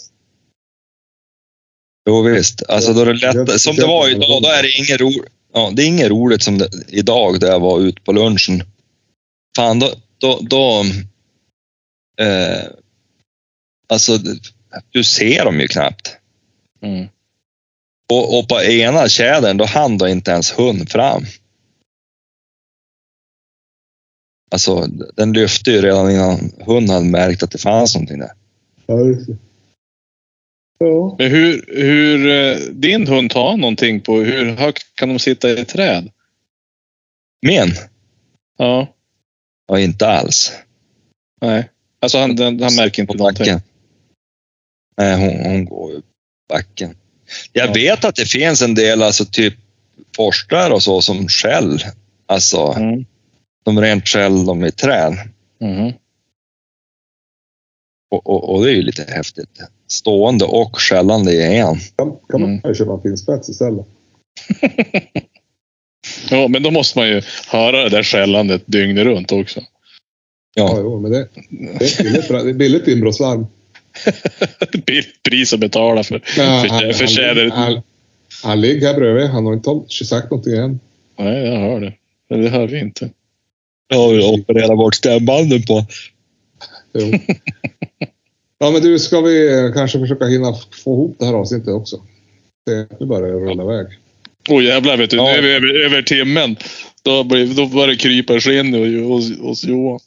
Jo 2.08 2.22
visst. 2.22 2.62
Alltså 2.68 2.92
då 2.92 3.00
är 3.00 3.06
det 3.06 3.12
lätt. 3.12 3.60
Som 3.60 3.76
det 3.76 3.86
var 3.86 4.08
idag, 4.08 4.42
då 4.42 4.48
är 4.48 4.62
det 4.62 4.72
ingen 4.72 4.98
ro. 4.98 5.24
ja, 5.52 5.72
det 5.76 5.82
är 5.82 5.86
inget 5.86 6.08
roligt 6.08 6.42
som 6.42 6.58
det, 6.58 6.70
idag 6.88 7.40
där 7.40 7.48
jag 7.48 7.60
var 7.60 7.80
ute 7.80 8.00
på 8.00 8.12
lunchen. 8.12 8.62
Fan, 9.56 9.78
då, 9.78 9.94
då, 10.18 10.38
då 10.42 10.84
eh, 12.24 12.64
alltså, 13.88 14.18
du 14.90 15.04
ser 15.04 15.44
dem 15.44 15.60
ju 15.60 15.68
knappt. 15.68 16.16
Mm. 16.80 17.08
Och, 18.12 18.38
och 18.38 18.48
på 18.48 18.62
ena 18.62 19.08
tjädern, 19.08 19.56
då 19.56 19.64
hann 19.64 19.98
då 19.98 20.08
inte 20.08 20.30
ens 20.30 20.58
hund 20.58 20.90
fram. 20.90 21.24
Alltså, 24.50 24.86
den 25.16 25.32
lyfte 25.32 25.70
ju 25.70 25.80
redan 25.82 26.10
innan 26.10 26.52
hunden 26.66 26.94
hade 26.94 27.06
märkt 27.06 27.42
att 27.42 27.50
det 27.50 27.58
fanns 27.58 27.94
någonting 27.94 28.18
där. 28.18 28.30
Ja, 28.86 29.00
just 29.00 29.26
det. 29.26 29.36
Ja. 30.78 31.16
Men 31.18 31.30
hur, 31.30 31.64
hur, 31.68 32.28
eh, 32.30 32.58
din 32.72 33.06
hund 33.06 33.30
tar 33.30 33.56
någonting 33.56 34.00
på 34.00 34.16
hur 34.18 34.56
högt 34.56 34.94
kan 34.94 35.08
de 35.08 35.18
sitta 35.18 35.50
i 35.50 35.60
ett 35.60 35.68
träd? 35.68 36.10
Men, 37.46 37.68
Ja, 38.58 38.86
ja, 39.68 39.78
inte 39.78 40.06
alls. 40.08 40.52
nej. 41.40 41.70
Alltså 42.00 42.18
han, 42.18 42.36
den, 42.36 42.62
han 42.62 42.74
märker 42.76 43.02
inte 43.02 43.16
någonting. 43.16 43.46
Nej, 44.96 45.16
hon, 45.16 45.46
hon 45.50 45.64
går 45.64 45.92
ju 45.92 46.02
backen. 46.48 46.94
Jag 47.52 47.68
Ja. 47.68 47.72
vet 47.72 48.04
att 48.04 48.14
det 48.16 48.26
finns 48.26 48.62
en 48.62 48.74
del, 48.74 49.02
alltså 49.02 49.24
typ 49.24 49.54
forskare 50.16 50.74
och 50.74 50.82
så, 50.82 51.02
som 51.02 51.28
skäll. 51.28 51.78
Alltså, 52.26 52.72
Mm. 52.76 53.04
de 53.64 53.80
rent 53.80 54.08
skäll 54.08 54.46
dem 54.46 54.64
i 54.64 54.70
träd. 54.70 55.12
Mhm. 55.60 55.92
Och, 58.10 58.26
och, 58.26 58.54
och 58.54 58.64
det 58.64 58.70
är 58.70 58.74
ju 58.74 58.82
lite 58.82 59.02
häftigt. 59.08 59.60
Stående 59.88 60.44
och 60.44 60.80
skällande 60.80 61.32
i 61.32 61.56
en. 61.56 61.76
Kan, 61.96 62.16
kan 62.28 62.40
man 62.40 62.50
Mm. 62.64 62.74
köpa 62.74 62.92
en 62.92 63.00
finspets 63.02 63.48
istället? 63.48 63.86
Ja, 66.30 66.48
men 66.48 66.62
då 66.62 66.70
måste 66.70 66.98
man 66.98 67.08
ju 67.08 67.22
höra 67.48 67.82
det 67.82 67.88
där 67.88 68.02
skällandet 68.02 68.62
dygnet 68.66 69.04
runt 69.04 69.32
också. 69.32 69.60
Ja, 70.54 70.70
Ja, 70.74 70.78
jo, 70.80 71.00
men 71.00 71.10
det, 71.12 71.28
det 71.50 72.00
är 72.00 72.02
billigt, 72.42 72.56
billigt 72.56 72.88
inbrottslarm. 72.88 73.46
Pris 75.28 75.52
att 75.52 75.60
betala 75.60 76.04
för, 76.04 76.14
Ja, 76.14 76.20
för, 76.34 76.68
han, 76.68 76.94
för 76.94 77.34
han, 77.40 77.50
han, 77.50 77.82
han 78.42 78.60
ligger 78.60 78.86
här 78.86 78.94
bredvid. 78.94 79.26
Han 79.26 79.46
har 79.46 79.54
inte 79.54 80.04
sagt 80.04 80.30
någonting 80.30 80.56
än. 80.56 80.80
Nej, 81.18 81.46
jag 81.46 81.60
hör 81.60 81.80
det. 81.80 81.92
Men 82.30 82.42
det 82.42 82.48
hör 82.48 82.66
vi 82.66 82.78
inte. 82.78 83.10
jag 83.88 83.98
har 83.98 84.40
opererat 84.40 84.76
bort 84.76 84.94
stämbanden 84.94 85.62
på. 85.62 85.86
Jo. 86.94 87.12
Ja, 88.58 88.70
men 88.70 88.82
du, 88.82 88.98
ska 88.98 89.20
vi 89.20 89.58
eh, 89.58 89.72
kanske 89.72 90.00
försöka 90.00 90.24
hinna 90.24 90.54
få 90.84 90.92
ihop 90.94 91.16
det 91.18 91.26
här 91.26 91.34
avsnittet 91.34 91.68
också? 91.68 91.96
Det, 92.66 92.86
nu 93.00 93.06
börjar 93.06 93.28
det 93.28 93.38
rulla 93.50 93.62
iväg. 93.62 93.86
Åh 94.48 94.64
jävlar 94.64 94.96
vet 94.96 95.10
du, 95.10 95.16
Ja. 95.16 95.24
nu 95.24 95.30
är 95.38 95.42
vi 95.42 95.54
över, 95.54 95.84
över 95.84 96.02
timmen. 96.02 96.56
Då, 97.02 97.24
blir, 97.24 97.46
då 97.46 97.66
börjar 97.66 97.88
det 97.88 97.96
krypa 97.96 98.40
skinn 98.40 98.74
hos, 99.04 99.38
hos 99.40 99.64
Johan. 99.64 100.00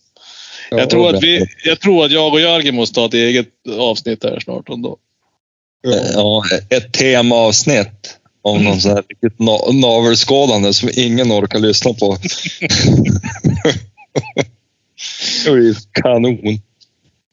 Ja, 0.72 0.80
jag, 0.80 0.90
tror 0.90 1.16
att 1.16 1.24
vi, 1.24 1.46
jag 1.64 1.80
tror 1.80 2.06
att 2.06 2.12
jag 2.12 2.34
och 2.34 2.42
Jörgen 2.42 2.76
måste 2.76 2.96
ta 2.96 3.06
ett 3.06 3.14
eget 3.14 3.48
avsnitt 3.78 4.24
här 4.24 4.40
snart. 4.40 4.70
Ändå. 4.70 4.98
ja. 5.82 6.00
Ja, 6.14 6.44
ett 6.70 6.94
temaavsnitt 6.94 8.20
om 8.42 8.64
någon 8.64 8.82
sån 8.82 8.92
här 8.92 9.04
riktigt 9.10 9.38
na- 9.40 9.74
navelskådande 9.82 10.74
som 10.74 10.90
ingen 10.94 11.32
orkar 11.32 11.60
lyssna 11.60 11.94
på. 11.94 12.18
det 15.46 15.52
blir 15.52 15.76
kanon. 15.92 16.62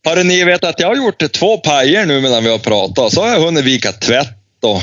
Har 0.04 0.24
ni 0.24 0.44
vet 0.44 0.64
att 0.64 0.80
jag 0.80 0.88
har 0.88 0.96
gjort 0.96 1.32
två 1.32 1.58
pajer 1.58 2.06
nu 2.06 2.20
medan 2.20 2.44
vi 2.44 2.50
har 2.50 2.58
pratat. 2.58 3.12
Så 3.12 3.22
har 3.22 3.28
jag 3.28 3.40
hunnit 3.40 3.64
vika 3.64 3.92
tvätt 3.92 4.64
och 4.64 4.80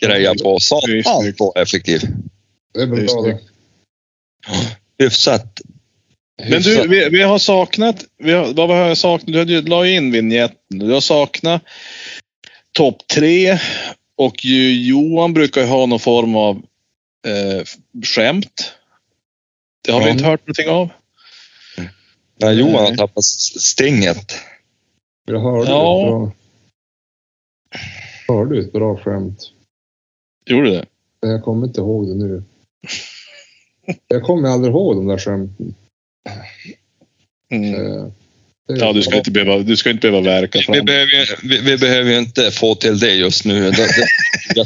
greja 0.00 0.34
på. 0.34 0.58
Satan 0.60 1.34
så 1.38 1.52
effektiv. 1.56 2.00
Det 2.74 2.80
är 2.82 2.86
bra 2.86 3.22
det. 3.22 3.38
Hyfsat. 4.98 5.60
Men 6.50 6.62
du, 6.62 6.88
vi, 6.88 7.08
vi 7.08 7.22
har 7.22 7.38
saknat... 7.38 8.04
Vi 8.18 8.32
har, 8.32 8.54
vad 8.54 8.68
har 8.68 8.76
jag 8.76 8.98
saknat? 8.98 9.46
Du 9.46 9.62
la 9.62 9.86
ju 9.86 9.96
in 9.96 10.12
vignetten. 10.12 10.78
Du 10.78 10.92
har 10.92 11.00
saknat 11.00 11.62
topp 12.72 13.06
tre. 13.14 13.58
Och 14.16 14.44
ju, 14.44 14.82
Johan 14.86 15.34
brukar 15.34 15.60
ju 15.60 15.66
ha 15.66 15.86
någon 15.86 16.00
form 16.00 16.36
av 16.36 16.56
eh, 17.26 17.64
skämt. 18.04 18.72
Det 19.84 19.92
har 19.92 20.00
vi 20.00 20.06
Ja. 20.06 20.12
inte 20.12 20.24
hört 20.24 20.40
någonting 20.46 20.68
av. 20.68 20.88
Ja, 22.38 22.52
Johan 22.52 22.74
har 22.74 22.88
Nej. 22.88 22.96
tappat 22.96 23.24
stinget. 23.60 24.32
Jag 25.26 25.40
hörde, 25.40 25.70
Ja. 25.70 26.00
ett 26.02 26.06
bra, 26.08 26.32
hörde 28.28 28.60
ett 28.60 28.72
bra 28.72 28.96
skämt. 28.96 29.50
Gjorde 30.46 30.70
det? 30.70 30.86
Men 31.22 31.30
jag 31.30 31.42
kommer 31.44 31.66
inte 31.66 31.80
ihåg 31.80 32.08
det 32.08 32.14
nu. 32.14 32.42
Jag 34.08 34.22
kommer 34.22 34.48
aldrig 34.48 34.72
ihåg 34.74 34.96
de 34.96 35.06
där 35.06 35.18
skämten. 35.18 35.74
Mm. 37.50 38.12
Det 38.68 38.78
Ja, 38.78 38.92
du 38.92 39.02
ska, 39.02 39.16
inte 39.16 39.30
behöva, 39.30 39.58
du 39.58 39.76
ska 39.76 39.90
inte 39.90 40.10
behöva 40.10 40.30
verka 40.30 40.58
Vi 40.58 40.64
fram. 40.64 40.84
behöver, 40.86 41.12
ju, 41.12 41.48
vi, 41.48 41.60
vi 41.60 41.78
behöver 41.78 42.10
ju 42.10 42.18
inte 42.18 42.50
få 42.50 42.74
till 42.74 42.98
det 42.98 43.14
just 43.14 43.44
nu. 43.44 43.70
Då, 43.70 43.82
då, 44.54 44.64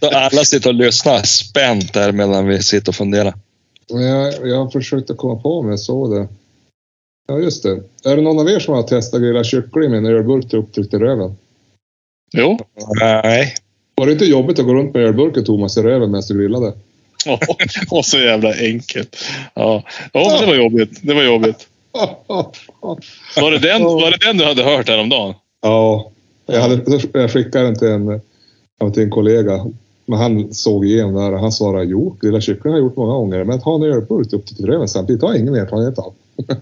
då 0.00 0.08
alla 0.08 0.44
sitter 0.44 0.68
och 0.68 0.74
lyssnar 0.74 1.22
spänt 1.22 1.92
där 1.94 2.12
medan 2.12 2.46
vi 2.46 2.62
sitter 2.62 2.88
och 2.88 2.94
funderar. 2.94 3.34
Men 3.92 4.02
jag, 4.02 4.48
jag 4.48 4.56
har 4.64 4.70
försökt 4.70 5.10
att 5.10 5.16
komma 5.16 5.42
på 5.42 5.58
om 5.58 5.68
jag 5.68 5.80
såg 5.80 6.14
det. 6.14 6.28
Ja, 7.28 7.38
just 7.38 7.62
det. 7.62 7.82
Är 8.04 8.16
det 8.16 8.22
någon 8.22 8.38
av 8.38 8.50
er 8.50 8.58
som 8.58 8.74
har 8.74 8.82
testat 8.82 9.20
grilla 9.20 9.44
kyckling 9.44 9.90
med 9.90 9.98
en 9.98 10.06
ölburk 10.06 10.52
upptryckt 10.52 10.94
i 10.94 10.96
röven? 10.96 11.36
Jo. 12.32 12.58
Nej. 13.00 13.54
Var 13.94 14.06
det 14.06 14.12
inte 14.12 14.24
jobbigt 14.24 14.58
att 14.58 14.64
gå 14.64 14.74
runt 14.74 14.94
med 14.94 15.02
ölburken 15.02 15.44
Thomas 15.44 15.76
i 15.76 15.82
röven 15.82 16.10
medan 16.10 16.22
du 16.28 16.38
grillade? 16.38 16.72
Och 17.90 18.04
så 18.04 18.18
jävla 18.18 18.54
enkelt. 18.54 19.16
Ja, 19.54 19.82
ja 20.12 20.28
men 20.30 20.40
det 20.40 20.46
var 20.46 20.54
jobbigt. 20.54 20.98
Det 21.02 21.14
var 21.14 21.22
jobbigt. 21.22 21.66
Var 23.36 23.50
det, 23.50 23.58
den, 23.58 23.82
var 23.84 24.10
det 24.10 24.26
den 24.26 24.36
du 24.36 24.44
hade 24.44 24.62
hört 24.62 24.88
häromdagen? 24.88 25.34
Ja, 25.62 26.10
jag, 26.46 26.60
hade, 26.60 27.00
jag 27.12 27.30
skickade 27.32 27.64
den 27.64 27.78
till 27.78 27.88
en, 27.88 28.20
till 28.92 29.02
en 29.02 29.10
kollega. 29.10 29.66
Men 30.06 30.18
han 30.18 30.54
såg 30.54 30.86
igenom 30.86 31.14
det 31.14 31.20
här 31.20 31.32
och 31.32 31.40
han 31.40 31.52
svarade 31.52 31.84
jo, 31.84 32.16
grilla 32.20 32.40
kyckling 32.40 32.72
har 32.72 32.80
gjort 32.80 32.96
många 32.96 33.12
gånger. 33.12 33.44
Men 33.44 33.60
ha 33.60 33.74
en 33.74 33.82
ölburk 33.82 34.32
upp 34.32 34.46
till 34.46 34.66
röven 34.66 34.88
samtidigt 34.88 35.22
har 35.22 35.34
ingen 35.34 35.54
erfarenhet 35.54 35.98
av. 35.98 36.14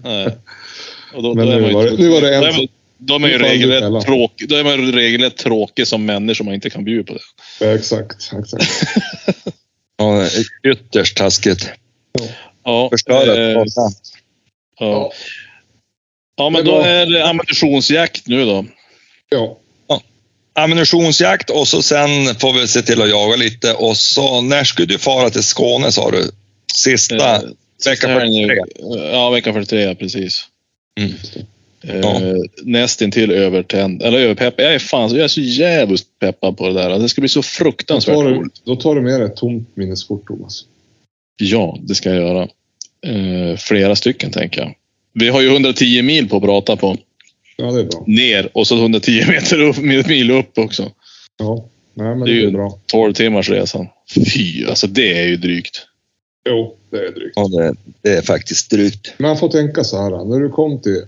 Nej. 0.03 0.35
Och 1.15 1.23
då, 1.23 1.33
Men 1.33 1.47
då 1.47 1.53
nu 1.53 1.73
var 1.73 1.85
det- 1.85 1.97
nu 1.97 2.09
var 2.09 2.21
det 2.21 2.35
en 2.35 2.67
då 3.01 3.15
är 3.15 3.27
ju 3.27 3.37
regelrätt 3.37 4.05
tråkig, 4.05 4.49
då 4.49 4.55
är 4.55 4.91
regelrätt 4.91 5.37
tråkig 5.37 5.87
som 5.87 6.05
människa 6.05 6.41
om 6.41 6.45
man 6.45 6.55
inte 6.55 6.69
kan 6.69 6.83
bjuda 6.83 7.03
på 7.03 7.13
det. 7.13 7.65
Ja, 7.65 7.75
exakt, 7.75 8.31
exakt. 8.39 8.63
Ja, 9.99 10.27
ytterst 10.63 11.17
taskigt. 11.17 11.69
Ja, 12.63 12.89
Förstöra 12.91 13.35
eh, 13.35 13.63
ja. 13.75 13.91
ja. 14.79 15.11
ja, 16.35 16.49
men 16.49 16.65
då 16.65 16.79
är 16.79 17.05
det 17.05 17.27
ammunitionsjakt 17.27 18.27
nu 18.27 18.45
då. 18.45 18.65
Ja, 19.29 19.57
Ammunitionsjakt 20.53 21.49
och 21.49 21.67
så 21.67 21.81
sen 21.81 22.35
får 22.39 22.53
vi 22.53 22.67
se 22.67 22.81
till 22.81 23.01
att 23.01 23.09
jaga 23.09 23.35
lite 23.35 23.73
och 23.73 23.97
så 23.97 24.41
när 24.41 24.63
skulle 24.63 24.87
du 24.87 24.97
fara 24.99 25.29
till 25.29 25.43
Skåne 25.43 25.91
sa 25.91 26.11
du? 26.11 26.31
Sista 26.75 27.35
Eh, 27.35 27.41
vecka 27.85 28.07
här 28.07 28.25
nu- 28.25 28.47
43. 28.47 29.09
Ja, 29.11 29.29
vecka 29.29 29.53
43, 29.53 29.81
ja, 29.83 29.95
precis. 29.95 30.45
Mm. 30.99 31.13
Eh, 31.83 32.35
Nästintill 32.63 33.31
övertänd, 33.31 34.01
eller 34.03 34.19
överpeppad. 34.19 34.65
Jag 34.65 34.73
är 34.73 34.79
fan 34.79 35.09
jag 35.15 35.23
är 35.23 35.27
så 35.27 35.41
jävligt 35.41 36.19
peppad 36.19 36.57
på 36.57 36.67
det 36.67 36.73
där. 36.73 36.83
Alltså, 36.89 37.01
Det 37.01 37.09
ska 37.09 37.21
bli 37.21 37.29
så 37.29 37.39
då 37.39 37.43
fruktansvärt 37.43 38.15
tar, 38.15 38.23
du, 38.23 38.33
roligt. 38.35 38.61
då 38.63 38.75
tar 38.75 38.95
du 38.95 39.01
med 39.01 39.19
dig 39.21 39.25
ett 39.29 39.35
tomt 39.35 39.69
minneskort 39.75 40.27
Thomas. 40.27 40.65
Ja, 41.37 41.77
det 41.81 41.95
ska 41.95 42.09
jag 42.09 42.17
göra. 42.23 42.47
Eh, 43.05 43.57
flera 43.57 43.95
stycken 43.95 44.31
tänker 44.31 44.61
jag. 44.61 44.75
Vi 45.13 45.29
har 45.29 45.41
ju 45.41 45.47
110 45.51 46.01
mil 46.01 46.29
på 46.29 46.37
att 46.37 46.43
prata 46.43 46.75
på. 46.75 46.97
Ja, 47.57 47.71
det 47.71 47.79
är 47.79 47.85
bra. 47.85 48.03
Ner 48.07 48.49
och 48.53 48.67
så 48.67 48.75
110 48.77 49.25
meter 49.27 49.61
upp, 49.61 49.77
mil 50.07 50.31
upp 50.31 50.57
också. 50.57 50.91
Ja, 51.37 51.65
nej, 51.93 52.07
men 52.07 52.19
Det 52.19 52.25
det 52.25 52.31
är 52.31 52.37
är 52.37 52.41
ju- 52.41 52.51
bra. 52.51 52.79
12 52.85 53.13
timmars 53.13 53.49
resan. 53.49 53.87
Fy, 54.15 54.65
alltså 54.65 54.87
det 54.87 55.19
är 55.21 55.27
ju 55.27 55.37
drygt. 55.37 55.85
Jo, 56.49 56.75
det 56.89 56.97
är 56.97 57.11
drygt. 57.11 57.33
Ja, 57.35 57.47
det, 57.47 57.75
det 58.01 58.09
är 58.17 58.21
faktiskt 58.21 58.71
drygt. 58.71 59.13
Man 59.17 59.37
får 59.37 59.49
tänka 59.49 59.83
så 59.83 60.01
här, 60.01 60.25
när 60.25 60.39
du 60.39 60.49
kom 60.49 60.81
till 60.81 61.03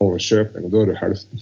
Norrköping, 0.00 0.70
då 0.70 0.82
är 0.82 0.86
du 0.86 0.94
hälften. 0.94 1.38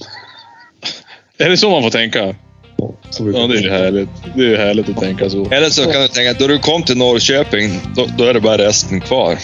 Är 1.39 1.49
det 1.49 1.57
så 1.57 1.71
man 1.71 1.83
får 1.83 1.91
tänka? 1.91 2.35
Ja, 2.77 3.47
det 3.47 3.59
är 3.59 3.63
ju 3.63 3.71
härligt. 3.71 4.09
Det 4.35 4.43
är 4.43 4.49
ju 4.49 4.57
härligt 4.57 4.89
att 4.89 4.97
tänka 4.97 5.31
så. 5.31 5.51
Eller 5.51 5.71
så 5.71 5.83
kan 5.83 6.03
du 6.03 6.09
tänka 6.09 6.31
att 6.31 6.39
då 6.39 6.47
du 6.47 6.59
kom 6.59 6.83
till 6.83 6.97
Norrköping, 6.97 7.81
då, 7.97 8.07
då 8.19 8.25
är 8.25 8.35
det 8.35 8.41
bara 8.41 8.59
resten 8.59 9.01
kvar. 9.01 9.39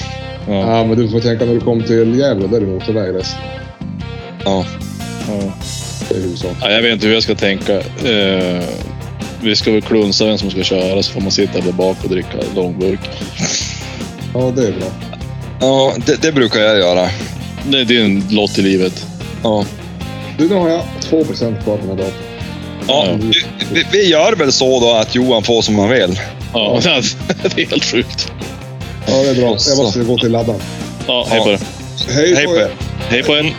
Ja, 0.48 0.54
Ja, 0.54 0.84
men 0.84 0.98
du 0.98 1.08
får 1.08 1.20
tänka 1.20 1.44
när 1.44 1.54
du 1.54 1.60
kom 1.60 1.82
till 1.82 2.18
Gävle, 2.18 2.46
där 2.46 2.56
är 2.56 2.60
det 2.60 2.66
motorväg 2.66 3.14
resten. 3.14 3.40
Ja. 4.44 4.66
ja. 5.28 5.52
Det 6.08 6.14
är 6.14 6.20
huvudsaken. 6.20 6.56
Ja, 6.60 6.70
jag 6.70 6.82
vet 6.82 6.92
inte 6.92 7.06
hur 7.06 7.14
jag 7.14 7.22
ska 7.22 7.34
tänka. 7.34 7.74
Eh, 8.04 8.62
vi 9.42 9.56
ska 9.56 9.72
väl 9.72 9.82
klunsa 9.82 10.24
vem 10.24 10.38
som 10.38 10.50
ska 10.50 10.62
köra 10.62 11.02
så 11.02 11.12
får 11.12 11.20
man 11.20 11.30
sitta 11.30 11.60
där 11.60 11.72
bak 11.72 11.96
och 12.04 12.10
dricka 12.10 12.38
långburk. 12.54 13.00
Ja, 14.34 14.52
det 14.56 14.66
är 14.66 14.72
bra. 14.72 14.88
Ja, 15.60 15.94
det, 16.06 16.22
det 16.22 16.32
brukar 16.32 16.60
jag 16.60 16.78
göra. 16.78 17.08
Det 17.68 17.80
är 17.80 17.84
din 17.84 18.24
lott 18.30 18.58
i 18.58 18.62
livet. 18.62 19.06
Ja. 19.42 19.64
Du, 20.38 20.48
nu 20.48 20.54
har 20.54 20.68
jag 20.68 20.82
2 21.00 21.24
kvar 21.24 21.54
på 21.64 21.76
den 21.76 21.88
här 21.88 21.96
datorn. 21.96 22.12
Ja, 22.88 23.06
Ja. 23.06 23.18
vi, 23.72 23.86
vi, 23.92 24.08
gör 24.08 24.32
väl 24.32 24.52
så 24.52 24.80
då 24.80 24.90
att 24.90 25.14
Johan 25.14 25.42
får 25.42 25.62
som 25.62 25.78
han 25.78 25.88
vill. 25.88 26.20
Ja, 26.54 26.80
det 26.84 27.62
är 27.62 27.70
helt 27.70 27.84
sjukt. 27.84 28.32
Ja, 29.06 29.12
det 29.22 29.30
är 29.30 29.34
bra. 29.34 29.56
Jag 29.68 29.76
måste 29.78 30.00
gå 30.00 30.18
till 30.18 30.32
laddan. 30.32 30.60
Ja, 31.06 31.26
hej 31.30 31.40
på 31.40 31.50
er. 31.50 31.58
Hej 32.08 32.34
Hej 32.34 32.46
på 32.46 32.56
er. 32.56 32.70
Hej 33.08 33.22
på 33.22 33.36
er. 33.36 33.54